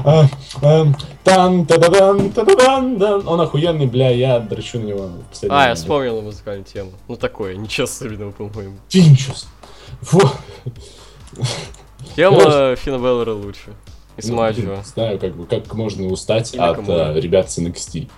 [0.05, 0.27] А,
[0.62, 4.85] ам, тан та да дан та да дан дан Он охуенный, бля, я дрочу на
[4.85, 5.11] него.
[5.49, 6.93] А, я вспомнил музыкальную тему.
[7.09, 8.77] Ну такое, ничего особенного, по-моему.
[8.89, 9.49] Финчус.
[10.01, 10.21] Во.
[12.17, 13.71] Тема Финна Беллера лучше.
[14.17, 14.62] И Ну, Смаджо.
[14.62, 18.09] блин, Знаю, как бы, как можно устать от э, ребят с NXT.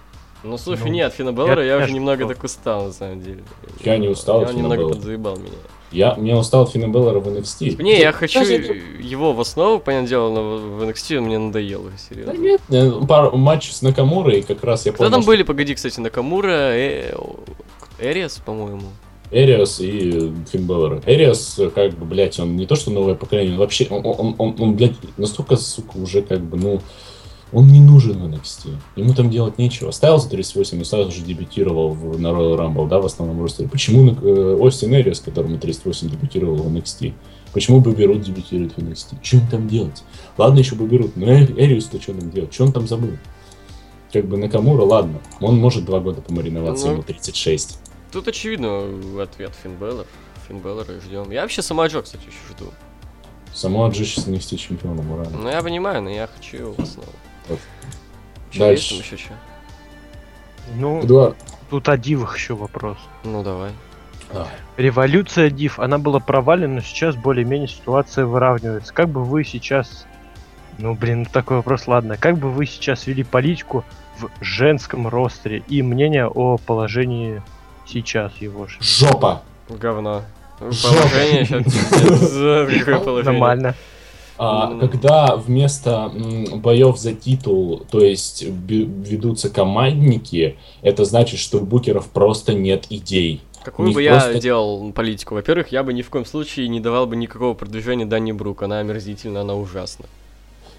[0.43, 3.43] Ну слушай, Ну, нет, Беллера я уже немного так устал, на самом деле.
[3.85, 5.53] Я не устал от Он немного подзаебал меня.
[5.93, 7.83] Я, мне устал Финна Беллера в NXT.
[7.83, 11.83] Не, я хочу Даже- его в основу, понятное дело, но в NXT он мне надоел
[11.83, 11.99] уже, Да
[12.33, 12.33] серьезно.
[12.41, 15.75] нет, э, пару матч с Накамурой, как раз я Кто понял, там что были, погоди,
[15.75, 17.15] кстати, Накамура, э,
[18.01, 18.89] Эриас, по-моему.
[19.31, 21.03] Эриос и э, Финн Беллер.
[21.07, 24.35] Эриос, э, как бы, блядь, он не то что новое поколение, он вообще, он, он,
[24.39, 26.81] он, он, блядь, настолько, сука, уже как бы, ну,
[27.53, 28.77] он не нужен в NXT.
[28.97, 29.91] Ему там делать нечего.
[29.91, 33.69] Ставил за 38 и сразу же дебютировал в, на Royal Rumble, да, в основном ростере.
[33.69, 37.13] Почему э, Остин Эриос, которому 38 дебютировал в NXT?
[37.53, 39.17] Почему Бобби дебютирует в NXT?
[39.23, 40.03] Что он там делать?
[40.39, 42.53] Ладно, еще Бобби но Э- Эриус-то что там делать?
[42.55, 43.19] Что он там забыл?
[44.13, 46.93] Как бы Накамура, ладно, он может два года помариноваться, Ну.
[46.93, 47.79] ему 36.
[48.11, 48.83] Тут очевидно
[49.23, 50.07] ответ Финн Беллер.
[50.49, 51.31] Финн Беллера ждем.
[51.31, 52.71] Я вообще сама Джо, кстати, еще жду.
[53.55, 55.27] Само Джи сейчас NXT чемпионом, ура.
[55.31, 56.81] Ну я понимаю, но я хочу его в
[57.49, 57.59] Вот.
[58.51, 58.89] Чё, есть Дальше.
[58.91, 59.35] там еще что?
[60.75, 61.37] Ну, Эдуард.
[61.71, 62.99] тут о дивах еще вопрос.
[63.25, 63.73] Ну давай.
[64.77, 68.93] Революция див, она была провалена, но сейчас более-менее ситуация выравнивается.
[68.93, 70.07] Как бы вы сейчас...
[70.79, 72.17] Ну, блин, ну такой вопрос, ладно.
[72.17, 73.85] Как бы вы сейчас вели политику
[74.19, 77.43] в женском ростере и мнение о положении
[77.87, 78.79] сейчас его же?
[78.81, 79.43] Жопа!
[79.69, 80.23] Говно.
[80.61, 80.97] Жопа.
[80.97, 83.25] Положение сейчас.
[83.27, 83.75] Нормально.
[84.45, 84.81] А, Ну.
[84.89, 86.11] когда вместо
[86.57, 93.41] боев за титул, то есть ведутся командники, это значит, что у букеров просто нет идей.
[93.63, 95.37] Какую них бы я просто- делал политику?
[95.37, 98.63] Во-первых, я бы ни в коем случае не давал бы никакого продвижения Дани Брук.
[98.65, 100.07] Она омерзительна, она ужасна.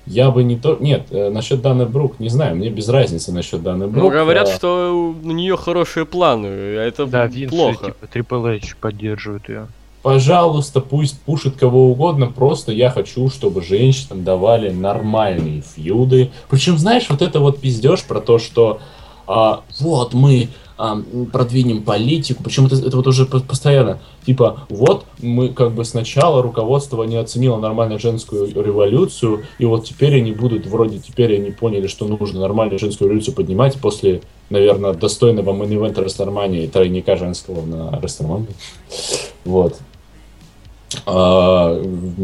[0.05, 0.75] Я бы не то...
[0.81, 4.03] Нет, э, насчет Даны Брук, не знаю, мне без разницы насчет Даны Брук.
[4.03, 7.93] Ну, говорят, а, что у нее хорошие планы, а это Да, плохо.
[8.11, 9.67] типа, Triple H поддерживает ее.
[10.03, 16.29] Пожалуйста, пусть пушит кого угодно, просто я хочу, чтобы женщинам давали нормальные фьюды.
[16.49, 18.81] Причем, знаешь, вот это вот пиздеж про то, что
[19.27, 21.01] а, вот мы а,
[21.31, 26.41] продвинем политику, причем это, это вот уже по- постоянно, типа, вот мы как бы сначала
[26.41, 31.87] руководство не оценило нормально женскую революцию, и вот теперь они будут, вроде теперь они поняли,
[31.87, 37.65] что нужно нормальную женскую революцию поднимать после, наверное, достойного main event а Рестлмании, тройника женского
[37.65, 38.49] на Рестлмании.
[39.45, 39.77] Вот.
[41.05, 41.81] А,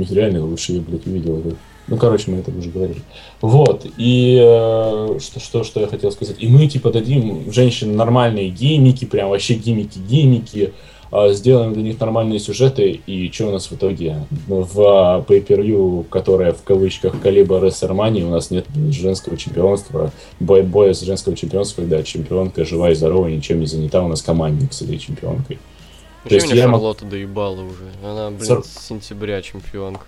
[0.10, 1.44] реально лучше я, блядь, увидел.
[1.90, 3.02] Ну, короче, мы это уже говорили.
[3.41, 6.36] Вот, и э, что, что, что я хотел сказать.
[6.40, 10.74] И мы, типа, дадим женщинам нормальные геймики, прям вообще гимики-гимики,
[11.12, 14.18] э, сделаем для них нормальные сюжеты, и что у нас в итоге?
[14.48, 20.62] Ну, В э, pay-per-view, которая в кавычках калибр WrestleMania, у нас нет женского чемпионства, боя,
[20.62, 24.74] боя с женского чемпионства, когда чемпионка жива и здорова, ничем не занята, у нас командник
[24.74, 25.58] с этой чемпионкой.
[26.28, 27.86] То есть меня я мог- Шарлотта доебала уже.
[28.04, 30.06] Она, блин, Сор- с сентября чемпионка.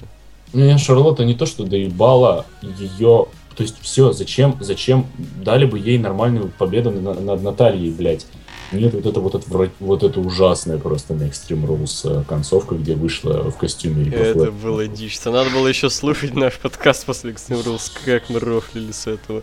[0.54, 3.28] Меня Шарлотта не то что доебала, ее...
[3.56, 8.26] То есть все, зачем, зачем дали бы ей нормальную победу на- над Натальей, блядь.
[8.72, 12.96] Нет, вот это вот, отвра- вот это ужасное просто на Extreme Rules э, концовка, где
[12.96, 14.52] вышла в костюме Рика Это Флэра.
[14.52, 15.20] было дичь.
[15.26, 19.42] Надо было еще слушать наш подкаст после Extreme Rules, как мы рофлили с этого.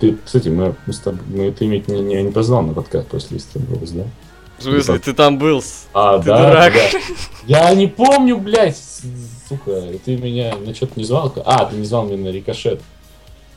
[0.00, 3.06] Ты, кстати, мы, мы, с тобой- мы ты ведь не, не, не позвал на подкаст
[3.08, 4.04] после Extreme Rules, да?
[4.60, 5.62] В смысле, ты там был?
[5.94, 6.72] А, Ты да, дурак.
[6.74, 6.98] да.
[7.46, 8.76] Я не помню, блядь,
[9.48, 11.32] сука, ты меня на что-то не звал?
[11.46, 12.80] А, ты не звал меня на рикошет.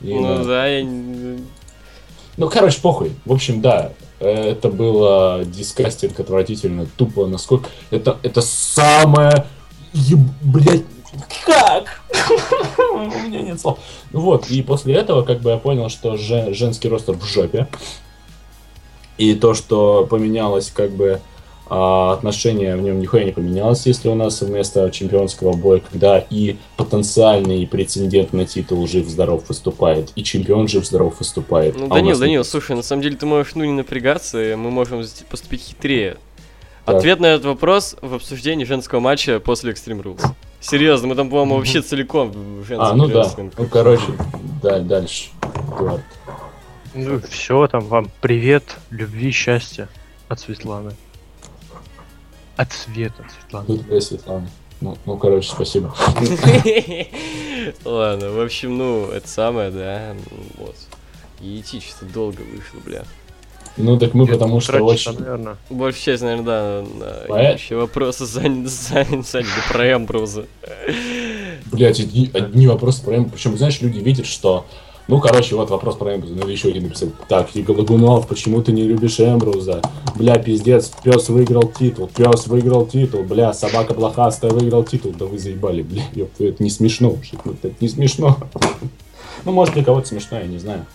[0.00, 0.82] И на- Ну да, я...
[0.82, 1.44] не-
[2.38, 3.12] Ну, короче, похуй.
[3.26, 7.68] В общем, да, э, это было дискастинг отвратительно, тупо, насколько...
[7.90, 9.46] Это, это самое...
[9.92, 10.18] Еб...
[10.42, 10.84] Блядь,
[11.46, 12.02] как?
[12.94, 13.78] У меня нет слов.
[14.12, 17.68] Ну вот, и после этого, как бы я понял, что жен- женский ростер в жопе.
[19.18, 21.20] И то, что поменялось, как бы,
[21.66, 26.56] а, отношение в нем нихуя не поменялось, если у нас вместо чемпионского боя, когда и
[26.76, 31.78] потенциальный претендент на титул жив-здоров выступает, и чемпион жив-здоров выступает.
[31.78, 34.54] Ну, а Данил, нас Данил, слушай, на самом деле ты можешь, ну, не напрягаться, и
[34.56, 36.16] мы можем поступить хитрее.
[36.84, 36.96] Так.
[36.96, 40.22] Ответ на этот вопрос в обсуждении женского матча после Extreme Rules.
[40.60, 43.30] Серьезно, мы там, по-моему, вообще целиком в женский А, ну да.
[43.36, 44.04] Ну, короче,
[44.62, 45.30] да, дальше.
[46.94, 49.88] Ну, все, там вам привет, любви, счастья
[50.28, 50.92] от Светланы.
[52.56, 53.66] От Света, Светланы.
[53.66, 54.48] Тут твоя Светлана.
[54.80, 55.92] Ну, ну, короче, спасибо.
[57.84, 60.14] Ладно, в общем, ну, это самое, да,
[60.56, 60.76] вот.
[61.40, 63.02] И идти что-то долго вышло, бля.
[63.76, 65.18] Ну, так мы потому что очень...
[65.18, 65.56] наверное.
[65.70, 67.58] Большая часть, наверное, да, Поэт?
[67.58, 70.46] еще вопросы заняли, заняли, заняли про Эмбруза.
[71.72, 73.30] Блять, одни, одни вопросы про Эмбу.
[73.30, 74.64] Причем, знаешь, люди видят, что...
[75.06, 76.34] Ну, короче, вот вопрос про Эмбруза.
[76.34, 77.10] Надо еще один написать.
[77.28, 79.82] Так, Иго Лагунов, почему ты не любишь Эмбруза?
[80.16, 82.08] Бля, пиздец, пес выиграл титул.
[82.14, 83.22] Пес выиграл титул.
[83.22, 85.14] Бля, собака блохастая выиграл титул.
[85.18, 86.02] Да вы заебали, бля.
[86.14, 87.10] Ёпта, это не смешно.
[87.10, 88.38] вообще, Это не смешно.
[89.44, 90.86] Ну, может, для кого-то смешно, я не знаю.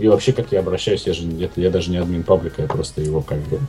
[0.00, 3.02] И вообще, как я обращаюсь, я же это, я даже не админ паблика, я просто
[3.02, 3.60] его как бы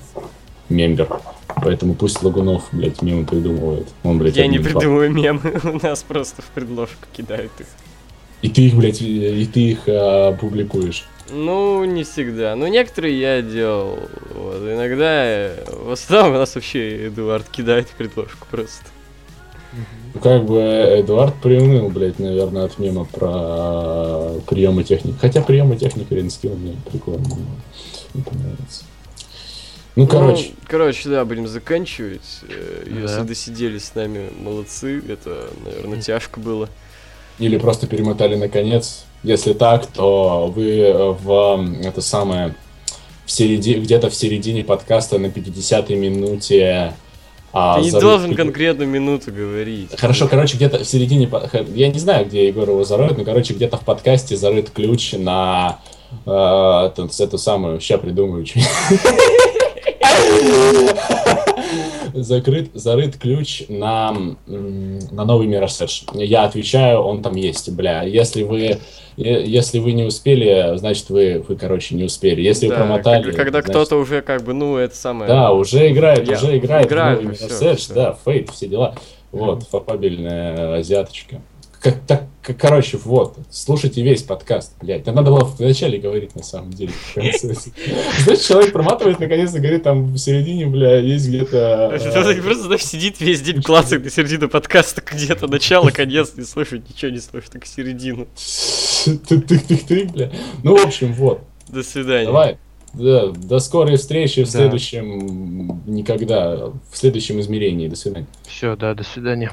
[0.69, 1.19] мембер.
[1.57, 3.87] Поэтому пусть Лагунов, блядь, мемы придумывает.
[4.03, 7.67] Он, блядь, Я не придумываю мемы, у нас просто в предложку кидают их.
[8.45, 11.05] И ты их, блядь, и ты их а, публикуешь.
[11.31, 12.55] Ну, не всегда.
[12.55, 13.97] Ну, некоторые я делал.
[14.35, 14.61] Вот.
[14.61, 18.85] Иногда, э, в основном у нас вообще Эдуард кидает в предложку просто.
[20.13, 25.17] Ну, как бы Эдуард приуныл, блядь, наверное, от мема про приемы техники.
[25.19, 27.25] Хотя приемы техники Ренскилл мне прикольно.
[28.13, 28.85] Мне понравится.
[29.95, 32.41] Ну, короче, Ну, короче, да, будем заканчивать.
[32.47, 33.01] Э, Да.
[33.01, 35.01] Если досидели с нами, молодцы.
[35.09, 36.69] Это, наверное, тяжко было.
[37.39, 39.05] Или просто перемотали на конец.
[39.23, 42.55] Если так, то вы э, в это самое
[43.25, 46.93] в середине, где-то в середине подкаста на 50-й минуте.
[47.51, 49.89] а, Ты не зарыт- должен конкретную минуту говорить.
[49.97, 51.27] Хорошо, короче, где-то в середине,
[51.73, 55.79] я не знаю, где Егор его зароет, но, короче, где-то в подкасте зарыт ключ на
[56.25, 58.59] э, эту, эту самую, ща придумаю, что
[62.15, 64.15] Закрыт, зарыт ключ на,
[64.47, 68.03] на новый Mirror's Я отвечаю, он там есть, бля.
[68.03, 68.79] Если вы,
[69.17, 72.41] е- если вы не успели, значит вы, вы короче, не успели.
[72.41, 73.23] Если вы Да, промотали...
[73.23, 75.27] когда, когда значит- кто-то уже как бы, ну, это самое...
[75.27, 77.93] Да, уже играет, Я уже играет играю, в новый всё, Mirror's Edge, всё.
[77.93, 78.95] да, Фейт, все дела.
[79.31, 81.41] Вот, фапабельная азиаточка.
[81.85, 82.23] Как, так,
[82.57, 85.01] короче, вот, слушайте весь подкаст, блядь.
[85.01, 86.91] Это надо было в начале говорить, на самом деле.
[87.13, 91.89] Знаешь, человек проматывает, наконец-то говорит, там в середине, бля, есть где-то...
[92.43, 97.11] Просто, знаешь, сидит весь день, клацает на середину подкаста где-то, начало, конец, не слышит, ничего
[97.11, 98.25] не слышит, так середину.
[98.35, 100.31] Тык-тык-тык, бля.
[100.63, 101.41] Ну, в общем, вот.
[101.67, 102.25] До свидания.
[102.25, 102.57] Давай.
[102.95, 104.59] Да, до скорой встречи в Да.
[104.59, 105.83] следующем...
[105.85, 106.71] Никогда.
[106.91, 107.87] В следующем измерении.
[107.89, 108.25] До свидания.
[108.47, 109.51] Все, да, до свидания.